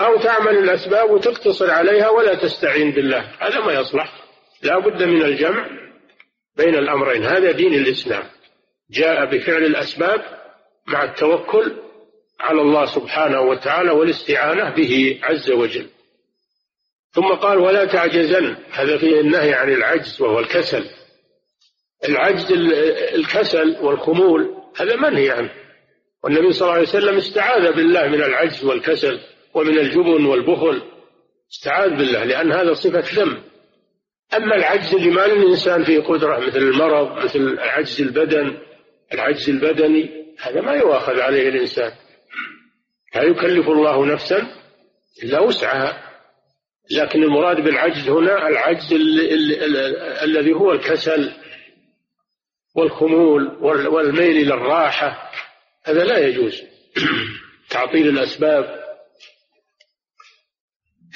أو 0.00 0.16
تعمل 0.22 0.58
الأسباب 0.58 1.10
وتقتصر 1.10 1.70
عليها 1.70 2.08
ولا 2.08 2.34
تستعين 2.34 2.90
بالله. 2.90 3.32
هذا 3.38 3.60
ما 3.60 3.72
يصلح. 3.72 4.12
لا 4.62 4.78
بد 4.78 5.02
من 5.02 5.22
الجمع 5.22 5.66
بين 6.56 6.74
الأمرين. 6.74 7.24
هذا 7.24 7.50
دين 7.50 7.74
الإسلام. 7.74 8.24
جاء 8.90 9.24
بفعل 9.24 9.64
الأسباب 9.64 10.22
مع 10.86 11.04
التوكل 11.04 11.76
على 12.40 12.60
الله 12.60 12.86
سبحانه 12.86 13.40
وتعالى 13.40 13.90
والاستعانة 13.90 14.70
به 14.70 15.20
عز 15.22 15.50
وجل. 15.50 15.86
ثم 17.12 17.28
قال 17.28 17.58
ولا 17.58 17.84
تعجزن. 17.84 18.56
هذا 18.70 18.98
فيه 18.98 19.20
النهي 19.20 19.54
عن 19.54 19.72
العجز 19.72 20.20
وهو 20.20 20.38
الكسل. 20.38 21.01
العجز 22.08 22.52
الكسل 23.14 23.76
والخمول 23.82 24.54
هذا 24.76 24.96
منهي 24.96 25.30
عنه. 25.30 25.50
والنبي 26.24 26.52
صلى 26.52 26.62
الله 26.62 26.72
عليه 26.72 26.88
وسلم 26.88 27.16
استعاذ 27.16 27.72
بالله 27.72 28.08
من 28.08 28.22
العجز 28.22 28.64
والكسل 28.64 29.20
ومن 29.54 29.78
الجبن 29.78 30.24
والبخل. 30.26 30.82
استعاذ 31.52 31.90
بالله 31.90 32.24
لأن 32.24 32.52
هذا 32.52 32.72
صفة 32.72 33.04
ذم. 33.14 33.42
أما 34.36 34.56
العجز 34.56 34.94
اللي 34.94 35.10
ما 35.10 35.26
للإنسان 35.26 35.84
فيه 35.84 36.00
قدرة 36.00 36.38
مثل 36.38 36.58
المرض 36.58 37.24
مثل 37.24 37.58
عجز 37.58 38.02
البدن 38.02 38.58
العجز 39.14 39.50
البدني 39.50 40.10
هذا 40.40 40.60
ما 40.60 40.72
يؤاخذ 40.72 41.20
عليه 41.20 41.48
الإنسان. 41.48 41.92
لا 43.14 43.22
يكلف 43.22 43.68
الله 43.68 44.06
نفسا 44.06 44.46
إلا 45.24 45.40
وسعها. 45.40 46.02
لكن 46.90 47.22
المراد 47.22 47.60
بالعجز 47.60 48.08
هنا 48.08 48.48
العجز 48.48 48.92
الذي 50.22 50.52
هو 50.52 50.72
الكسل 50.72 51.32
والخمول 52.74 53.56
والميل 53.88 54.36
إلى 54.36 54.54
الراحة 54.54 55.30
هذا 55.84 56.04
لا 56.04 56.18
يجوز. 56.18 56.62
تعطيل 57.70 58.08
الأسباب. 58.08 58.82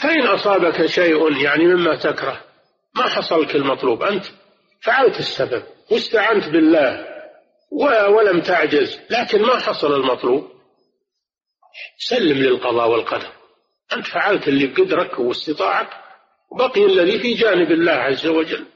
فإن 0.03 0.27
أصابك 0.27 0.87
شيء 0.87 1.37
يعني 1.37 1.65
مما 1.65 1.97
تكره 1.97 2.45
ما 2.97 3.09
حصلك 3.09 3.57
المطلوب 3.57 4.03
أنت 4.03 4.25
فعلت 4.81 5.19
السبب 5.19 5.63
واستعنت 5.91 6.49
بالله 6.49 7.07
ولم 8.09 8.41
تعجز 8.41 9.01
لكن 9.11 9.43
ما 9.43 9.59
حصل 9.59 9.95
المطلوب. 10.01 10.51
سلم 11.99 12.39
للقضاء 12.39 12.89
والقدر. 12.89 13.33
أنت 13.93 14.07
فعلت 14.07 14.49
اللي 14.49 14.67
بقدرك 14.67 15.19
واستطاعك 15.19 15.91
وبقي 16.51 16.85
الذي 16.85 17.19
في 17.19 17.35
جانب 17.35 17.71
الله 17.71 17.93
عز 17.93 18.27
وجل. 18.27 18.67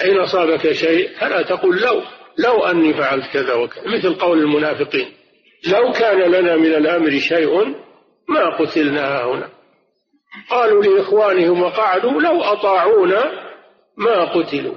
أين 0.00 0.18
أصابك 0.18 0.72
شيء 0.72 1.10
فلا 1.18 1.42
تقل 1.42 1.80
لو 1.80 2.02
لو 2.38 2.64
أني 2.64 2.94
فعلت 2.94 3.32
كذا 3.32 3.54
وكذا 3.54 3.82
مثل 3.98 4.14
قول 4.14 4.38
المنافقين 4.38 5.12
لو 5.66 5.92
كان 5.92 6.18
لنا 6.18 6.56
من 6.56 6.74
الأمر 6.74 7.18
شيء 7.18 7.74
ما 8.28 8.56
قتلنا 8.58 9.24
هنا. 9.24 9.50
قالوا 10.50 10.82
لإخوانهم 10.84 11.62
وقعدوا 11.62 12.20
لو 12.20 12.42
أطاعونا 12.42 13.32
ما 13.96 14.24
قتلوا. 14.24 14.74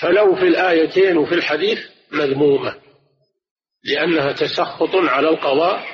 فلو 0.00 0.34
في 0.34 0.42
الآيتين 0.42 1.16
وفي 1.16 1.34
الحديث 1.34 1.78
مذمومة 2.12 2.74
لأنها 3.84 4.32
تسخط 4.32 4.96
على 4.96 5.28
القضاء 5.28 5.84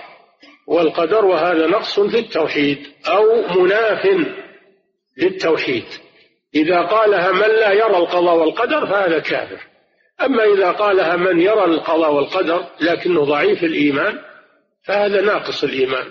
والقدر 0.66 1.24
وهذا 1.24 1.66
نقص 1.66 2.00
في 2.00 2.18
التوحيد 2.18 2.86
أو 3.06 3.62
مناف 3.62 4.06
للتوحيد. 5.18 5.84
إذا 6.54 6.80
قالها 6.80 7.32
من 7.32 7.48
لا 7.48 7.72
يرى 7.72 7.96
القضاء 7.96 8.36
والقدر 8.36 8.86
فهذا 8.86 9.18
كافر. 9.18 9.60
أما 10.20 10.44
إذا 10.44 10.70
قالها 10.70 11.16
من 11.16 11.40
يرى 11.40 11.64
القضاء 11.64 12.12
والقدر 12.12 12.66
لكنه 12.80 13.24
ضعيف 13.24 13.64
الإيمان 13.64 14.18
فهذا 14.82 15.20
ناقص 15.20 15.64
الإيمان. 15.64 16.10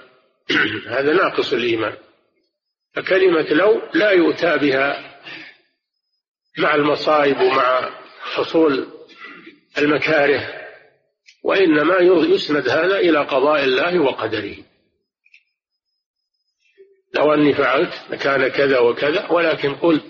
هذا 0.98 1.14
ناقص 1.14 1.54
الإيمان. 1.54 1.94
فكلمة 2.94 3.54
لو 3.54 3.82
لا 3.94 4.12
يؤتى 4.12 4.58
بها 4.58 5.12
مع 6.58 6.76
المصائب 6.76 7.42
ومع 7.42 7.90
حصول 8.22 8.88
المكاره 9.78 10.62
وإنما 11.44 11.98
يسند 12.00 12.70
هذا 12.70 12.98
إلى 12.98 13.20
قضاء 13.20 13.64
الله 13.64 14.00
وقدره. 14.00 14.56
لو 17.14 17.34
أني 17.34 17.54
فعلت 17.54 17.94
لكان 18.10 18.48
كذا 18.48 18.80
وكذا 18.80 19.28
ولكن 19.32 19.76
قل 19.76 20.02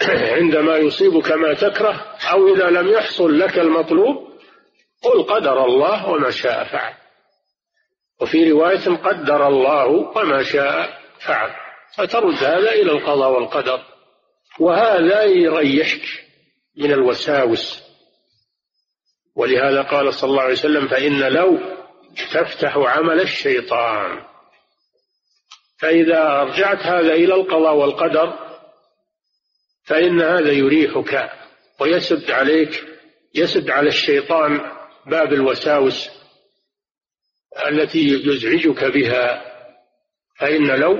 عندما 0.38 0.76
يصيبك 0.76 1.32
ما 1.32 1.54
تكره 1.54 2.16
أو 2.30 2.54
إذا 2.54 2.70
لم 2.70 2.88
يحصل 2.88 3.38
لك 3.38 3.58
المطلوب 3.58 4.30
قل 5.02 5.22
قدر 5.22 5.64
الله 5.64 6.08
وما 6.08 6.30
شاء 6.30 6.64
فعل. 6.64 6.94
وفي 8.20 8.50
رواية 8.50 8.96
قدر 8.96 9.48
الله 9.48 9.86
وما 9.86 10.42
شاء 10.42 11.00
فعل. 11.20 11.50
فترد 11.96 12.34
هذا 12.34 12.72
إلى 12.72 12.92
القضاء 12.92 13.30
والقدر. 13.30 13.80
وهذا 14.60 15.22
يريحك 15.22 16.02
من 16.76 16.92
الوساوس. 16.92 17.82
ولهذا 19.36 19.82
قال 19.82 20.14
صلى 20.14 20.30
الله 20.30 20.42
عليه 20.42 20.52
وسلم 20.52 20.88
فإن 20.88 21.18
لو 21.18 21.58
تفتح 22.32 22.76
عمل 22.76 23.20
الشيطان. 23.20 24.22
فإذا 25.78 26.42
رجعت 26.42 26.78
هذا 26.78 27.14
إلى 27.14 27.34
القضاء 27.34 27.74
والقدر 27.74 28.49
فإن 29.84 30.20
هذا 30.20 30.52
يريحك 30.52 31.30
ويسد 31.80 32.30
عليك 32.30 32.84
يسد 33.34 33.70
على 33.70 33.88
الشيطان 33.88 34.60
باب 35.06 35.32
الوساوس 35.32 36.10
التي 37.68 38.08
يزعجك 38.08 38.84
بها. 38.84 39.50
فإن 40.38 40.66
لو 40.66 40.98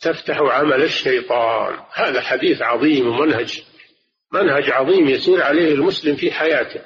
تفتح 0.00 0.38
عمل 0.40 0.82
الشيطان 0.82 1.78
هذا 1.94 2.20
حديث 2.20 2.62
عظيم 2.62 3.08
ومنهج 3.08 3.62
منهج 4.32 4.70
عظيم 4.70 5.08
يسير 5.08 5.42
عليه 5.42 5.74
المسلم 5.74 6.16
في 6.16 6.32
حياته 6.32 6.80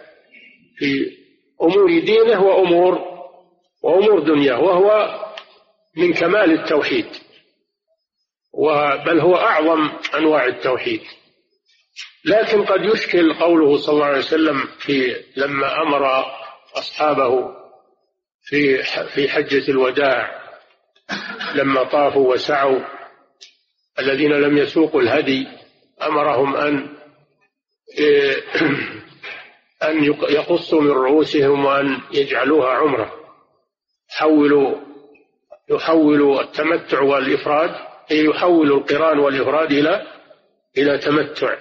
في 0.77 1.17
أمور 1.62 2.01
دينه 2.01 2.43
وأمور 2.43 2.99
وأمور 3.83 4.21
دنياه 4.21 4.61
وهو 4.61 5.21
من 5.97 6.12
كمال 6.12 6.61
التوحيد. 6.61 7.07
بل 9.07 9.20
هو 9.20 9.36
أعظم 9.36 9.90
أنواع 10.14 10.46
التوحيد. 10.46 11.00
لكن 12.24 12.64
قد 12.64 12.84
يشكل 12.84 13.34
قوله 13.34 13.76
صلى 13.76 13.92
الله 13.92 14.07
عليه 14.07 14.18
وسلم 14.18 14.68
في 14.78 15.16
لما 15.36 15.82
أمر 15.82 16.24
أصحابه 16.74 17.55
في 18.42 18.82
في 19.09 19.28
حجة 19.28 19.70
الوداع 19.70 20.44
لما 21.55 21.84
طافوا 21.84 22.34
وسعوا 22.34 22.80
الذين 23.98 24.32
لم 24.32 24.59
يسوقوا 24.59 25.00
الهدي 25.00 25.48
أمرهم 26.02 26.57
أن 26.57 26.94
أن 29.88 30.05
يقصوا 30.05 30.80
من 30.80 30.90
رؤوسهم 30.90 31.64
وأن 31.64 32.00
يجعلوها 32.12 32.70
عمرة. 32.70 33.12
حولوا 34.09 34.76
يحولوا 35.70 36.42
التمتع 36.42 37.00
والإفراد 37.00 37.93
أي 38.11 38.24
يحولوا 38.24 38.78
القرآن 38.78 39.18
والإفراد 39.18 39.72
إلى 39.72 40.07
إلى 40.78 40.98
تمتع. 40.98 41.57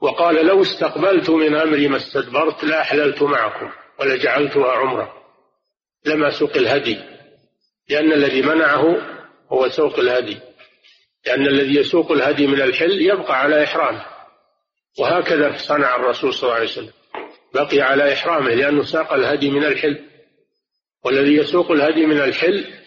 وقال 0.00 0.46
لو 0.46 0.62
استقبلت 0.62 1.30
من 1.30 1.54
أمري 1.54 1.88
ما 1.88 1.96
استدبرت 1.96 2.64
لأحللت 2.64 3.22
معكم 3.22 3.70
ولجعلتها 3.98 4.72
عمرة. 4.72 5.12
لما 6.06 6.30
سوق 6.38 6.56
الهدي. 6.56 6.98
لأن 7.88 8.12
الذي 8.12 8.42
منعه 8.42 8.96
هو 9.52 9.68
سوق 9.68 9.98
الهدي. 9.98 10.38
لأن 11.26 11.46
الذي 11.46 11.76
يسوق 11.80 12.12
الهدي 12.12 12.46
من 12.46 12.62
الحل 12.62 13.02
يبقى 13.02 13.40
على 13.40 13.64
إحرامه. 13.64 14.06
وهكذا 14.98 15.56
صنع 15.56 15.96
الرسول 15.96 16.34
صلى 16.34 16.42
الله 16.42 16.54
عليه 16.54 16.70
وسلم. 16.70 16.92
بقي 17.54 17.80
على 17.80 18.12
إحرامه 18.12 18.54
لأنه 18.54 18.84
ساق 18.84 19.12
الهدي 19.12 19.50
من 19.50 19.64
الحل. 19.64 19.98
والذي 21.04 21.36
يسوق 21.36 21.70
الهدي 21.70 22.06
من 22.06 22.20
الحل 22.20 22.79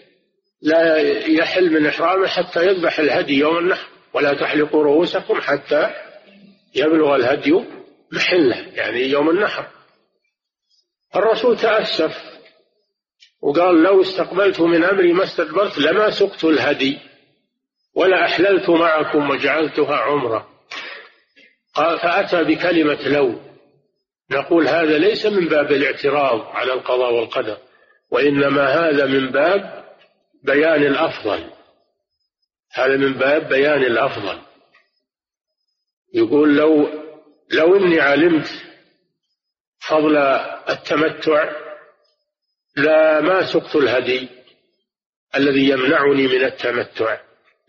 لا 0.63 0.97
يحل 1.27 1.73
من 1.73 1.85
إحرامه 1.85 2.27
حتى 2.27 2.65
يذبح 2.65 2.99
الهدي 2.99 3.33
يوم 3.37 3.57
النحر 3.57 3.87
ولا 4.13 4.33
تحلقوا 4.33 4.83
رؤوسكم 4.83 5.41
حتى 5.41 5.93
يبلغ 6.75 7.15
الهدي 7.15 7.63
محله 8.11 8.55
يعني 8.73 8.99
يوم 8.99 9.29
النحر. 9.29 9.67
الرسول 11.15 11.57
تأسف 11.57 12.17
وقال 13.41 13.83
لو 13.83 14.01
استقبلت 14.01 14.61
من 14.61 14.83
أمري 14.83 15.13
ما 15.13 15.23
استدبرت 15.23 15.77
لما 15.77 16.11
سقت 16.11 16.43
الهدي 16.43 16.99
ولا 17.95 18.25
أحللت 18.25 18.69
معكم 18.69 19.29
وجعلتها 19.29 19.95
عمرة. 19.95 20.49
قال 21.73 21.99
فأتى 21.99 22.43
بكلمة 22.43 23.07
لو 23.07 23.39
نقول 24.31 24.67
هذا 24.67 24.97
ليس 24.97 25.25
من 25.25 25.47
باب 25.47 25.71
الاعتراض 25.71 26.41
على 26.41 26.73
القضاء 26.73 27.13
والقدر 27.13 27.57
وإنما 28.11 28.65
هذا 28.67 29.05
من 29.05 29.31
باب 29.31 29.82
بيان 30.43 30.83
الأفضل. 30.83 31.49
هذا 32.73 32.97
من 32.97 33.13
باب 33.13 33.49
بيان 33.49 33.83
الأفضل. 33.83 34.41
يقول 36.13 36.55
لو 36.55 36.89
لو 37.51 37.75
إني 37.77 37.99
علمت 37.99 38.47
فضل 39.87 40.17
التمتع 40.69 41.51
لا 42.75 43.21
ما 43.21 43.45
سقت 43.53 43.75
الهدي 43.75 44.29
الذي 45.35 45.69
يمنعني 45.69 46.27
من 46.27 46.43
التمتع. 46.43 47.17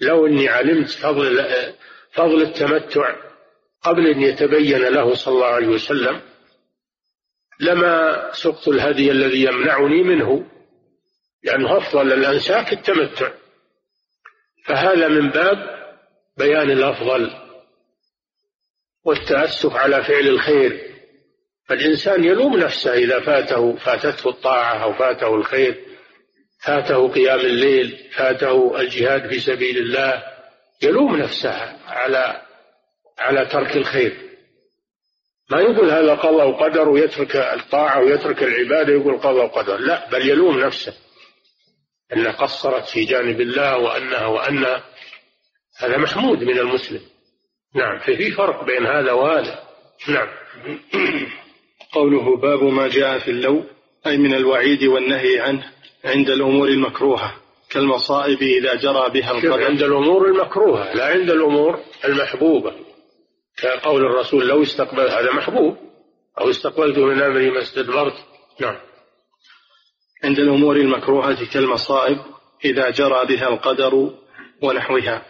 لو 0.00 0.26
إني 0.26 0.48
علمت 0.48 0.90
فضل 0.90 1.46
فضل 2.12 2.42
التمتع 2.42 3.16
قبل 3.82 4.06
أن 4.06 4.22
يتبين 4.22 4.82
له 4.82 5.14
صلى 5.14 5.34
الله 5.34 5.46
عليه 5.46 5.68
وسلم 5.68 6.20
لما 7.60 8.30
سقت 8.32 8.68
الهدي 8.68 9.10
الذي 9.10 9.44
يمنعني 9.44 10.02
منه. 10.02 10.53
لأنه 11.44 11.78
أفضل 11.78 12.12
الأنساك 12.12 12.72
التمتع. 12.72 13.30
فهذا 14.64 15.08
من 15.08 15.30
باب 15.30 15.56
بيان 16.38 16.70
الأفضل 16.70 17.30
والتأسف 19.04 19.76
على 19.76 20.04
فعل 20.04 20.28
الخير. 20.28 20.94
فالإنسان 21.68 22.24
يلوم 22.24 22.56
نفسه 22.56 22.94
إذا 22.94 23.20
فاته 23.20 23.76
فاتته 23.76 24.28
الطاعة 24.28 24.82
أو 24.82 24.92
فاته 24.92 25.34
الخير 25.34 25.84
فاته 26.64 27.08
قيام 27.08 27.40
الليل 27.40 28.10
فاته 28.16 28.80
الجهاد 28.80 29.28
في 29.28 29.40
سبيل 29.40 29.78
الله 29.78 30.22
يلوم 30.82 31.16
نفسه 31.16 31.52
على 31.86 32.42
على 33.18 33.46
ترك 33.46 33.76
الخير. 33.76 34.16
ما 35.50 35.60
يقول 35.60 35.90
هذا 35.90 36.14
قضاء 36.14 36.48
وقدر 36.48 36.88
ويترك 36.88 37.36
الطاعة 37.36 38.00
ويترك 38.00 38.42
العبادة 38.42 38.92
يقول 38.92 39.18
قضاء 39.18 39.44
وقدر. 39.44 39.76
لا 39.76 40.08
بل 40.10 40.30
يلوم 40.30 40.60
نفسه. 40.60 40.92
أنها 42.12 42.32
قصرت 42.32 42.88
في 42.88 43.04
جانب 43.04 43.40
الله 43.40 43.78
وأنها 43.78 44.26
وأن 44.26 44.66
هذا 45.78 45.96
محمود 45.98 46.44
من 46.44 46.58
المسلم. 46.58 47.00
نعم 47.74 47.98
ففي 47.98 48.30
فرق 48.30 48.64
بين 48.64 48.86
هذا 48.86 49.12
وهذا. 49.12 49.62
نعم. 50.08 50.28
قوله 51.92 52.36
باب 52.36 52.62
ما 52.62 52.88
جاء 52.88 53.18
في 53.18 53.30
اللو 53.30 53.64
أي 54.06 54.18
من 54.18 54.34
الوعيد 54.34 54.84
والنهي 54.84 55.40
عنه 55.40 55.72
عند 56.04 56.30
الأمور 56.30 56.68
المكروهة 56.68 57.34
كالمصائب 57.70 58.42
إذا 58.42 58.74
جرى 58.74 59.10
بها 59.10 59.30
القدر. 59.30 59.64
عند 59.64 59.82
الأمور 59.82 60.28
المكروهة 60.28 60.92
لا 60.92 61.06
عند 61.06 61.30
الأمور 61.30 61.80
المحبوبة. 62.04 62.74
كقول 63.56 64.04
الرسول 64.04 64.48
لو 64.48 64.62
استقبل 64.62 65.08
هذا 65.08 65.32
محبوب 65.32 65.76
أو 66.40 66.50
استقبلت 66.50 66.98
من 66.98 67.22
أمري 67.22 67.50
ما 67.50 67.62
استدبرت. 67.62 68.14
نعم. 68.60 68.76
عند 70.24 70.38
الأمور 70.38 70.76
المكروهة 70.76 71.50
كالمصائب 71.52 72.18
إذا 72.64 72.90
جرى 72.90 73.26
بها 73.28 73.48
القدر 73.48 74.10
ونحوها. 74.62 75.22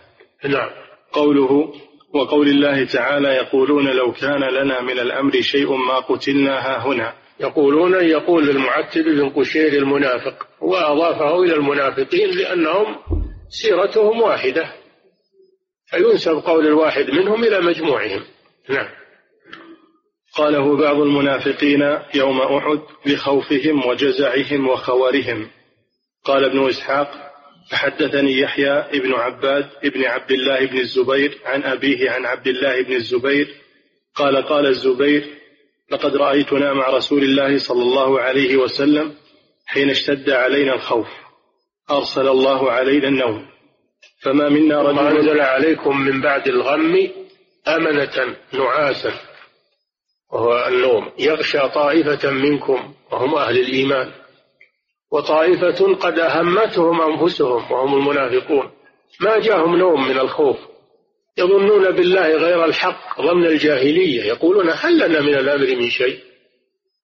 نعم. 0.44 0.70
قوله 1.12 1.72
وقول 2.14 2.48
الله 2.48 2.84
تعالى 2.84 3.28
يقولون 3.28 3.88
لو 3.88 4.12
كان 4.12 4.44
لنا 4.44 4.80
من 4.80 4.98
الأمر 4.98 5.40
شيء 5.40 5.76
ما 5.76 5.98
قتلنا 5.98 6.58
ها 6.58 6.86
هنا. 6.86 7.14
يقولون 7.40 8.04
يقول 8.04 8.50
المعتب 8.50 9.04
بن 9.04 9.28
قشير 9.28 9.72
المنافق 9.72 10.46
وأضافه 10.60 11.42
إلى 11.42 11.54
المنافقين 11.54 12.30
لأنهم 12.30 12.96
سيرتهم 13.48 14.20
واحدة 14.20 14.72
فينسب 15.86 16.32
قول 16.32 16.66
الواحد 16.66 17.10
منهم 17.10 17.44
إلى 17.44 17.60
مجموعهم. 17.60 18.24
نعم. 18.68 19.03
قاله 20.36 20.76
بعض 20.76 21.00
المنافقين 21.00 21.98
يوم 22.14 22.40
أحد 22.40 22.80
لخوفهم 23.06 23.86
وجزعهم 23.86 24.68
وخورهم 24.68 25.50
قال 26.24 26.44
ابن 26.44 26.68
إسحاق 26.68 27.34
فحدثني 27.70 28.38
يحيى 28.38 28.72
ابن 28.72 29.14
عباد 29.14 29.70
ابن 29.84 30.04
عبد 30.04 30.30
الله 30.32 30.66
بن 30.66 30.78
الزبير 30.78 31.38
عن 31.44 31.62
أبيه 31.62 32.10
عن 32.10 32.26
عبد 32.26 32.46
الله 32.46 32.82
بن 32.82 32.92
الزبير. 32.92 33.54
قال 34.14 34.36
قال 34.36 34.66
الزبير 34.66 35.24
لقد 35.90 36.16
رأيتنا 36.16 36.72
مع 36.72 36.88
رسول 36.88 37.22
الله 37.22 37.58
صلى 37.58 37.82
الله 37.82 38.20
عليه 38.20 38.56
وسلم 38.56 39.14
حين 39.66 39.90
اشتد 39.90 40.30
علينا 40.30 40.74
الخوف. 40.74 41.08
أرسل 41.90 42.28
الله 42.28 42.72
علينا 42.72 43.08
النوم. 43.08 43.46
فما 44.22 44.48
منا 44.48 44.82
رجل 44.82 44.98
أنزل 44.98 45.40
عليكم 45.40 46.00
من 46.00 46.20
بعد 46.20 46.48
الغم 46.48 47.10
أمنة 47.68 48.36
نعاسا 48.52 49.12
وهو 50.32 50.68
النوم 50.68 51.10
يغشى 51.18 51.68
طائفة 51.68 52.30
منكم 52.30 52.94
وهم 53.12 53.34
أهل 53.34 53.58
الإيمان. 53.58 54.12
وطائفة 55.10 55.94
قد 55.94 56.18
أهمتهم 56.18 57.00
أنفسهم 57.00 57.72
وهم 57.72 57.94
المنافقون. 57.94 58.70
ما 59.20 59.38
جاءهم 59.38 59.76
نوم 59.76 60.08
من 60.08 60.18
الخوف. 60.18 60.56
يظنون 61.38 61.90
بالله 61.90 62.36
غير 62.36 62.64
الحق 62.64 63.20
ظن 63.22 63.46
الجاهلية. 63.46 64.22
يقولون 64.24 64.70
هل 64.70 64.98
لنا 64.98 65.20
من 65.20 65.34
الأمر 65.34 65.76
من 65.76 65.90
شيء؟ 65.90 66.18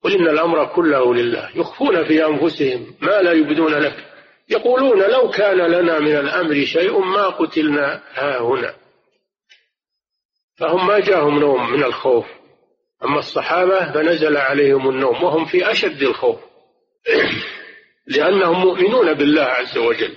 قل 0.03 0.13
إن 0.15 0.29
الأمر 0.29 0.67
كله 0.67 1.15
لله. 1.15 1.51
يخفون 1.55 2.05
في 2.05 2.27
أنفسهم 2.27 2.95
ما 3.01 3.23
لا 3.23 3.33
يبدون 3.33 3.75
لك. 3.75 3.97
يقولون 4.49 5.03
لو 5.03 5.31
كان 5.31 5.57
لنا 5.57 5.99
من 5.99 6.17
الأمر 6.17 6.65
شيء 6.65 6.99
ما 6.99 7.27
قتلنا 7.27 8.03
ها 8.15 8.41
هنا. 8.41 8.75
فهم 10.57 10.87
ما 10.87 10.99
جاءهم 10.99 11.39
نوم 11.39 11.73
من 11.73 11.85
الخوف. 11.85 12.40
أما 13.05 13.19
الصحابة 13.19 13.93
فنزل 13.93 14.37
عليهم 14.37 14.89
النوم 14.89 15.23
وهم 15.23 15.45
في 15.45 15.71
أشد 15.71 16.03
الخوف. 16.03 16.39
لأنهم 18.07 18.61
مؤمنون 18.61 19.15
بالله 19.15 19.43
عز 19.43 19.79
وجل 19.79 20.17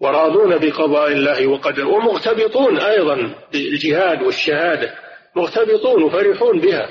وراضون 0.00 0.58
بقضاء 0.58 1.12
الله 1.12 1.46
وقدره 1.46 1.86
ومغتبطون 1.86 2.78
أيضا 2.78 3.34
بالجهاد 3.52 4.22
والشهادة 4.22 4.94
مغتبطون 5.36 6.02
وفرحون 6.02 6.60
بها 6.60 6.90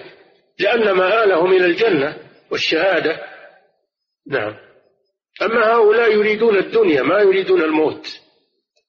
لأن 0.60 0.92
مآلهم 0.92 1.54
إلى 1.54 1.66
الجنة 1.66 2.18
والشهادة. 2.52 3.20
نعم. 4.28 4.56
أما 5.42 5.74
هؤلاء 5.74 6.12
يريدون 6.12 6.58
الدنيا 6.58 7.02
ما 7.02 7.20
يريدون 7.20 7.62
الموت. 7.62 8.20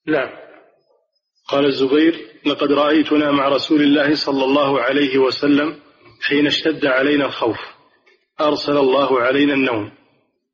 نعم. 0.07 0.30
قال 1.48 1.66
الزبير 1.66 2.26
لقد 2.46 2.72
رأيتنا 2.72 3.30
مع 3.30 3.48
رسول 3.48 3.82
الله 3.82 4.14
صلى 4.14 4.44
الله 4.44 4.80
عليه 4.80 5.18
وسلم 5.18 5.80
حين 6.22 6.46
اشتد 6.46 6.86
علينا 6.86 7.26
الخوف 7.26 7.58
أرسل 8.40 8.78
الله 8.78 9.20
علينا 9.20 9.54
النوم. 9.54 9.90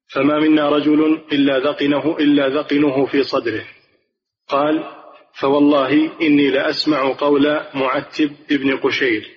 فما 0.08 0.38
منا 0.38 0.68
رجل 0.68 1.20
إلا 1.32 1.58
ذقنه 1.58 2.16
إلا 2.20 2.48
ذقنه 2.48 3.06
في 3.06 3.22
صدره. 3.22 3.64
قال 4.48 4.84
فوالله 5.40 6.20
إني 6.22 6.50
لأسمع 6.50 7.12
قول 7.12 7.60
معتب 7.74 8.32
ابن 8.50 8.76
قشير. 8.76 9.28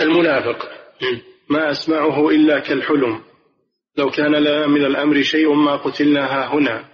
المنافق. 0.00 0.68
ما 1.48 1.70
أسمعه 1.70 2.30
إلا 2.30 2.58
كالحلم. 2.58 3.20
لو 3.96 4.10
كان 4.10 4.34
لنا 4.34 4.66
من 4.66 4.84
الأمر 4.84 5.22
شيء 5.22 5.54
ما 5.54 5.76
قتلناها 5.76 6.54
هنا 6.54 6.84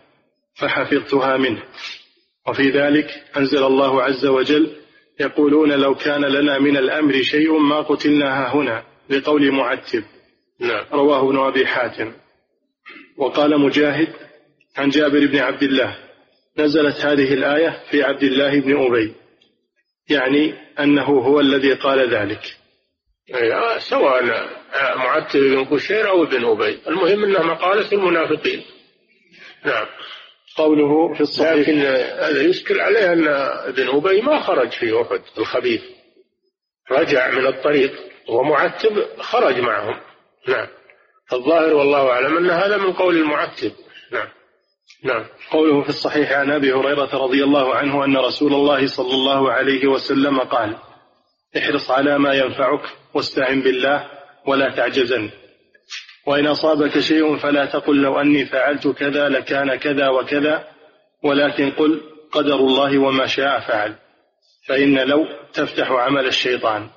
فحفظتها 0.55 1.37
منه. 1.37 1.63
وفي 2.49 2.71
ذلك 2.71 3.25
أنزل 3.37 3.65
الله 3.65 4.03
عز 4.03 4.27
وجل 4.27 4.77
يقولون 5.21 5.73
لو 5.73 5.95
كان 5.95 6.25
لنا 6.25 6.59
من 6.59 6.77
الأمر 6.77 7.23
شيء 7.23 7.59
ما 7.59 7.81
قتلناها 7.81 8.55
هنا 8.55 8.85
لقول 9.11 9.53
معتب. 9.53 10.05
نعم. 10.61 10.85
رواه 10.93 11.29
ابن 11.29 11.39
أبي 11.39 11.67
حاتم. 11.67 12.13
وقال 13.17 13.61
مجاهد 13.61 14.09
عن 14.77 14.89
جابر 14.89 15.27
بن 15.27 15.39
عبد 15.39 15.63
الله 15.63 15.99
نزلت 16.59 16.97
هذه 16.97 17.35
الآية 17.35 17.83
في 17.91 18.03
عبد 18.03 18.23
الله 18.23 18.61
بن 18.61 18.87
أبي. 18.87 19.15
يعني 20.11 20.55
أنه 20.81 21.05
هو 21.05 21.41
الذي 21.41 21.73
قال 21.73 22.15
ذلك. 22.15 22.57
آه، 23.35 23.79
سواء 23.79 24.25
معتب 24.97 25.41
بن 25.41 25.65
قشير 25.65 26.09
أو 26.09 26.23
ابن 26.23 26.45
أبي. 26.45 26.79
المهم 26.89 27.25
أنها 27.25 27.43
مقالة 27.43 27.93
المنافقين. 27.93 28.63
نعم. 29.65 29.87
قوله 30.59 31.15
في 31.15 31.21
الصحيح. 31.21 31.59
لكن 31.59 31.81
هذا 32.25 32.43
يشكل 32.43 32.81
عليه 32.81 33.13
أن 33.13 33.29
ابن 33.69 33.89
أبي 33.89 34.21
ما 34.21 34.41
خرج 34.41 34.71
في 34.71 35.03
أحد 35.03 35.21
الخبيث. 35.39 35.83
رجع 36.91 37.31
من 37.31 37.47
الطريق 37.47 37.93
ومعتب 38.29 39.05
خرج 39.19 39.61
معهم. 39.61 40.01
نعم. 40.49 40.67
الظاهر 41.33 41.75
والله 41.75 42.11
أعلم 42.11 42.37
أن 42.37 42.51
هذا 42.51 42.77
من 42.77 42.93
قول 42.93 43.17
المعتب. 43.17 43.73
نعم. 44.13 44.29
نعم. 45.05 45.27
قوله 45.51 45.83
في 45.83 45.89
الصحيح 45.89 46.33
عن 46.33 46.51
أبي 46.51 46.73
هريرة 46.73 47.25
رضي 47.25 47.45
الله 47.45 47.75
عنه 47.75 48.05
أن 48.05 48.17
رسول 48.17 48.55
الله 48.55 48.87
صلى 48.87 49.15
الله 49.15 49.53
عليه 49.53 49.87
وسلم 49.87 50.41
قال 50.41 50.77
احرص 51.59 51.91
على 51.91 52.19
ما 52.19 52.35
ينفعك 52.35 52.83
واستعن 53.15 53.61
بالله 53.61 54.11
ولا 54.47 54.77
تعجزن. 54.77 55.31
وإن 56.29 56.47
أصابك 56.47 56.99
شيء 56.99 57.37
فلا 57.37 57.65
تقل 57.65 58.03
لو 58.03 58.21
أني 58.21 58.47
فعلت 58.47 58.89
كذا 58.89 59.29
لكان 59.29 59.75
كذا 59.75 60.09
وكذا 60.09 60.69
ولكن 61.23 61.71
قل 61.71 62.01
قدر 62.33 62.55
الله 62.55 62.99
وما 62.99 63.27
شاء 63.27 63.61
فعل 63.61 63.95
فإن 64.67 64.99
لو 64.99 65.27
تفتح 65.53 65.91
عمل 65.91 66.27
الشيطان. 66.27 66.91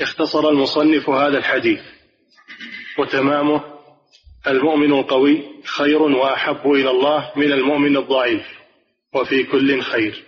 اختصر 0.00 0.48
المصنف 0.48 1.10
هذا 1.10 1.38
الحديث 1.38 1.80
وتمامه 2.98 3.64
المؤمن 4.46 4.92
القوي 4.92 5.62
خير 5.64 6.02
وأحب 6.02 6.70
إلى 6.70 6.90
الله 6.90 7.32
من 7.36 7.52
المؤمن 7.52 7.96
الضعيف 7.96 8.46
وفي 9.14 9.44
كل 9.44 9.80
خير. 9.80 10.24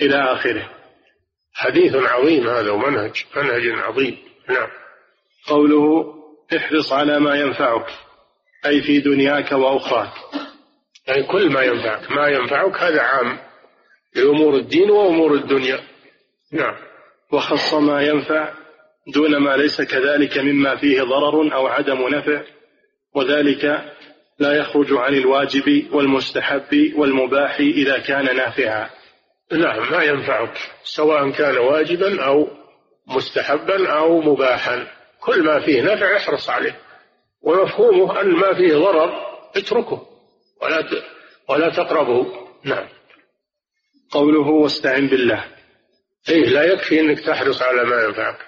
إلى 0.00 0.32
آخره. 0.32 0.70
حديث 1.54 1.94
عظيم 1.94 2.48
هذا 2.48 2.70
ومنهج 2.70 3.24
منهج 3.36 3.68
عظيم. 3.68 4.18
نعم. 4.48 4.68
قوله 5.46 6.21
احرص 6.54 6.92
على 6.92 7.20
ما 7.20 7.34
ينفعك 7.34 7.86
أي 8.66 8.82
في 8.82 9.00
دنياك 9.00 9.52
وأخراك. 9.52 10.12
اي 11.08 11.14
يعني 11.14 11.26
كل 11.26 11.52
ما 11.52 11.62
ينفعك 11.62 12.10
ما 12.10 12.28
ينفعك 12.28 12.76
هذا 12.76 13.02
عام 13.02 13.38
لأمور 14.16 14.56
الدين 14.56 14.90
وأمور 14.90 15.34
الدنيا. 15.34 15.80
نعم. 16.52 16.74
وخص 17.32 17.74
ما 17.74 18.02
ينفع 18.02 18.52
دون 19.14 19.36
ما 19.36 19.56
ليس 19.56 19.82
كذلك 19.82 20.38
مما 20.38 20.76
فيه 20.76 21.02
ضرر 21.02 21.54
أو 21.54 21.66
عدم 21.66 22.08
نفع 22.08 22.42
وذلك 23.14 23.64
لا 24.38 24.52
يخرج 24.52 24.92
عن 24.92 25.14
الواجب 25.14 25.86
والمستحب 25.92 26.92
والمباح 26.96 27.60
إذا 27.60 27.98
كان 27.98 28.36
نافعا. 28.36 28.90
نعم 29.52 29.92
ما 29.92 30.02
ينفعك 30.02 30.58
سواء 30.84 31.30
كان 31.30 31.58
واجبا 31.58 32.24
أو 32.24 32.48
مستحبا 33.06 33.88
أو 33.92 34.20
مباحا. 34.20 34.86
كل 35.22 35.42
ما 35.42 35.60
فيه 35.60 35.82
نفع 35.82 36.16
احرص 36.16 36.50
عليه 36.50 36.78
ومفهومه 37.42 38.20
أن 38.20 38.30
ما 38.30 38.54
فيه 38.54 38.74
ضرر 38.74 39.12
اتركه 39.56 40.06
ولا 40.62 40.88
ولا 41.48 41.68
تقربه. 41.68 42.26
نعم. 42.64 42.88
قوله 44.10 44.48
واستعن 44.48 45.06
بالله. 45.06 45.44
إيه 46.28 46.46
لا 46.46 46.62
يكفي 46.62 47.00
أنك 47.00 47.20
تحرص 47.20 47.62
على 47.62 47.84
ما 47.84 48.02
ينفعك 48.02 48.38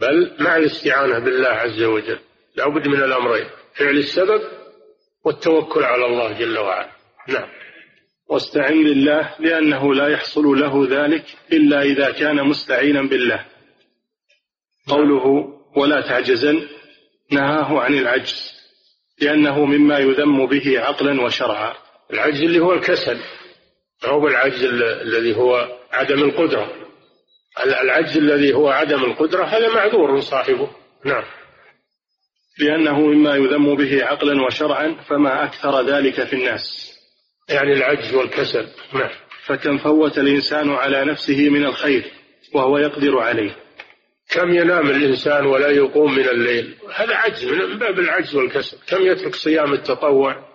بل 0.00 0.36
مع 0.40 0.56
الاستعانة 0.56 1.18
بالله 1.18 1.48
عز 1.48 1.82
وجل. 1.82 2.18
لا 2.56 2.68
بد 2.68 2.88
من 2.88 3.02
الأمرين 3.02 3.46
فعل 3.74 3.96
السبب 3.98 4.42
والتوكل 5.24 5.84
على 5.84 6.06
الله 6.06 6.38
جل 6.38 6.58
وعلا. 6.58 6.90
نعم. 7.28 7.48
واستعن 8.28 8.84
بالله 8.84 9.34
لأنه 9.38 9.94
لا 9.94 10.08
يحصل 10.08 10.44
له 10.44 10.86
ذلك 10.90 11.24
إلا 11.52 11.82
إذا 11.82 12.10
كان 12.10 12.44
مستعينا 12.44 13.02
بالله. 13.02 13.46
قوله 14.88 15.55
ولا 15.76 16.00
تعجزن 16.00 16.68
نهاه 17.32 17.80
عن 17.80 17.94
العجز 17.94 18.52
لأنه 19.20 19.64
مما 19.64 19.98
يذم 19.98 20.46
به 20.46 20.80
عقلا 20.80 21.22
وشرعا. 21.22 21.74
العجز 22.12 22.42
اللي 22.42 22.60
هو 22.60 22.72
الكسل 22.72 23.18
هو 24.04 24.28
العجز 24.28 24.64
الذي 24.82 25.36
هو 25.36 25.78
عدم 25.92 26.24
القدرة. 26.24 26.72
العجز 27.64 28.16
الذي 28.16 28.54
هو 28.54 28.68
عدم 28.68 29.04
القدرة 29.04 29.44
هذا 29.44 29.68
معذور 29.68 30.20
صاحبه. 30.20 30.70
نعم. 31.04 31.24
لأنه 32.58 33.00
مما 33.00 33.36
يذم 33.36 33.76
به 33.76 34.04
عقلا 34.04 34.42
وشرعا 34.46 34.96
فما 35.08 35.44
أكثر 35.44 35.86
ذلك 35.86 36.24
في 36.24 36.32
الناس. 36.32 36.92
يعني 37.48 37.72
العجز 37.72 38.14
والكسل. 38.14 38.68
نعم. 38.92 39.10
فكم 39.44 39.78
فوت 39.78 40.18
الإنسان 40.18 40.70
على 40.70 41.04
نفسه 41.04 41.48
من 41.48 41.64
الخير 41.64 42.04
وهو 42.54 42.78
يقدر 42.78 43.18
عليه. 43.18 43.65
كم 44.30 44.54
ينام 44.54 44.90
الإنسان 44.90 45.46
ولا 45.46 45.68
يقوم 45.68 46.14
من 46.14 46.28
الليل؟ 46.28 46.74
هذا 46.94 47.14
عجز 47.14 47.44
من 47.44 47.78
باب 47.78 47.98
العجز 47.98 48.36
والكسل. 48.36 48.78
كم 48.88 49.02
يترك 49.02 49.34
صيام 49.34 49.72
التطوع؟ 49.72 50.46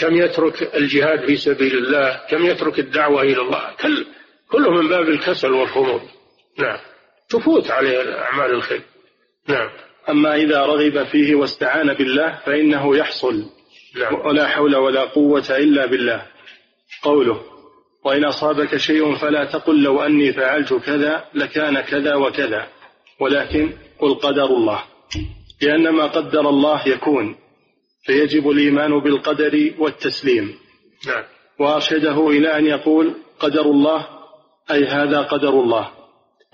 كم 0.00 0.14
يترك 0.14 0.74
الجهاد 0.74 1.26
في 1.26 1.36
سبيل 1.36 1.78
الله؟ 1.78 2.20
كم 2.30 2.46
يترك 2.46 2.78
الدعوة 2.78 3.22
إلى 3.22 3.40
الله؟ 3.40 3.74
كل 3.82 4.06
كله 4.50 4.70
من 4.70 4.88
باب 4.88 5.08
الكسل 5.08 5.52
والخمول 5.52 6.00
نعم. 6.58 6.78
تفوت 7.28 7.70
عليه 7.70 8.14
أعمال 8.18 8.50
الخير. 8.50 8.82
نعم. 9.48 9.70
أما 10.08 10.34
إذا 10.34 10.66
رغب 10.66 11.04
فيه 11.04 11.34
واستعان 11.34 11.94
بالله 11.94 12.40
فإنه 12.46 12.96
يحصل. 12.96 13.44
نعم. 13.96 14.14
ولا 14.14 14.48
حول 14.48 14.76
ولا 14.76 15.04
قوة 15.04 15.50
إلا 15.50 15.86
بالله. 15.86 16.26
قوله 17.02 17.40
وإن 18.04 18.24
أصابك 18.24 18.76
شيء 18.76 19.16
فلا 19.16 19.44
تقل 19.44 19.82
لو 19.82 20.00
أني 20.00 20.32
فعلت 20.32 20.74
كذا 20.74 21.24
لكان 21.34 21.80
كذا 21.80 22.14
وكذا. 22.14 22.68
ولكن 23.20 23.72
قل 23.98 24.14
قدر 24.14 24.44
الله 24.44 24.82
لأن 25.62 25.88
ما 25.88 26.06
قدر 26.06 26.48
الله 26.48 26.88
يكون 26.88 27.36
فيجب 28.02 28.50
الإيمان 28.50 29.00
بالقدر 29.00 29.74
والتسليم. 29.78 30.58
نعم. 31.06 31.24
وأرشده 31.58 32.28
إلى 32.28 32.58
أن 32.58 32.66
يقول 32.66 33.14
قدر 33.40 33.60
الله 33.60 34.06
أي 34.70 34.84
هذا 34.84 35.20
قدر 35.20 35.48
الله. 35.48 35.90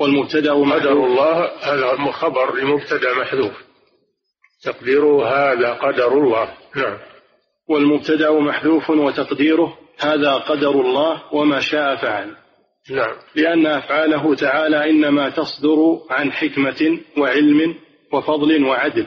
والمبتدأ 0.01 0.53
قدر 0.53 0.93
الله 0.93 1.51
هذا 1.63 2.13
خبر 2.13 2.57
لمبتدأ 2.57 3.15
محذوف. 3.15 3.53
تقديره 4.63 5.27
هذا 5.27 5.73
قدر 5.73 6.13
الله. 6.13 6.55
نعم. 6.77 6.99
والمبتدأ 7.69 8.31
محذوف 8.31 8.91
وتقديره 8.91 9.79
هذا 9.99 10.35
قدر 10.35 10.71
الله 10.71 11.23
وما 11.35 11.61
شاء 11.61 11.97
فعل. 11.97 12.37
نعم. 12.91 13.17
لأن 13.35 13.67
أفعاله 13.67 14.35
تعالى 14.35 14.91
إنما 14.91 15.31
تصدر 15.31 16.01
عن 16.11 16.33
حكمة 16.33 17.01
وعلم 17.19 17.75
وفضل 18.13 18.65
وعدل 18.65 19.07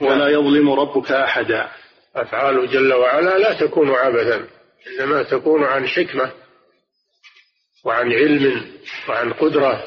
ولا 0.00 0.16
نعم. 0.16 0.28
يظلم 0.28 0.70
ربك 0.70 1.12
أحدا. 1.12 1.68
أفعاله 2.16 2.66
جل 2.66 2.92
وعلا 2.92 3.38
لا 3.38 3.60
تكون 3.60 3.90
عبثا 3.90 4.48
إنما 4.86 5.22
تكون 5.22 5.64
عن 5.64 5.86
حكمة 5.86 6.32
وعن 7.84 8.12
علم 8.12 8.64
وعن 9.08 9.32
قدرة 9.32 9.82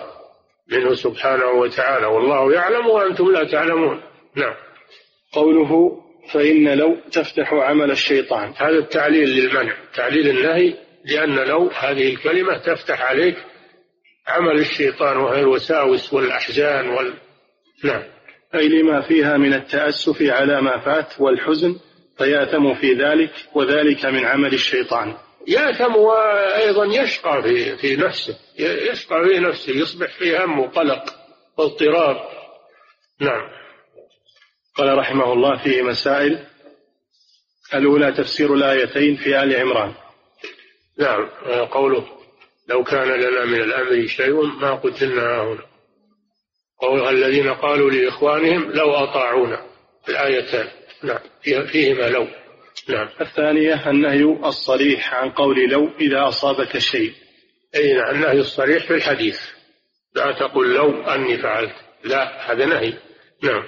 منه 0.72 0.96
سبحانه 0.96 1.46
وتعالى. 1.46 2.06
والله 2.06 2.54
يعلم 2.54 2.88
وأنتم 2.88 3.32
لا 3.32 3.52
تعلمون. 3.52 4.02
نعم. 4.36 4.56
قوله 5.34 6.02
فإن 6.34 6.78
لو 6.78 6.98
تفتح 7.12 7.54
عمل 7.54 7.92
الشيطان. 7.92 8.54
هذا 8.58 8.78
التعليل 8.78 9.30
للمنع 9.30 9.74
تعليل 9.96 10.30
النهي 10.30 10.89
لأن 11.10 11.36
لو 11.36 11.68
هذه 11.68 12.14
الكلمة 12.14 12.58
تفتح 12.58 13.02
عليك 13.02 13.36
عمل 14.28 14.60
الشيطان 14.60 15.18
وهي 15.18 15.40
الوساوس 15.40 16.14
والأحزان 16.14 16.90
وال... 16.90 17.14
نعم. 17.84 18.04
أي 18.56 18.68
لما 18.68 19.02
فيها 19.02 19.38
من 19.38 19.54
التأسف 19.54 20.22
على 20.22 20.62
ما 20.62 20.80
فات 20.80 21.22
والحزن 21.22 21.80
فيأثم 22.18 22.74
في 22.74 22.94
ذلك 22.94 23.32
وذلك 23.54 24.06
من 24.06 24.26
عمل 24.26 24.54
الشيطان. 24.54 25.18
يأثم 25.48 25.96
وأيضا 25.96 26.86
يشقى 26.86 27.42
في 27.44 27.78
في 27.78 27.96
نفسه. 27.96 28.38
يشقى 28.60 29.26
في 29.28 29.40
نفسه 29.40 29.74
يصبح 29.74 30.18
في 30.18 30.38
هم 30.38 30.60
وقلق 30.60 31.04
واضطراب. 31.58 32.18
نعم. 33.22 33.50
قال 34.76 34.98
رحمه 34.98 35.34
الله 35.34 35.64
فيه 35.64 35.82
مسائل 35.82 36.46
الأولى 37.74 38.12
تفسير 38.12 38.54
الآيتين 38.54 39.16
في 39.16 39.44
آل 39.44 39.56
عمران. 39.56 39.94
نعم. 41.00 41.30
قوله 41.66 42.06
لو 42.70 42.84
كان 42.84 43.08
لنا 43.08 43.46
من 43.46 43.62
الأمر 43.62 44.08
شيء 44.08 44.42
ما 44.42 44.76
قتلنا 44.76 45.42
هنا. 45.42 45.66
قول 46.80 47.08
الذين 47.08 47.54
قالوا 47.54 47.92
لإخوانهم 47.92 48.72
لو 48.72 48.92
أطاعونا. 48.92 49.66
الآيتان. 50.10 50.68
نعم. 51.04 51.20
فيهما 51.66 52.10
لو. 52.10 52.28
نعم. 52.90 53.10
الثانية 53.22 53.90
النهي 53.90 54.24
الصريح 54.24 55.14
عن 55.14 55.30
قول 55.30 55.70
لو 55.70 55.90
إذا 56.02 56.28
أصابك 56.28 56.78
شيء. 56.78 57.14
أي 57.76 57.94
نعم. 57.94 58.16
النهي 58.16 58.40
الصريح 58.40 58.88
في 58.88 58.94
الحديث. 58.94 59.40
لا 60.16 60.32
تقل 60.32 60.74
لو 60.74 61.02
أني 61.02 61.38
فعلت. 61.38 61.76
لا 62.04 62.52
هذا 62.52 62.66
نهي. 62.66 62.94
نعم. 63.44 63.64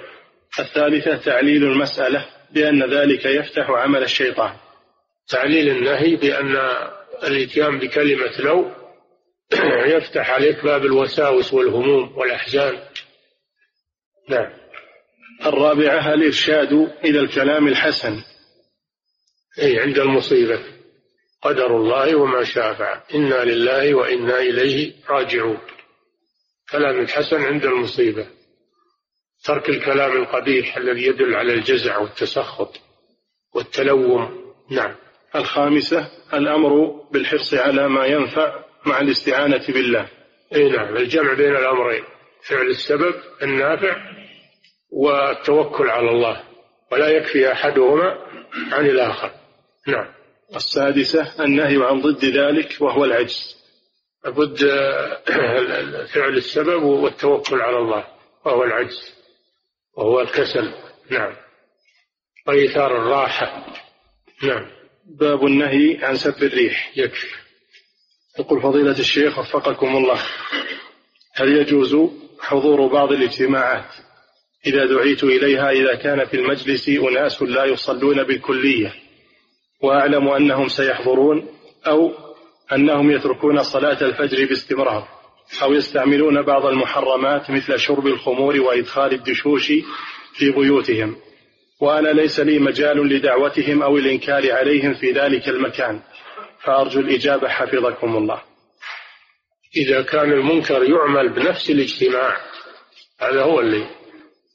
الثالثة 0.60 1.16
تعليل 1.16 1.64
المسألة 1.64 2.26
بأن 2.50 2.90
ذلك 2.94 3.24
يفتح 3.24 3.70
عمل 3.70 4.02
الشيطان. 4.02 4.52
تعليل 5.28 5.68
النهي 5.68 6.16
بأن 6.16 6.56
الإتيان 7.24 7.78
بكلمة 7.78 8.40
لو 8.40 8.72
يفتح 9.96 10.30
عليك 10.30 10.64
باب 10.64 10.84
الوساوس 10.84 11.54
والهموم 11.54 12.18
والأحزان. 12.18 12.78
نعم. 14.28 14.52
الرابعة 15.46 16.14
الإرشاد 16.14 16.72
إلى 17.04 17.20
الكلام 17.20 17.68
الحسن. 17.68 18.22
أي 19.62 19.80
عند 19.80 19.98
المصيبة. 19.98 20.64
قدر 21.42 21.76
الله 21.76 22.16
وما 22.16 22.44
شاء 22.44 22.74
فعل. 22.74 23.00
إنا 23.14 23.44
لله 23.44 23.94
وإنا 23.94 24.38
إليه 24.38 24.92
راجعون. 25.08 25.58
كلام 26.70 27.00
الحسن 27.00 27.42
عند 27.42 27.64
المصيبة. 27.64 28.26
ترك 29.44 29.68
الكلام 29.68 30.22
القبيح 30.22 30.76
الذي 30.76 31.06
يدل 31.06 31.34
على 31.34 31.52
الجزع 31.52 31.98
والتسخط 31.98 32.80
والتلوم. 33.54 34.54
نعم. 34.70 34.96
الخامسة 35.34 36.08
الأمر 36.34 37.00
بالحرص 37.12 37.54
على 37.54 37.88
ما 37.88 38.06
ينفع 38.06 38.64
مع 38.86 39.00
الاستعانة 39.00 39.66
بالله. 39.68 40.08
أي 40.54 40.68
نعم 40.68 40.96
الجمع 40.96 41.34
بين 41.34 41.56
الأمرين 41.56 42.04
فعل 42.48 42.66
السبب 42.66 43.14
النافع 43.42 43.96
والتوكل 44.90 45.88
على 45.88 46.10
الله 46.10 46.42
ولا 46.92 47.08
يكفي 47.08 47.52
أحدهما 47.52 48.18
عن 48.72 48.86
الآخر. 48.86 49.30
نعم. 49.86 50.08
السادسة 50.56 51.44
النهي 51.44 51.84
عن 51.84 52.00
ضد 52.00 52.24
ذلك 52.24 52.76
وهو 52.80 53.04
العجز. 53.04 53.62
ضد 54.26 54.58
فعل 56.14 56.36
السبب 56.36 56.82
والتوكل 56.82 57.60
على 57.60 57.78
الله 57.78 58.06
وهو 58.44 58.64
العجز 58.64 59.14
وهو 59.96 60.20
الكسل. 60.20 60.74
نعم. 61.10 61.36
وإيثار 62.46 62.96
الراحة. 62.96 63.66
نعم. 64.42 64.81
باب 65.06 65.46
النهي 65.46 66.04
عن 66.04 66.16
سب 66.16 66.42
الريح. 66.42 66.92
يكفي. 66.96 67.42
يقول 68.38 68.62
فضيلة 68.62 68.98
الشيخ 68.98 69.38
وفقكم 69.38 69.96
الله 69.96 70.20
هل 71.34 71.56
يجوز 71.56 71.96
حضور 72.40 72.86
بعض 72.86 73.12
الاجتماعات 73.12 73.94
إذا 74.66 74.86
دعيت 74.86 75.24
إليها 75.24 75.70
إذا 75.70 75.94
كان 75.94 76.24
في 76.24 76.34
المجلس 76.34 76.88
أناس 76.88 77.42
لا 77.42 77.64
يصلون 77.64 78.22
بالكلية 78.22 78.94
وأعلم 79.82 80.28
أنهم 80.28 80.68
سيحضرون 80.68 81.48
أو 81.86 82.12
أنهم 82.72 83.10
يتركون 83.10 83.62
صلاة 83.62 84.02
الفجر 84.02 84.46
باستمرار 84.48 85.08
أو 85.62 85.72
يستعملون 85.72 86.42
بعض 86.42 86.66
المحرمات 86.66 87.50
مثل 87.50 87.78
شرب 87.78 88.06
الخمور 88.06 88.60
وإدخال 88.60 89.12
الدشوش 89.12 89.72
في 90.34 90.50
بيوتهم؟ 90.50 91.16
وأنا 91.82 92.08
ليس 92.08 92.40
لي 92.40 92.58
مجال 92.58 93.08
لدعوتهم 93.08 93.82
أو 93.82 93.96
الإنكار 93.96 94.52
عليهم 94.52 94.94
في 94.94 95.12
ذلك 95.12 95.48
المكان. 95.48 96.00
فأرجو 96.64 97.00
الإجابة 97.00 97.48
حفظكم 97.48 98.16
الله. 98.16 98.42
إذا 99.76 100.02
كان 100.02 100.32
المنكر 100.32 100.90
يعمل 100.90 101.28
بنفس 101.28 101.70
الاجتماع 101.70 102.36
هذا 103.20 103.42
هو 103.42 103.60
اللي. 103.60 103.86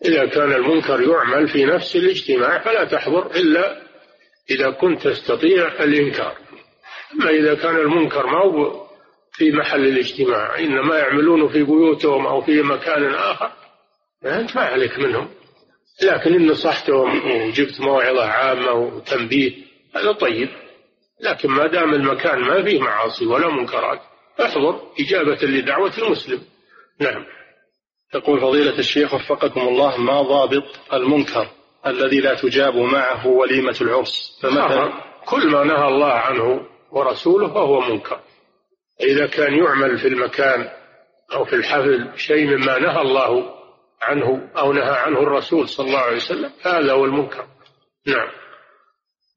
إذا 0.05 0.25
كان 0.25 0.53
المنكر 0.53 1.01
يعمل 1.01 1.47
في 1.47 1.65
نفس 1.65 1.95
الاجتماع 1.95 2.59
فلا 2.59 2.84
تحضر 2.84 3.25
إلا 3.25 3.82
إذا 4.51 4.69
كنت 4.69 5.07
تستطيع 5.07 5.84
الإنكار. 5.84 6.38
أما 7.13 7.30
إذا 7.30 7.55
كان 7.55 7.75
المنكر 7.75 8.28
ما 8.28 8.43
هو 8.43 8.88
في 9.34 9.51
محل 9.51 9.88
الاجتماع 9.88 10.59
إنما 10.59 10.97
يعملونه 10.97 11.47
في 11.47 11.63
بيوتهم 11.63 12.28
أو 12.28 12.41
في 12.41 12.61
مكان 12.61 13.13
آخر 13.13 13.51
أنت 14.25 14.55
ما 14.55 14.61
عليك 14.61 14.99
منهم. 14.99 15.30
لكن 16.03 16.33
إن 16.33 16.47
نصحتهم 16.47 17.31
وجبت 17.31 17.81
موعظة 17.81 18.25
عامة 18.25 18.71
وتنبيه 18.71 19.51
هذا 19.95 20.11
طيب. 20.11 20.49
لكن 21.21 21.49
ما 21.49 21.67
دام 21.67 21.93
المكان 21.93 22.39
ما 22.39 22.63
فيه 22.63 22.79
معاصي 22.79 23.25
ولا 23.25 23.47
منكرات 23.47 24.01
احضر 24.41 24.81
إجابة 24.99 25.37
لدعوة 25.41 25.93
المسلم. 25.97 26.41
نعم. 26.99 27.25
يقول 28.15 28.41
فضيلة 28.41 28.79
الشيخ 28.79 29.13
وفقكم 29.13 29.61
الله 29.61 29.97
ما 29.97 30.21
ضابط 30.21 30.63
المنكر 30.93 31.47
الذي 31.87 32.19
لا 32.19 32.33
تجاب 32.35 32.75
معه 32.75 33.27
وليمة 33.27 33.75
العرس؟ 33.81 34.39
فمثلا 34.41 34.93
كل 35.25 35.47
ما 35.47 35.63
نهى 35.63 35.87
الله 35.87 36.11
عنه 36.13 36.67
ورسوله 36.91 37.47
فهو 37.47 37.81
منكر. 37.81 38.19
إذا 39.01 39.27
كان 39.27 39.57
يعمل 39.57 39.97
في 39.97 40.07
المكان 40.07 40.69
أو 41.33 41.45
في 41.45 41.55
الحفل 41.55 42.09
شيء 42.15 42.47
مما 42.47 42.79
نهى 42.79 43.01
الله 43.01 43.57
عنه 44.01 44.49
أو 44.57 44.73
نهى 44.73 44.95
عنه 44.97 45.19
الرسول 45.19 45.69
صلى 45.69 45.87
الله 45.87 45.99
عليه 45.99 46.15
وسلم. 46.15 46.51
فهذا 46.63 46.93
هو 46.93 47.05
المنكر. 47.05 47.45
نعم. 48.07 48.27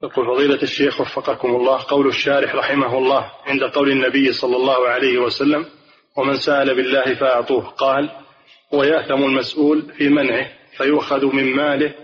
يقول 0.02 0.26
فضيلة 0.26 0.62
الشيخ 0.62 1.00
وفقكم 1.00 1.48
الله 1.48 1.84
قول 1.88 2.08
الشارح 2.08 2.54
رحمه 2.54 2.98
الله 2.98 3.32
عند 3.46 3.62
قول 3.62 3.90
النبي 3.90 4.32
صلى 4.32 4.56
الله 4.56 4.88
عليه 4.88 5.18
وسلم 5.18 5.66
ومن 6.16 6.34
سأل 6.34 6.74
بالله 6.74 7.14
فأعطوه. 7.14 7.70
قال 7.70 8.11
ويأثم 8.72 9.22
المسؤول 9.24 9.92
في 9.98 10.08
منعه 10.08 10.50
فيؤخذ 10.76 11.26
من 11.26 11.56
ماله 11.56 11.94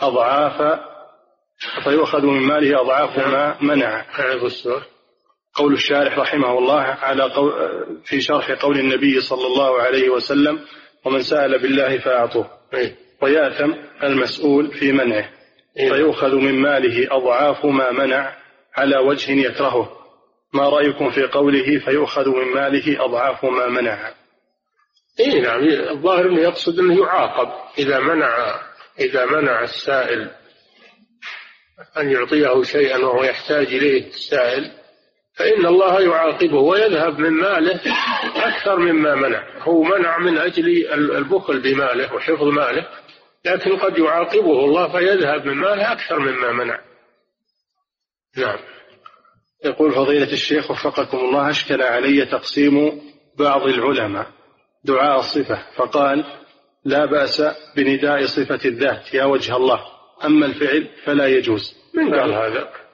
أضعاف 0.00 0.80
فيؤخذ 1.84 2.26
من 2.26 2.42
ماله 2.42 2.80
أضعاف 2.80 3.18
ما 3.18 3.62
منع. 3.62 4.04
قول 5.54 5.72
الشارح 5.72 6.18
رحمه 6.18 6.58
الله 6.58 6.80
على 6.80 7.22
قول 7.22 7.52
في 8.04 8.20
شرح 8.20 8.52
قول 8.52 8.78
النبي 8.78 9.20
صلى 9.20 9.46
الله 9.46 9.82
عليه 9.82 10.10
وسلم 10.10 10.60
ومن 11.06 11.22
سأل 11.22 11.58
بالله 11.58 11.98
فأعطوه. 11.98 12.50
إيه. 12.74 12.96
ويأثم 13.22 13.72
المسؤول 14.02 14.72
في 14.72 14.92
منعه. 14.92 15.30
إيه. 15.78 15.92
فيؤخذ 15.92 16.34
من 16.34 16.54
ماله 16.54 17.16
أضعاف 17.16 17.64
ما 17.64 17.92
منع 17.92 18.36
على 18.74 18.98
وجه 18.98 19.32
يكرهه. 19.32 19.92
ما 20.52 20.68
رأيكم 20.68 21.10
في 21.10 21.22
قوله 21.22 21.78
فيؤخذ 21.78 22.28
من 22.28 22.54
ماله 22.54 23.04
أضعاف 23.04 23.44
ما 23.44 23.66
منع؟ 23.66 24.12
إيه 25.20 25.40
نعم. 25.40 25.64
الظاهر 25.68 26.28
أنه 26.28 26.40
يقصد 26.40 26.78
أنه 26.78 27.00
يعاقب. 27.00 27.48
إذا 27.78 27.98
منع 28.00 28.60
إذا 29.00 29.26
منع 29.26 29.62
السائل 29.62 30.30
أن 31.96 32.10
يعطيه 32.10 32.62
شيئا 32.62 32.96
وهو 32.96 33.24
يحتاج 33.24 33.66
إليه 33.66 34.06
السائل 34.06 34.72
فإن 35.36 35.66
الله 35.66 36.00
يعاقبه 36.00 36.58
ويذهب 36.58 37.18
من 37.18 37.30
ماله 37.30 37.80
أكثر 38.36 38.78
مما 38.78 39.14
منع. 39.14 39.62
هو 39.62 39.82
منع 39.82 40.18
من 40.18 40.38
أجل 40.38 40.86
البخل 40.92 41.60
بماله 41.62 42.14
وحفظ 42.14 42.42
ماله 42.42 42.86
لكن 43.44 43.76
قد 43.76 43.98
يعاقبه 43.98 44.64
الله 44.64 44.88
فيذهب 44.88 45.46
من 45.46 45.54
ماله 45.54 45.92
أكثر 45.92 46.18
مما 46.18 46.52
منع. 46.52 46.80
نعم. 48.36 48.58
يقول 49.64 49.92
فضيلة 49.92 50.32
الشيخ 50.32 50.70
وفقكم 50.70 51.18
الله 51.18 51.50
أشكل 51.50 51.82
علي 51.82 52.26
تقسيم 52.26 53.02
بعض 53.38 53.62
العلماء 53.62 54.26
دعاء 54.84 55.18
الصفة 55.18 55.66
فقال 55.76 56.24
لا 56.84 57.06
بأس 57.06 57.42
بنداء 57.76 58.26
صفة 58.26 58.60
الذات 58.64 59.14
يا 59.14 59.24
وجه 59.24 59.56
الله 59.56 59.80
أما 60.24 60.46
الفعل 60.46 60.88
فلا 61.04 61.26
يجوز. 61.26 61.74
من 61.94 62.14
قال 62.14 62.32
هذا؟ 62.32 62.85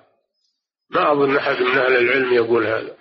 ما 0.93 1.13
أظن 1.13 1.37
أحد 1.37 1.63
من 1.63 1.79
أهل 1.79 1.97
العلم 1.97 2.33
يقول 2.35 2.67
هذا. 2.67 2.97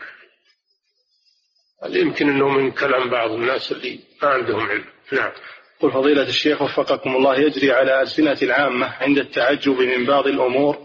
يمكن 1.89 2.29
أنه 2.29 2.49
من 2.49 2.71
كلام 2.71 3.09
بعض 3.09 3.31
الناس 3.31 3.71
اللي 3.71 3.99
ما 4.23 4.29
عندهم 4.29 4.69
علم؟ 4.69 4.85
نعم. 5.11 5.31
قل 5.79 5.91
فضيلة 5.91 6.21
الشيخ 6.23 6.61
وفقكم 6.61 7.15
الله 7.15 7.39
يجري 7.39 7.71
على 7.71 8.01
ألسنة 8.01 8.37
العامة 8.41 8.87
عند 8.87 9.17
التعجب 9.17 9.79
من 9.79 10.05
بعض 10.05 10.27
الأمور 10.27 10.77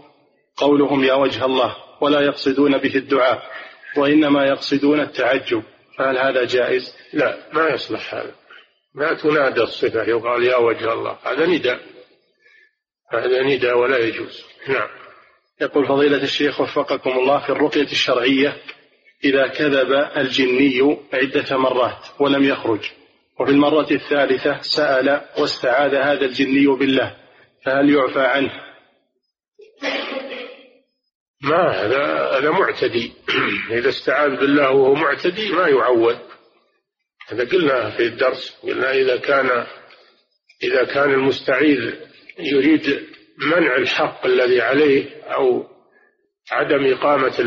قولهم 0.57 1.03
يا 1.03 1.13
وجه 1.13 1.45
الله 1.45 1.75
ولا 2.01 2.21
يقصدون 2.21 2.77
به 2.77 2.95
الدعاء 2.95 3.51
وإنما 3.97 4.45
يقصدون 4.45 4.99
التعجب. 4.99 5.63
فهل 5.97 6.17
هذا 6.17 6.45
جائز؟ 6.45 6.95
لا 7.13 7.37
ما 7.53 7.69
يصلح 7.69 8.13
هذا. 8.13 8.35
ما 8.95 9.13
تنادى 9.13 9.61
الصفة 9.61 10.03
يقال 10.03 10.43
يا 10.43 10.55
وجه 10.55 10.93
الله. 10.93 11.17
هذا 11.23 11.45
نداء. 11.45 11.79
هذا 13.11 13.43
نداء 13.43 13.77
ولا 13.77 13.97
يجوز. 13.97 14.43
نعم. 14.67 15.06
يقول 15.61 15.87
فضيلة 15.87 16.23
الشيخ 16.23 16.61
وفقكم 16.61 17.09
الله 17.09 17.39
في 17.39 17.49
الرقية 17.49 17.91
الشرعية 17.91 18.57
إذا 19.23 19.47
كذب 19.47 19.91
الجني 20.17 20.97
عدة 21.13 21.57
مرات 21.57 22.05
ولم 22.19 22.43
يخرج 22.43 22.91
وفي 23.39 23.51
المرة 23.51 23.87
الثالثة 23.91 24.61
سأل 24.61 25.21
واستعاذ 25.39 25.95
هذا 25.95 26.25
الجني 26.25 26.67
بالله 26.67 27.15
فهل 27.65 27.89
يعفى 27.89 28.19
عنه؟ 28.19 28.51
ما 31.41 31.71
هذا 31.71 32.29
هذا 32.37 32.51
معتدي 32.51 33.13
إذا 33.79 33.89
استعاذ 33.89 34.29
بالله 34.35 34.71
وهو 34.71 34.93
معتدي 34.93 35.51
ما 35.51 35.67
يعود 35.67 36.19
هذا 37.27 37.49
قلنا 37.49 37.89
في 37.89 38.03
الدرس 38.03 38.57
قلنا 38.63 38.91
إذا 38.91 39.17
كان 39.17 39.65
إذا 40.63 40.83
كان 40.83 41.11
المستعيذ 41.13 41.93
يريد 42.39 43.16
منع 43.37 43.75
الحق 43.75 44.25
الذي 44.25 44.61
عليه 44.61 45.23
أو 45.23 45.67
عدم 46.51 46.93
إقامة 46.93 47.39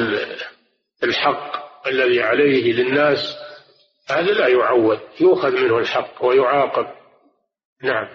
الحق 1.03 1.61
الذي 1.87 2.23
عليه 2.23 2.73
للناس 2.73 3.37
هذا 4.11 4.33
لا 4.33 4.49
يعود 4.49 5.01
يؤخذ 5.21 5.51
منه 5.51 5.79
الحق 5.79 6.25
ويعاقب. 6.25 6.87
نعم. 7.83 8.09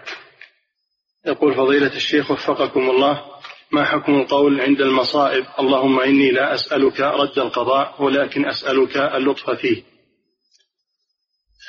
يقول 1.26 1.56
فضيلة 1.56 1.96
الشيخ 1.96 2.32
وفقكم 2.32 2.90
الله 2.90 3.26
ما 3.72 3.86
حكم 3.86 4.16
القول 4.16 4.62
عند 4.62 4.82
المصائب؟ 4.82 5.46
اللهم 5.60 6.00
إني 6.00 6.32
لا 6.32 6.54
أسألك 6.54 7.00
رد 7.00 7.40
القضاء 7.40 8.04
ولكن 8.04 8.46
أسألك 8.46 8.98
اللطف 8.98 9.50
فيه. 9.50 9.84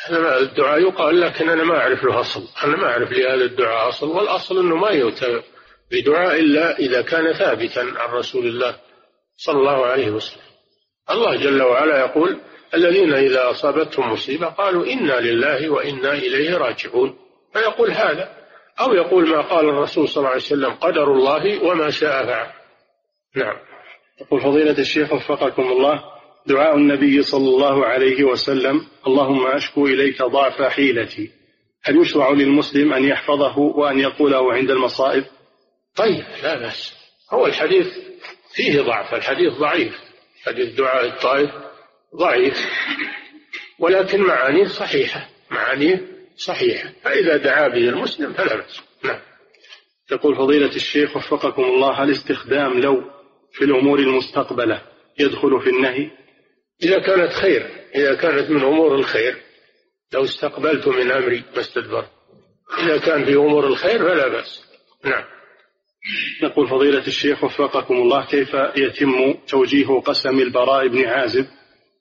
هذا 0.07 0.39
الدعاء 0.39 0.81
يقال 0.81 1.21
لكن 1.21 1.49
أنا 1.49 1.65
ما 1.65 1.79
أعرف 1.79 2.05
له 2.05 2.21
أصل 2.21 2.49
أنا 2.65 2.77
ما 2.77 2.87
أعرف 2.87 3.13
لهذا 3.13 3.45
الدعاء 3.45 3.89
أصل 3.89 4.07
والأصل 4.07 4.59
أنه 4.59 4.77
ما 4.77 4.91
يؤتى 4.91 5.43
بدعاء 5.93 6.41
إلا 6.41 6.79
إذا 6.79 7.03
كان 7.03 7.33
ثابتا 7.33 7.81
عن 7.81 8.11
رسول 8.11 8.47
الله 8.47 8.77
صلى 9.37 9.59
الله 9.59 9.87
عليه 9.87 10.11
وسلم. 10.11 10.43
الله 11.11 11.37
جل 11.37 11.63
وعلا 11.63 11.99
يقول 11.99 12.41
الذين 12.75 13.13
إذا 13.13 13.51
أصابتهم 13.51 14.13
مصيبة 14.13 14.47
قالوا 14.47 14.87
إنا 14.87 15.21
لله 15.21 15.71
وإنا 15.71 16.13
إليه 16.13 16.57
راجعون. 16.57 17.19
فيقول 17.53 17.91
هذا 17.91 18.37
أو 18.81 18.95
يقول 18.95 19.29
ما 19.29 19.41
قال 19.41 19.69
الرسول 19.69 20.09
صلى 20.09 20.17
الله 20.17 20.29
عليه 20.29 20.43
وسلم 20.43 20.71
قدر 20.71 21.13
الله 21.13 21.65
وما 21.65 21.91
شاء 21.91 22.27
فعل. 22.27 22.51
نعم. 23.37 23.57
يقول 24.21 24.41
فضيلة 24.41 24.79
الشيخ 24.79 25.13
وفقكم 25.13 25.63
الله 25.63 26.05
دعاء 26.47 26.77
النبي 26.77 27.23
صلى 27.23 27.49
الله 27.49 27.87
عليه 27.87 28.25
وسلم 28.25 28.87
اللهم 29.07 29.47
أشكو 29.47 29.87
إليك 29.87 30.23
ضعف 30.23 30.63
حيلتي. 30.63 31.31
هل 31.83 32.01
يشرع 32.01 32.31
للمسلم 32.31 32.93
أن 32.93 33.05
يحفظه 33.05 33.59
وأن 33.59 33.99
يقوله 33.99 34.53
عند 34.53 34.71
المصائب؟ 34.71 35.25
طيب 35.97 36.25
لا 36.43 36.59
بأس. 36.59 36.95
هو 37.31 37.47
الحديث 37.47 37.87
فيه 38.55 38.81
ضعف 38.81 39.15
الحديث 39.15 39.53
ضعيف. 39.53 40.01
حديث 40.47 40.75
دعاء 40.75 41.07
الطائف 41.07 41.51
ضعيف 42.17 42.67
ولكن 43.79 44.21
معانيه 44.21 44.67
صحيحة 44.67 45.29
معانيه 45.51 46.09
صحيحة. 46.37 46.93
فإذا 47.03 47.37
دعا 47.37 47.69
به 47.69 47.89
المسلم 47.89 48.33
فلا 48.33 48.57
بأس. 48.57 48.81
نعم. 49.05 49.21
يقول 50.13 50.37
فضيلة 50.37 50.77
الشيخ 50.77 51.17
وفقكم 51.17 51.65
الله 51.65 52.05
هل 52.05 52.11
لو 52.81 53.11
في 53.53 53.65
الأمور 53.65 53.99
المستقبلة 53.99 54.83
يدخل 55.19 55.61
في 55.61 55.71
النهي؟ 55.71 56.11
إذا 56.83 56.99
كانت 56.99 57.33
خير 57.33 57.71
إذا 57.95 58.15
كانت 58.15 58.51
من 58.51 58.63
أمور 58.63 58.95
الخير. 58.95 59.37
لو 60.13 60.25
استقبلت 60.25 60.89
من 60.89 61.11
أمري 61.11 61.45
ما 61.55 61.61
استدبرت. 61.61 62.11
إذا 62.79 62.99
كان 62.99 63.25
في 63.25 63.35
أمور 63.35 63.67
الخير 63.67 63.99
فلا 63.99 64.29
بأس. 64.29 64.65
نعم. 65.05 65.25
يقول 66.43 66.69
فضيلة 66.69 67.07
الشيخ 67.07 67.45
وفقكم 67.45 67.95
الله 67.95 68.27
كيف 68.27 68.55
يتم 68.77 69.35
توجيه 69.49 70.01
قسم 70.01 70.39
البراء 70.39 70.89
بن 70.89 71.05
عازب 71.05 71.47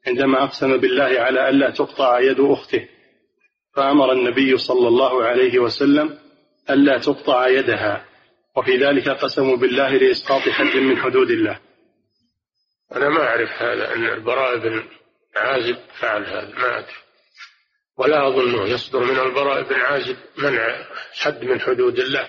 عندما 0.08 0.44
أقسم 0.44 0.78
بالله 0.78 1.20
على 1.20 1.50
ألا 1.50 1.70
تقطع 1.70 2.20
يد 2.20 2.40
أخته؟ 2.40 2.88
فأمر 3.76 4.12
النبي 4.12 4.58
صلى 4.58 4.88
الله 4.88 5.24
عليه 5.24 5.60
وسلم 5.60 6.18
ألا 6.70 6.98
تقطع 6.98 7.48
يدها 7.48 8.06
وفي 8.58 8.78
ذلك 8.78 9.10
قسموا 9.10 9.58
بالله 9.58 9.98
لإسقاط 9.98 10.42
حد 10.42 10.78
من 10.78 10.98
حدود 10.98 11.32
الله. 11.32 11.60
أنا 12.96 13.10
ما 13.10 13.24
أعرف 13.24 13.50
هذا 13.50 13.96
أن 13.96 14.06
البراء 14.06 14.58
بن 14.58 14.84
عازب 15.36 15.78
فعل 16.00 16.26
هذا 16.26 16.54
ما 16.58 16.80
أدري. 16.80 16.94
ولا 17.98 18.28
أظنه 18.28 18.68
يصدر 18.68 19.00
من 19.00 19.20
البراء 19.20 19.64
بن 19.64 19.76
عازب 19.76 20.18
منع 20.38 20.86
حد 21.22 21.46
من 21.46 21.62
حدود 21.62 22.00
الله 22.00 22.28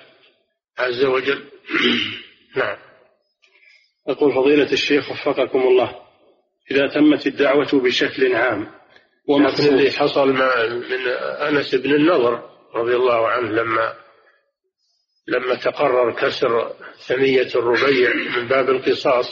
عز 0.78 1.04
وجل. 1.04 1.44
نعم. 2.56 2.76
يقول 4.08 4.34
فضيلة 4.34 4.72
الشيخ 4.72 5.10
وفقكم 5.10 5.58
الله. 5.58 6.06
إذا 6.70 6.86
تمت 6.86 7.26
الدعوة 7.26 7.68
بشكل 7.72 8.34
عام 8.34 8.70
ومثل 9.28 9.62
اللي 9.62 9.90
حصل 9.90 10.32
مع 10.32 10.66
من 10.66 11.08
أنس 11.48 11.74
بن 11.74 11.94
النضر 11.94 12.42
رضي 12.74 12.96
الله 12.96 13.28
عنه 13.28 13.50
لما 13.50 13.94
لما 15.28 15.54
تقرر 15.54 16.12
كسر 16.12 16.72
ثنية 17.06 17.48
الربيع 17.54 18.14
من 18.14 18.48
باب 18.48 18.70
القصاص 18.70 19.26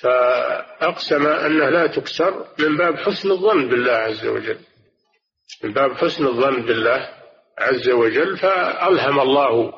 فأقسم 0.00 1.26
أنها 1.26 1.70
لا 1.70 1.86
تكسر 1.86 2.46
من 2.58 2.76
باب 2.76 2.96
حسن 2.96 3.30
الظن 3.30 3.68
بالله 3.68 3.92
عز 3.92 4.26
وجل. 4.26 4.58
من 5.64 5.72
باب 5.72 5.92
حسن 5.92 6.26
الظن 6.26 6.62
بالله 6.62 7.08
عز 7.58 7.88
وجل 7.88 8.36
فألهم 8.36 9.20
الله 9.20 9.72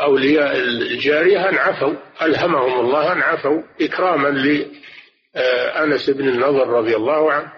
أولياء 0.00 0.56
الجارية 0.56 1.48
أن 1.48 1.54
عفوا 1.54 1.94
ألهمهم 2.22 2.80
الله 2.80 3.12
أن 3.12 3.22
عفوا 3.22 3.62
إكراما 3.80 4.28
لأنس 4.28 6.10
بن 6.10 6.28
النضر 6.28 6.66
رضي 6.68 6.96
الله 6.96 7.32
عنه. 7.32 7.52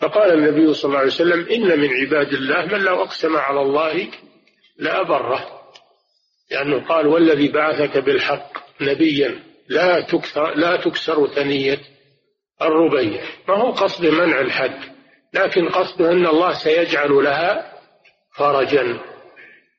فقال 0.00 0.32
النبي 0.32 0.74
صلى 0.74 0.88
الله 0.88 0.98
عليه 0.98 1.08
وسلم 1.08 1.46
إن 1.48 1.80
من 1.80 1.88
عباد 1.88 2.32
الله 2.32 2.66
من 2.66 2.80
لو 2.80 3.02
أقسم 3.02 3.36
على 3.36 3.60
الله 3.60 4.08
لأبره 4.78 5.46
لأنه 6.50 6.86
قال 6.88 7.06
والذي 7.06 7.48
بعثك 7.48 7.98
بالحق 7.98 8.52
نبيا 8.80 9.42
لا 9.68 10.00
تكسر 10.00 10.54
لا 10.54 10.76
تكسر 10.76 11.26
ثنية 11.26 11.78
الربيع. 12.62 13.22
ما 13.48 13.54
هو 13.54 13.70
قصد 13.70 14.06
منع 14.06 14.40
الحد؟ 14.40 14.78
لكن 15.34 15.68
قصده 15.68 16.12
أن 16.12 16.26
الله 16.26 16.52
سيجعل 16.52 17.10
لها 17.10 17.72
فرجا. 18.36 19.00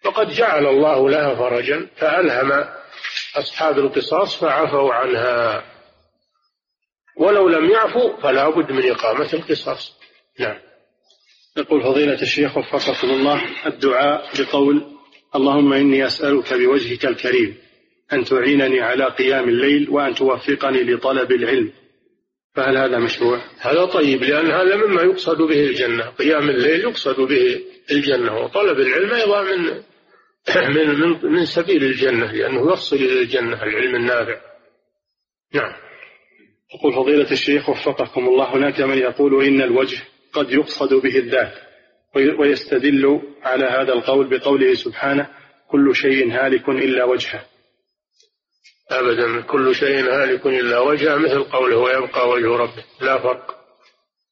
وقد 0.05 0.29
جعل 0.29 0.65
الله 0.65 1.09
لها 1.09 1.35
فرجا 1.35 1.87
فألهم 1.95 2.65
أصحاب 3.35 3.79
القصاص 3.79 4.35
فعفوا 4.35 4.93
عنها. 4.93 5.63
ولو 7.17 7.49
لم 7.49 7.69
يعفوا 7.69 8.21
فلا 8.21 8.49
بد 8.49 8.71
من 8.71 8.91
إقامة 8.91 9.33
القصاص. 9.33 9.97
نعم. 10.39 10.57
يقول 11.57 11.83
فضيلة 11.83 12.21
الشيخ 12.21 12.57
وفقكم 12.57 13.09
الله 13.09 13.41
الدعاء 13.65 14.29
بقول 14.39 14.83
اللهم 15.35 15.73
إني 15.73 16.05
أسألك 16.05 16.53
بوجهك 16.53 17.05
الكريم 17.05 17.57
أن 18.13 18.23
تعينني 18.23 18.81
على 18.81 19.05
قيام 19.05 19.49
الليل 19.49 19.89
وأن 19.89 20.15
توفقني 20.15 20.83
لطلب 20.83 21.31
العلم. 21.31 21.71
فهل 22.55 22.77
هذا 22.77 22.99
مشروع؟ 22.99 23.41
هذا 23.59 23.85
طيب 23.85 24.23
لأن 24.23 24.51
هذا 24.51 24.75
مما 24.75 25.01
يقصد 25.01 25.41
به 25.41 25.59
الجنة. 25.59 26.03
قيام 26.09 26.49
الليل 26.49 26.79
يقصد 26.79 27.21
به 27.21 27.61
الجنة 27.91 28.37
وطلب 28.37 28.79
العلم 28.79 29.13
أيضا 29.13 29.43
من 29.43 29.83
من 30.75 30.99
من, 30.99 31.31
من 31.31 31.45
سبيل 31.45 31.83
الجنة 31.83 32.31
لأنه 32.31 32.73
يفصل 32.73 32.95
إلى 32.95 33.21
الجنة 33.21 33.63
العلم 33.63 33.95
النافع. 33.95 34.41
نعم. 35.53 35.73
يقول 36.75 36.93
فضيلة 36.93 37.31
الشيخ 37.31 37.69
وفقكم 37.69 38.27
الله 38.27 38.55
هناك 38.55 38.81
من 38.81 38.97
يقول 38.97 39.45
إن 39.45 39.61
الوجه 39.61 40.01
قد 40.33 40.51
يقصد 40.51 40.93
به 40.93 41.17
الذات 41.17 41.53
ويستدل 42.39 43.21
على 43.43 43.65
هذا 43.65 43.93
القول 43.93 44.27
بقوله 44.27 44.73
سبحانه 44.73 45.29
كل 45.67 45.95
شيء 45.95 46.31
هالك 46.31 46.69
إلا 46.69 47.03
وجهه. 47.03 47.45
أبدا. 48.91 49.41
كل 49.41 49.75
شيء 49.75 50.09
هالك 50.09 50.45
إلا 50.45 50.79
وجهه 50.79 51.15
مثل 51.15 51.43
قوله 51.43 51.77
ويبقى 51.77 52.29
وجه 52.29 52.47
ربه. 52.47 52.83
لا 53.01 53.17
فرق 53.17 53.55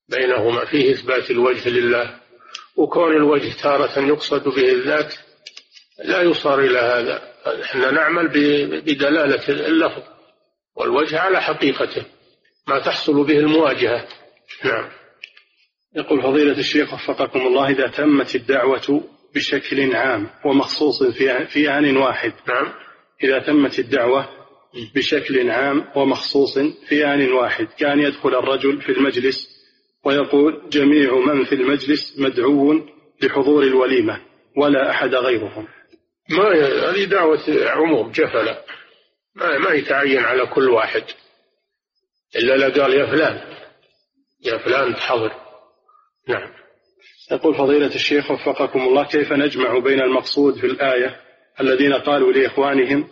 بينهما. 0.10 0.66
فيه 0.66 0.92
إثبات 0.94 1.32
الوجه 1.32 1.70
لله 1.70 2.20
وكون 2.76 3.12
الوجه 3.12 3.62
تارة 3.64 4.00
يقصد 4.00 4.44
به 4.44 4.72
الذات 4.72 5.14
لا 6.04 6.22
يصار 6.22 6.60
إلى 6.60 6.80
هذا. 6.80 7.22
إحنا 7.64 7.92
نعمل 7.92 8.28
بدلالة 8.86 9.50
اللفظ 9.50 10.04
والوجه 10.76 11.20
على 11.20 11.42
حقيقته 11.42 12.06
ما 12.68 12.80
تحصل 12.80 13.24
به 13.26 13.40
المواجهة. 13.40 14.08
نعم. 14.66 14.90
يقول 15.96 16.22
فضيلة 16.22 16.60
الشيخ 16.60 16.94
وفقكم 16.94 17.40
الله 17.40 17.70
إذا 17.70 17.88
تمت 17.88 18.36
الدعوة 18.36 19.04
بشكل 19.36 19.96
عام 19.96 20.30
ومخصوص 20.46 21.04
في 21.04 21.46
في 21.46 21.70
آن 21.70 21.98
واحد 21.98 22.34
نعم. 22.48 22.74
إذا 23.24 23.40
تمت 23.40 23.80
الدعوة 23.80 24.30
بشكل 24.96 25.52
عام 25.52 25.86
ومخصوص 25.96 26.60
في 26.60 27.06
آن 27.06 27.32
واحد 27.32 27.68
كان 27.78 28.00
يدخل 28.00 28.30
الرجل 28.30 28.82
في 28.82 28.92
المجلس 28.92 29.48
ويقول 30.06 30.70
جميع 30.70 31.16
من 31.16 31.44
في 31.44 31.56
المجلس 31.56 32.20
مدعو 32.20 32.88
لحضور 33.22 33.64
الوليمة 33.64 34.22
ولا 34.58 34.90
أحد 34.92 35.16
غيرهم. 35.16 35.68
ما 36.32 36.52
هذه 36.90 37.06
دعوة 37.06 37.40
عموم 37.66 38.12
جفلة 38.12 38.58
ما, 39.36 39.58
ما 39.58 39.72
يتعين 39.72 40.20
على 40.20 40.46
كل 40.46 40.70
واحد. 40.70 41.04
إلا 42.36 42.54
لا 42.58 42.82
قال 42.82 42.94
يا 42.94 43.06
فلان. 43.06 43.42
يا 44.46 44.58
فلان 44.58 44.96
تحضر. 44.96 45.32
نعم. 46.28 46.50
يقول 47.32 47.56
فضيلة 47.56 47.96
الشيخ 47.96 48.32
وفقكم 48.32 48.80
الله 48.80 49.04
كيف 49.04 49.32
نجمع 49.32 49.80
بين 49.80 50.02
المقصود 50.02 50.56
في 50.56 50.66
الآية 50.66 51.16
الذين 51.60 51.94
قالوا 51.94 52.34
لإخوانهم 52.34 53.08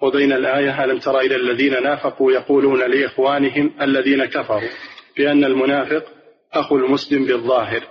وبين 0.00 0.32
الآية 0.32 0.84
ألم 0.84 0.98
تر 0.98 1.20
إلى 1.20 1.36
الذين 1.36 1.82
نافقوا 1.82 2.32
يقولون 2.32 2.90
لإخوانهم 2.90 3.74
الذين 3.80 4.24
كفروا 4.24 4.68
بأن 5.16 5.44
المنافق 5.44 6.04
أخو 6.52 6.76
المسلم 6.76 7.24
بالظاهر 7.24 7.82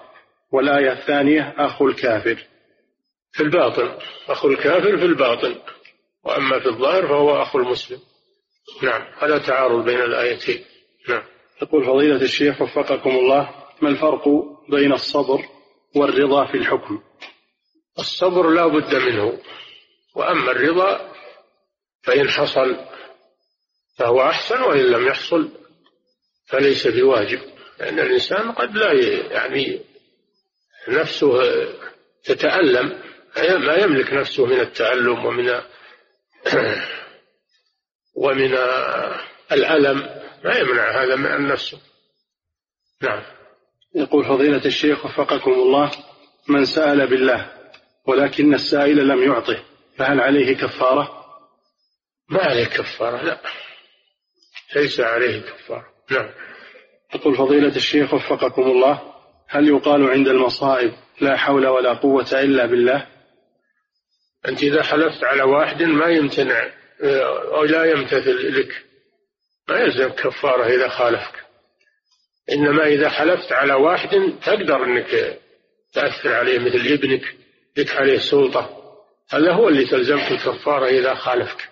والآية 0.52 0.92
الثانية 0.92 1.54
أخو 1.58 1.88
الكافر. 1.88 2.44
في 3.34 3.44
الباطن. 3.44 3.98
أخو 4.28 4.48
الكافر 4.48 4.98
في 4.98 5.06
الباطن. 5.06 5.56
وأما 6.24 6.60
في 6.60 6.66
الظاهر 6.66 7.08
فهو 7.08 7.42
أخو 7.42 7.60
المسلم. 7.60 8.00
نعم. 8.82 9.02
هذا 9.20 9.38
تعارض 9.38 9.86
بين 9.86 10.02
الآيتين. 10.02 10.66
نعم. 11.10 11.24
يقول 11.62 11.86
فضيلة 11.86 12.22
الشيخ 12.22 12.62
وفقكم 12.62 13.10
الله 13.10 13.50
ما 13.82 13.90
الفرق 13.90 14.30
بين 14.70 14.94
الصبر 14.94 15.46
والرضا 15.96 16.46
في 16.46 16.58
الحكم؟ 16.58 17.02
الصبر 18.00 18.50
لا 18.50 18.68
بد 18.68 18.96
منه. 18.96 19.40
وأما 20.16 20.52
الرضا 20.52 21.14
فإن 22.04 22.30
حصل 22.30 22.78
فهو 23.98 24.22
أحسن 24.22 24.62
وإن 24.62 24.80
لم 24.80 25.08
يحصل 25.08 25.50
فليس 26.46 26.88
بواجب. 26.88 27.40
لأن 27.80 28.00
الإنسان 28.00 28.52
قد 28.52 28.76
لا 28.76 28.94
يعني 29.32 29.82
نفسه 30.88 31.42
تتألم 32.24 33.13
ما 33.38 33.76
يملك 33.76 34.14
نفسه 34.14 34.46
من 34.46 34.60
التألم 34.60 35.26
ومن 35.26 35.50
ومن 38.24 38.54
الألم 39.52 40.24
ما 40.44 40.56
يمنع 40.56 41.04
هذا 41.04 41.16
من 41.16 41.48
نفسه 41.48 41.80
نعم. 43.02 43.24
يقول 43.96 44.26
فضيلة 44.26 44.66
الشيخ 44.66 45.06
وفقكم 45.06 45.52
الله 45.52 45.92
من 46.48 46.66
سأل 46.66 47.08
بالله 47.08 47.52
ولكن 48.06 48.54
السائل 48.54 49.08
لم 49.08 49.24
يعطه 49.24 49.64
فهل 49.98 50.22
عليه 50.22 50.56
كفارة؟ 50.56 51.24
ما 52.30 52.42
عليه 52.42 52.66
كفارة 52.66 53.22
لا. 53.22 53.42
ليس 54.76 55.00
عليه 55.00 55.42
كفارة. 55.42 55.86
نعم. 56.12 56.30
يقول 57.16 57.38
فضيلة 57.38 57.76
الشيخ 57.76 58.14
وفقكم 58.14 58.62
الله 58.62 59.14
هل 59.48 59.68
يقال 59.68 60.10
عند 60.10 60.28
المصائب 60.28 60.94
لا 61.22 61.38
حول 61.38 61.68
ولا 61.68 61.94
قوة 61.94 62.28
إلا 62.34 62.66
بالله؟ 62.66 63.13
أنت 64.48 64.64
إذا 64.64 64.84
حلفت 64.84 65.24
على 65.24 65.44
واحد 65.44 65.84
ما 65.84 66.08
يمتنع 66.08 66.72
أو 67.54 67.64
لا 67.64 67.86
يمتثل 67.86 68.60
لك. 68.60 68.84
ما 69.70 69.80
يلزم 69.80 70.10
كفارة 70.10 70.66
إذا 70.66 70.90
خالفك. 70.90 71.44
إنما 72.52 72.88
إذا 72.88 73.10
حلفت 73.10 73.52
على 73.52 73.74
واحد 73.74 74.34
تقدر 74.46 74.84
أنك 74.84 75.40
تأثر 75.94 76.34
عليه 76.34 76.60
مثل 76.60 76.88
ابنك 76.94 77.36
لك 77.78 77.96
عليه 77.96 78.18
سلطة. 78.18 78.80
هذا 79.30 79.54
هو 79.54 79.70
اللي 79.70 79.86
تلزمك 79.86 80.32
الكفارة 80.32 80.86
إذا 80.86 81.14
خالفك. 81.14 81.70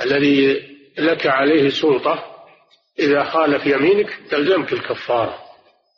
الذي 0.00 0.62
لك 0.98 1.26
عليه 1.26 1.70
سلطة 1.70 2.36
إذا 2.98 3.24
خالف 3.24 3.66
يمينك 3.66 4.18
تلزمك 4.30 4.72
الكفارة. 4.72 5.38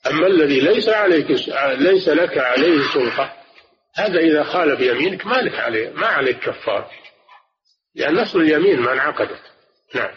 أما 0.07 0.27
الذي 0.27 0.61
ليس 0.61 0.89
عليك 0.89 1.31
ليس 1.79 2.09
لك 2.09 2.39
عليه 2.39 2.83
سلطة 2.95 3.38
هذا 3.95 4.19
إذا 4.19 4.43
خالف 4.45 4.81
يمينك 4.81 5.27
ما 5.27 5.35
لك 5.35 5.55
عليه 5.55 5.91
ما 5.91 6.07
عليك 6.07 6.39
كفارة 6.39 6.91
لأن 7.95 8.15
نصر 8.15 8.39
اليمين 8.39 8.81
ما 8.81 8.93
انعقدت. 8.93 9.43
نعم. 9.95 10.15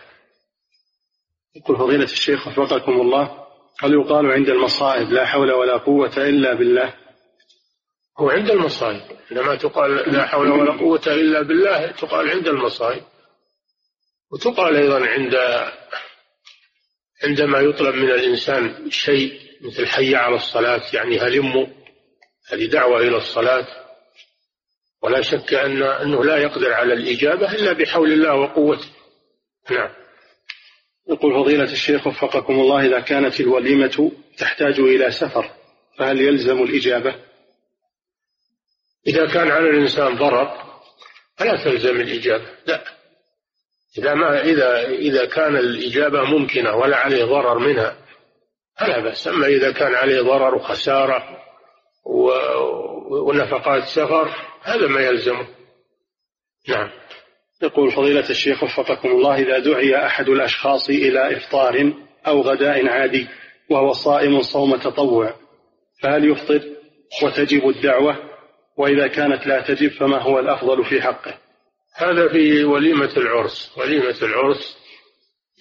يقول 1.55 1.77
فضيلة 1.77 2.03
الشيخ 2.03 2.47
وفقكم 2.47 3.01
الله 3.01 3.47
هل 3.79 3.93
يقال 3.93 4.31
عند 4.31 4.49
المصائب 4.49 5.11
لا 5.11 5.25
حول 5.25 5.51
ولا 5.51 5.77
قوة 5.77 6.17
إلا 6.17 6.53
بالله؟ 6.53 6.93
هو 8.19 8.29
عند 8.29 8.49
المصائب. 8.49 9.01
عندما 9.31 9.55
تقال 9.55 10.13
لا 10.13 10.25
حول 10.25 10.51
ولا 10.51 10.71
قوة 10.71 11.01
إلا 11.07 11.41
بالله 11.41 11.91
تقال 11.91 12.29
عند 12.29 12.47
المصائب. 12.47 13.03
وتقال 14.31 14.75
أيضا 14.75 15.07
عند 15.07 15.35
عندما 17.23 17.59
يطلب 17.59 17.95
من 17.95 18.11
الإنسان 18.11 18.89
شيء 18.91 19.39
مثل 19.61 19.87
حي 19.87 20.15
على 20.15 20.35
الصلاة 20.35 20.81
يعني 20.93 21.19
هلموا 21.19 21.67
هذه 22.49 22.65
دعوة 22.65 22.99
إلى 22.99 23.17
الصلاة. 23.17 23.67
ولا 25.01 25.21
شك 25.21 25.53
أن 25.53 25.83
أنه 25.83 26.23
لا 26.23 26.37
يقدر 26.37 26.73
على 26.73 26.93
الإجابة 26.93 27.51
إلا 27.51 27.73
بحول 27.73 28.11
الله 28.11 28.35
وقوته. 28.35 28.89
نعم. 29.69 29.89
يقول 31.09 31.43
فضيلة 31.43 31.71
الشيخ 31.71 32.07
وفقكم 32.07 32.53
الله 32.53 32.85
إذا 32.85 32.99
كانت 32.99 33.39
الوليمة 33.39 34.11
تحتاج 34.37 34.79
إلى 34.79 35.11
سفر 35.11 35.51
فهل 35.97 36.21
يلزم 36.21 36.63
الإجابة؟ 36.63 37.15
إذا 39.07 39.27
كان 39.27 39.51
على 39.51 39.69
الإنسان 39.69 40.15
ضرر 40.15 40.57
فلا 41.37 41.63
تلزم 41.63 42.01
الإجابة. 42.01 42.45
لا. 42.65 42.83
إذا 43.97 44.13
ما 44.13 44.41
إذا 44.41 44.89
إذا 44.89 45.25
كان 45.25 45.57
الإجابة 45.57 46.23
ممكنة 46.23 46.75
ولا 46.75 46.97
عليه 46.97 47.25
ضرر 47.25 47.59
منها 47.59 47.97
فلا 48.79 48.99
بأس. 48.99 49.27
أما 49.27 49.47
إذا 49.47 49.71
كان 49.71 49.95
عليه 49.95 50.21
ضرر 50.21 50.55
وخسارة 50.55 51.41
ونفقات 53.11 53.83
سفر 53.83 54.35
هذا 54.61 54.87
ما 54.87 55.01
يلزمه. 55.01 55.47
نعم. 56.69 56.89
يقول 57.63 57.91
فضيلة 57.91 58.29
الشيخ 58.29 58.63
وفقكم 58.63 59.09
الله 59.09 59.35
إذا 59.35 59.59
دعي 59.59 60.05
أحد 60.05 60.29
الأشخاص 60.29 60.89
إلى 60.89 61.37
إفطار 61.37 61.93
أو 62.27 62.41
غداء 62.41 62.87
عادي 62.87 63.27
وهو 63.69 63.93
صائم 63.93 64.41
صوم 64.41 64.75
تطوع 64.75 65.33
فهل 66.03 66.31
يفطر 66.31 66.61
وتجب 67.23 67.69
الدعوة؟ 67.69 68.31
وإذا 68.77 69.07
كانت 69.07 69.47
لا 69.47 69.61
تجب 69.61 69.91
فما 69.91 70.21
هو 70.21 70.39
الأفضل 70.39 70.85
في 70.85 71.01
حقه؟ 71.01 71.37
هذا 71.95 72.27
في 72.27 72.63
وليمة 72.63 73.11
العرس. 73.17 73.77
وليمة 73.77 74.15
العرس 74.21 74.77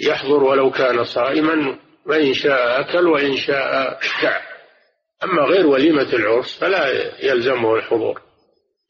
يحضر 0.01 0.45
ولو 0.45 0.71
كان 0.71 1.05
صائما 1.05 1.79
وإن 2.07 2.35
شاء 2.35 2.81
أكل 2.81 3.07
وإن 3.07 3.37
شاء 3.37 3.99
دع. 4.23 4.50
أما 5.25 5.43
غير 5.43 5.67
وليمة 5.67 6.13
العرس 6.13 6.59
فلا 6.59 6.89
يلزمه 7.25 7.75
الحضور. 7.75 8.23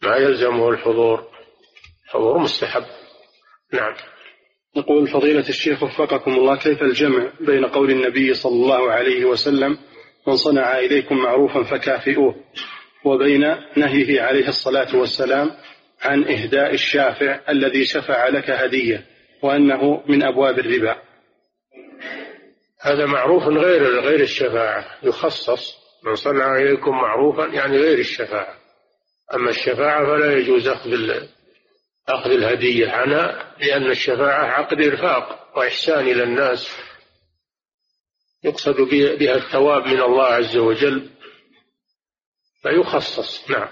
ما 0.02 0.16
يلزمه 0.16 0.68
الحضور؟ 0.68 1.28
حضور 2.08 2.38
مستحب. 2.38 2.84
نعم. 3.72 3.94
يقول 4.76 5.08
فضيلة 5.08 5.48
الشيخ 5.48 5.82
وفقكم 5.82 6.32
الله 6.32 6.56
كيف 6.56 6.82
الجمع 6.82 7.32
بين 7.40 7.66
قول 7.66 7.90
النبي 7.90 8.34
صلى 8.34 8.52
الله 8.52 8.90
عليه 8.90 9.24
وسلم 9.24 9.78
من 10.26 10.36
صنع 10.36 10.78
إليكم 10.78 11.16
معروفا 11.16 11.62
فكافئوه 11.62 12.34
وبين 13.04 13.56
نهيه 13.76 14.22
عليه 14.22 14.48
الصلاة 14.48 14.96
والسلام 14.96 15.50
عن 16.00 16.24
إهداء 16.24 16.74
الشافع 16.74 17.40
الذي 17.48 17.84
شفع 17.84 18.28
لك 18.28 18.50
هدية 18.50 19.06
وأنه 19.42 20.02
من 20.06 20.22
أبواب 20.22 20.58
الربا. 20.58 20.96
هذا 22.80 23.06
معروف 23.06 23.42
غير 23.42 24.00
غير 24.00 24.20
الشفاعة 24.20 24.98
يخصص 25.02 25.79
من 26.04 26.14
صنع 26.14 26.56
إليكم 26.56 26.90
معروفا 26.90 27.46
يعني 27.46 27.78
غير 27.78 27.98
الشفاعة. 27.98 28.58
أما 29.34 29.50
الشفاعة 29.50 30.06
فلا 30.06 30.36
يجوز 30.36 30.68
أخذ 30.68 30.90
أخذ 32.08 32.30
الهدية 32.30 32.90
عنها 32.90 33.54
لأن 33.58 33.90
الشفاعة 33.90 34.46
عقد 34.46 34.80
إرفاق 34.80 35.52
وإحسان 35.56 36.08
إلى 36.08 36.22
الناس. 36.22 36.76
يقصد 38.44 38.80
بها 39.18 39.34
الثواب 39.34 39.86
من 39.86 40.00
الله 40.00 40.24
عز 40.24 40.56
وجل. 40.56 41.10
فيخصص 42.62 43.50
نعم. 43.50 43.68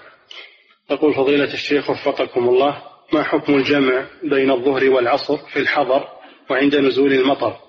يقول 0.91 1.13
فضيلة 1.13 1.53
الشيخ 1.53 1.89
وفقكم 1.89 2.49
الله 2.49 2.83
ما 3.13 3.23
حكم 3.23 3.53
الجمع 3.53 4.07
بين 4.23 4.51
الظهر 4.51 4.89
والعصر 4.89 5.37
في 5.37 5.59
الحضر 5.59 6.07
وعند 6.49 6.75
نزول 6.75 7.13
المطر؟ 7.13 7.59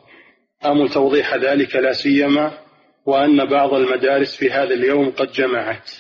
أم 0.65 0.87
توضيح 0.87 1.35
ذلك 1.35 1.77
لا 1.77 1.93
سيما 1.93 2.59
وأن 3.07 3.45
بعض 3.45 3.75
المدارس 3.75 4.37
في 4.37 4.51
هذا 4.51 4.75
اليوم 4.75 5.11
قد 5.11 5.33
جمعت. 5.33 5.91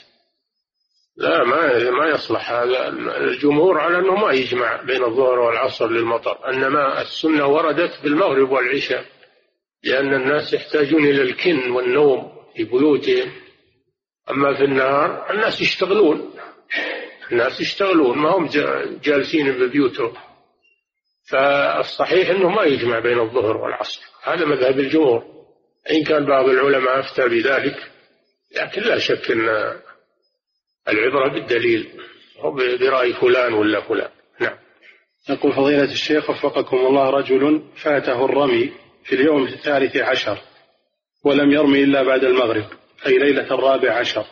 لا 1.16 1.44
ما 1.44 1.90
ما 1.90 2.09
يصلح 2.09 2.51
هذا. 2.52 2.89
الجمهور 3.16 3.81
على 3.81 3.98
أنه 3.98 4.14
ما 4.14 4.32
يجمع 4.32 4.82
بين 4.82 5.05
الظهر 5.05 5.39
والعصر 5.39 5.90
للمطر 5.90 6.48
إنما 6.48 7.02
السنة 7.02 7.47
وردت 7.47 8.02
بالمغرب 8.02 8.51
والعشاء 8.51 9.05
لأن 9.85 10.14
الناس 10.14 10.52
يحتاجون 10.52 11.05
إلى 11.05 11.22
الكن 11.22 11.70
والنوم 11.70 12.32
في 12.56 12.64
بيوتهم. 12.64 13.32
أما 14.31 14.55
في 14.55 14.64
النهار 14.64 15.31
الناس 15.31 15.60
يشتغلون 15.60 16.35
الناس 17.32 17.60
يشتغلون 17.60 18.18
ما 18.18 18.31
هم 18.31 18.47
جالسين 19.02 19.52
ببيوتهم. 19.52 20.12
فالصحيح 21.31 22.31
إنه 22.31 22.48
ما 22.48 22.62
يجمع 22.62 22.98
بين 22.98 23.20
الظهر 23.20 23.56
والعصر. 23.56 24.01
هذا 24.22 24.44
مذهب 24.44 24.78
الجمهور. 24.78 25.40
إن 25.90 26.05
كان 26.05 26.27
بعض 26.27 26.48
العلماء 26.48 27.01
أفتى 27.01 27.28
بذلك 27.28 27.90
لكن 28.57 28.82
لا 28.82 28.98
شك 28.98 29.31
إن 29.31 29.48
العبرة 30.89 31.32
بالدليل 31.32 31.89
هو 32.39 32.51
برأي 32.51 33.12
فلان 33.12 33.52
ولا 33.52 33.81
فلان. 33.81 34.11
نعم. 34.40 34.57
يقول 35.31 35.52
فضيلة 35.52 35.93
الشيخ 35.93 36.31
وفقكم 36.31 36.77
الله 36.77 37.11
رجل 37.11 37.62
فاته 37.77 38.24
الرمي 38.24 38.73
في 39.05 39.15
اليوم 39.15 39.47
الثالث 39.47 39.97
عشر 39.97 40.39
ولم 41.24 41.51
يرمي 41.51 41.85
إلا 41.85 42.02
بعد 42.02 42.24
المغرب 42.24 42.65
أي 43.07 43.19
ليلة 43.19 43.55
الرابع 43.55 43.93
عشر 43.93 44.24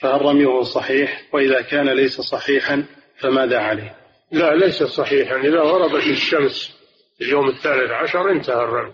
فهل 0.00 0.22
رميه 0.22 0.62
صحيح؟ 0.62 1.22
وإذا 1.32 1.60
كان 1.60 1.88
ليس 1.88 2.20
صحيحا 2.20 2.84
فماذا 3.20 3.58
عليه؟ 3.58 3.96
لا 4.32 4.54
ليس 4.54 4.82
صحيحا. 4.82 5.36
إذا 5.36 5.60
غربت 5.60 6.06
الشمس 6.06 6.78
اليوم 7.20 7.48
الثالث 7.48 7.90
عشر 7.90 8.30
انتهى 8.30 8.64
الرمي. 8.64 8.92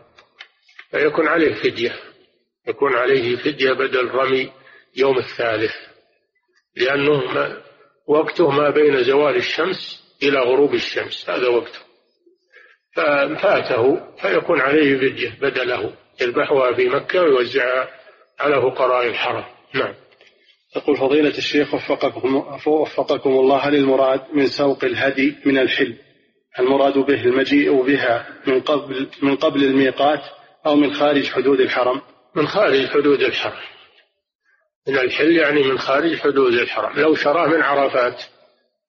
فيكون 0.94 1.28
عليه 1.28 1.54
فدية 1.54 1.92
يكون 2.68 2.94
عليه 2.94 3.36
فدية 3.36 3.72
بدل 3.72 4.08
رمي 4.08 4.52
يوم 4.96 5.18
الثالث 5.18 5.72
لأنه 6.76 7.32
ما 7.32 7.62
وقته 8.06 8.50
ما 8.50 8.70
بين 8.70 9.02
زوال 9.02 9.36
الشمس 9.36 10.04
إلى 10.22 10.38
غروب 10.38 10.74
الشمس 10.74 11.30
هذا 11.30 11.48
وقته. 11.48 11.78
ففاته 12.92 14.00
فيكون 14.22 14.60
عليه 14.60 14.96
فدية 14.98 15.38
بدله 15.40 15.94
يذبحها 16.20 16.72
في 16.72 16.88
مكة 16.88 17.22
ويوزعها 17.22 17.90
على 18.40 18.62
فقراء 18.62 19.06
الحرم. 19.06 19.44
نعم. 19.74 19.94
يقول 20.76 20.96
فضيلة 20.96 21.38
الشيخ 21.38 21.74
وفقكم, 21.74 22.36
وفقكم 22.66 23.30
الله 23.30 23.56
هل 23.56 23.74
المراد 23.74 24.20
من 24.32 24.46
سوق 24.46 24.84
الهدي 24.84 25.36
من 25.44 25.58
الحل 25.58 25.96
المراد 26.58 26.98
به 26.98 27.24
المجيء 27.24 27.82
بها 27.82 28.28
من 28.46 28.60
قبل 28.60 29.08
من 29.22 29.36
قبل 29.36 29.64
الميقات 29.64 30.20
أو 30.66 30.76
من 30.76 30.94
خارج 30.94 31.30
حدود 31.30 31.60
الحرم. 31.60 32.02
من 32.34 32.46
خارج 32.46 32.86
حدود 32.86 33.22
الحرم. 33.22 33.62
من 34.88 34.98
الحل 34.98 35.36
يعني 35.36 35.62
من 35.62 35.78
خارج 35.78 36.16
حدود 36.16 36.52
الحرم. 36.52 37.00
لو 37.00 37.14
شراه 37.14 37.46
من 37.46 37.62
عرفات 37.62 38.22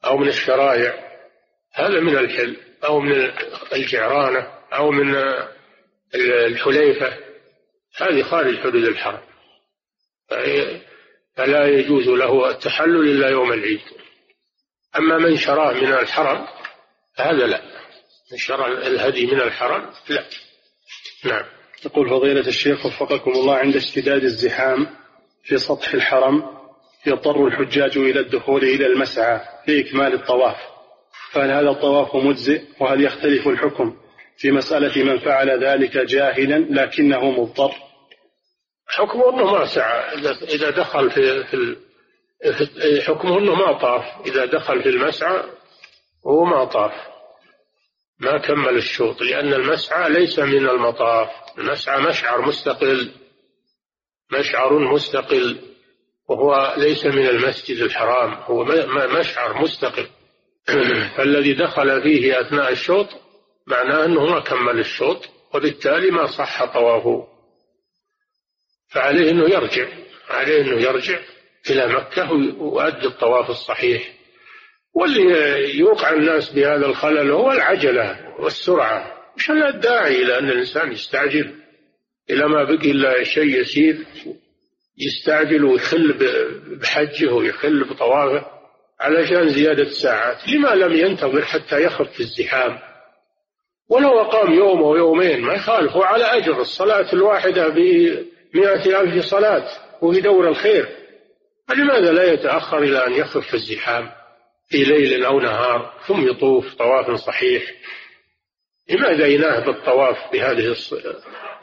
أو 0.06 0.18
من 0.18 0.28
الشرائع 0.28 1.20
هذا 1.74 2.00
من 2.00 2.18
الحل. 2.18 2.58
أو 2.84 3.00
من 3.00 3.32
الجعرانة 3.74 4.48
أو 4.74 4.92
من 4.92 5.16
الحليفة 6.16 7.18
هذه 7.98 8.24
خارج 8.24 8.60
حدود 8.60 8.84
الحرم. 8.84 9.22
فلا 11.36 11.68
يجوز 11.68 12.08
له 12.08 12.50
التحلل 12.50 13.10
إلا 13.10 13.30
يوم 13.30 13.54
العيد. 13.54 13.82
أما 14.98 15.18
من 15.18 15.38
شراه 15.38 15.74
من 15.74 15.94
الحرم 15.94 16.48
هذا 17.18 17.48
لا. 17.48 17.62
من 18.32 18.38
شرى 18.38 18.66
الهدي 18.88 19.26
من 19.26 19.42
الحرم 19.42 19.94
لا. 20.10 20.26
نعم. 21.24 21.55
يقول 21.86 22.10
فضيلة 22.10 22.48
الشيخ 22.48 22.86
وفقكم 22.86 23.32
الله 23.32 23.56
عند 23.56 23.76
اشتداد 23.76 24.24
الزحام 24.24 24.88
في 25.44 25.58
سطح 25.58 25.94
الحرم 25.94 26.44
يضطر 27.08 27.48
الحجاج 27.48 27.98
إلى 27.98 28.20
الدخول 28.20 28.64
إلى 28.64 28.86
المسعى 28.86 29.42
لإكمال 29.68 30.14
الطواف. 30.14 30.56
فهل 31.32 31.52
هذا 31.52 31.70
الطواف 31.70 32.16
مجزئ؟ 32.16 32.62
وهل 32.80 33.06
يختلف 33.06 33.48
الحكم 33.48 33.98
في 34.38 34.52
مسألة 34.52 35.04
من 35.04 35.20
فعل 35.20 35.66
ذلك 35.66 35.98
جاهلا 35.98 36.82
لكنه 36.82 37.32
مضطر؟ 37.32 37.72
حكمه 38.88 39.30
أنه 39.30 39.52
ما 39.52 39.66
سعى. 39.66 40.16
إذا 40.42 40.70
دخل 40.70 41.12
في, 41.12 41.44
في 42.54 43.02
حكمه 43.02 43.38
أنه 43.40 43.56
ما 43.56 43.80
طاف. 43.80 44.04
إذا 44.26 44.46
دخل 44.46 44.84
في 44.84 44.90
المسعى 44.90 45.44
هو 46.28 46.46
ما 46.46 46.66
طاف. 46.66 47.15
ما 48.20 48.38
كمل 48.38 48.78
الشوط 48.78 49.22
لأن 49.22 49.54
المسعى 49.54 50.10
ليس 50.10 50.40
من 50.40 50.70
المطاف. 50.70 51.30
المسعى 51.58 52.02
مشعر 52.02 52.42
مستقل 52.42 53.12
مشعر 54.32 54.80
مستقل 54.80 55.62
وهو 56.30 56.74
ليس 56.78 57.06
من 57.06 57.28
المسجد 57.28 57.78
الحرام 57.78 58.34
هو 58.34 58.64
مشعر 59.20 59.62
مستقل. 59.62 60.08
فالذي 61.18 61.54
دخل 61.54 62.02
فيه 62.02 62.42
أثناء 62.42 62.72
الشوط 62.72 63.08
معناه 63.68 64.06
أنه 64.06 64.26
ما 64.26 64.40
كمل 64.40 64.80
الشوط 64.80 65.30
وبالتالي 65.54 66.12
ما 66.12 66.26
صح 66.26 66.66
طوافه. 66.66 67.28
فعليه 68.88 69.32
أنه 69.32 69.44
يرجع 69.44 69.88
عليه 70.30 70.62
أنه 70.62 70.82
يرجع 70.82 71.20
إلى 71.70 71.88
مكة 71.88 72.32
ويؤدي 72.32 73.08
الطواف 73.08 73.50
الصحيح. 73.50 74.14
واللي 74.96 75.78
يوقع 75.80 76.14
الناس 76.14 76.50
بهذا 76.50 76.86
الخلل 76.86 77.32
هو 77.32 77.52
العجلة 77.52 78.34
والسرعة. 78.40 79.16
مش 79.38 79.52
الداعي 79.52 80.24
إلى 80.24 80.40
أن 80.40 80.50
الإنسان 80.50 80.92
يستعجل 80.92 81.56
إلى 82.30 82.48
ما 82.48 82.64
بقي 82.64 82.92
إلا 82.92 83.24
شيء 83.24 83.62
يسير 83.62 83.98
يستعجل 84.98 85.66
ويخل 85.66 86.14
بحجه 86.82 87.34
ويخل 87.34 87.84
بطوافه 87.84 88.46
علشان 89.00 89.50
زيادة 89.50 89.90
ساعات 89.90 90.50
لما 90.50 90.68
لم 90.76 90.94
ينتظر 90.94 91.42
حتى 91.42 91.84
يخف 91.84 92.12
في 92.12 92.20
الزحام. 92.20 92.80
ولو 93.90 94.22
أقام 94.22 94.54
يوم 94.54 94.84
أو 94.84 94.96
يومين 94.96 95.42
ما 95.42 95.54
يخالف 95.54 95.92
هو 95.92 96.04
على 96.04 96.24
أجر 96.24 96.62
الصلاة 96.62 97.14
الواحدة 97.14 97.68
بمئة 97.68 99.02
ألف 99.02 99.26
صلاة 99.26 99.68
وفي 100.02 100.22
دور 100.22 100.48
الخير. 100.48 100.88
فلماذا 101.68 102.12
لا 102.12 102.34
يتأخر 102.34 102.78
إلى 102.78 103.08
أن 103.08 103.14
يخف 103.14 103.54
الزحام؟ 103.54 104.10
في 104.68 104.84
ليل 104.84 105.26
أو 105.26 105.40
نهار 105.40 105.94
ثم 106.08 106.28
يطوف 106.28 106.74
طواف 106.74 107.12
صحيح. 107.12 107.64
لماذا 108.90 109.28
ينهب 109.28 109.70
الطواف 109.70 110.32
بهذه 110.34 110.76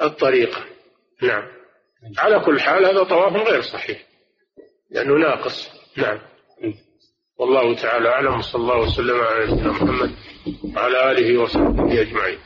الطريقة؟ 0.03 0.65
نعم. 1.23 1.49
على 2.19 2.41
كل 2.41 2.61
حال 2.61 2.87
هذا 2.87 3.03
طواف 3.03 3.49
غير 3.49 3.61
صحيح. 3.61 4.07
لأنه 4.91 5.15
ناقص. 5.15 5.71
نعم. 5.97 6.19
والله 7.39 7.75
تعالى 7.75 8.09
أعلم 8.09 8.39
وصلى 8.39 8.63
الله 8.63 8.79
وسلم 8.79 9.21
على 9.21 9.45
نبينا 9.45 9.69
محمد 9.69 10.15
وعلى 10.77 11.11
آله 11.11 11.43
وصحبه 11.43 12.01
أجمعين. 12.01 12.39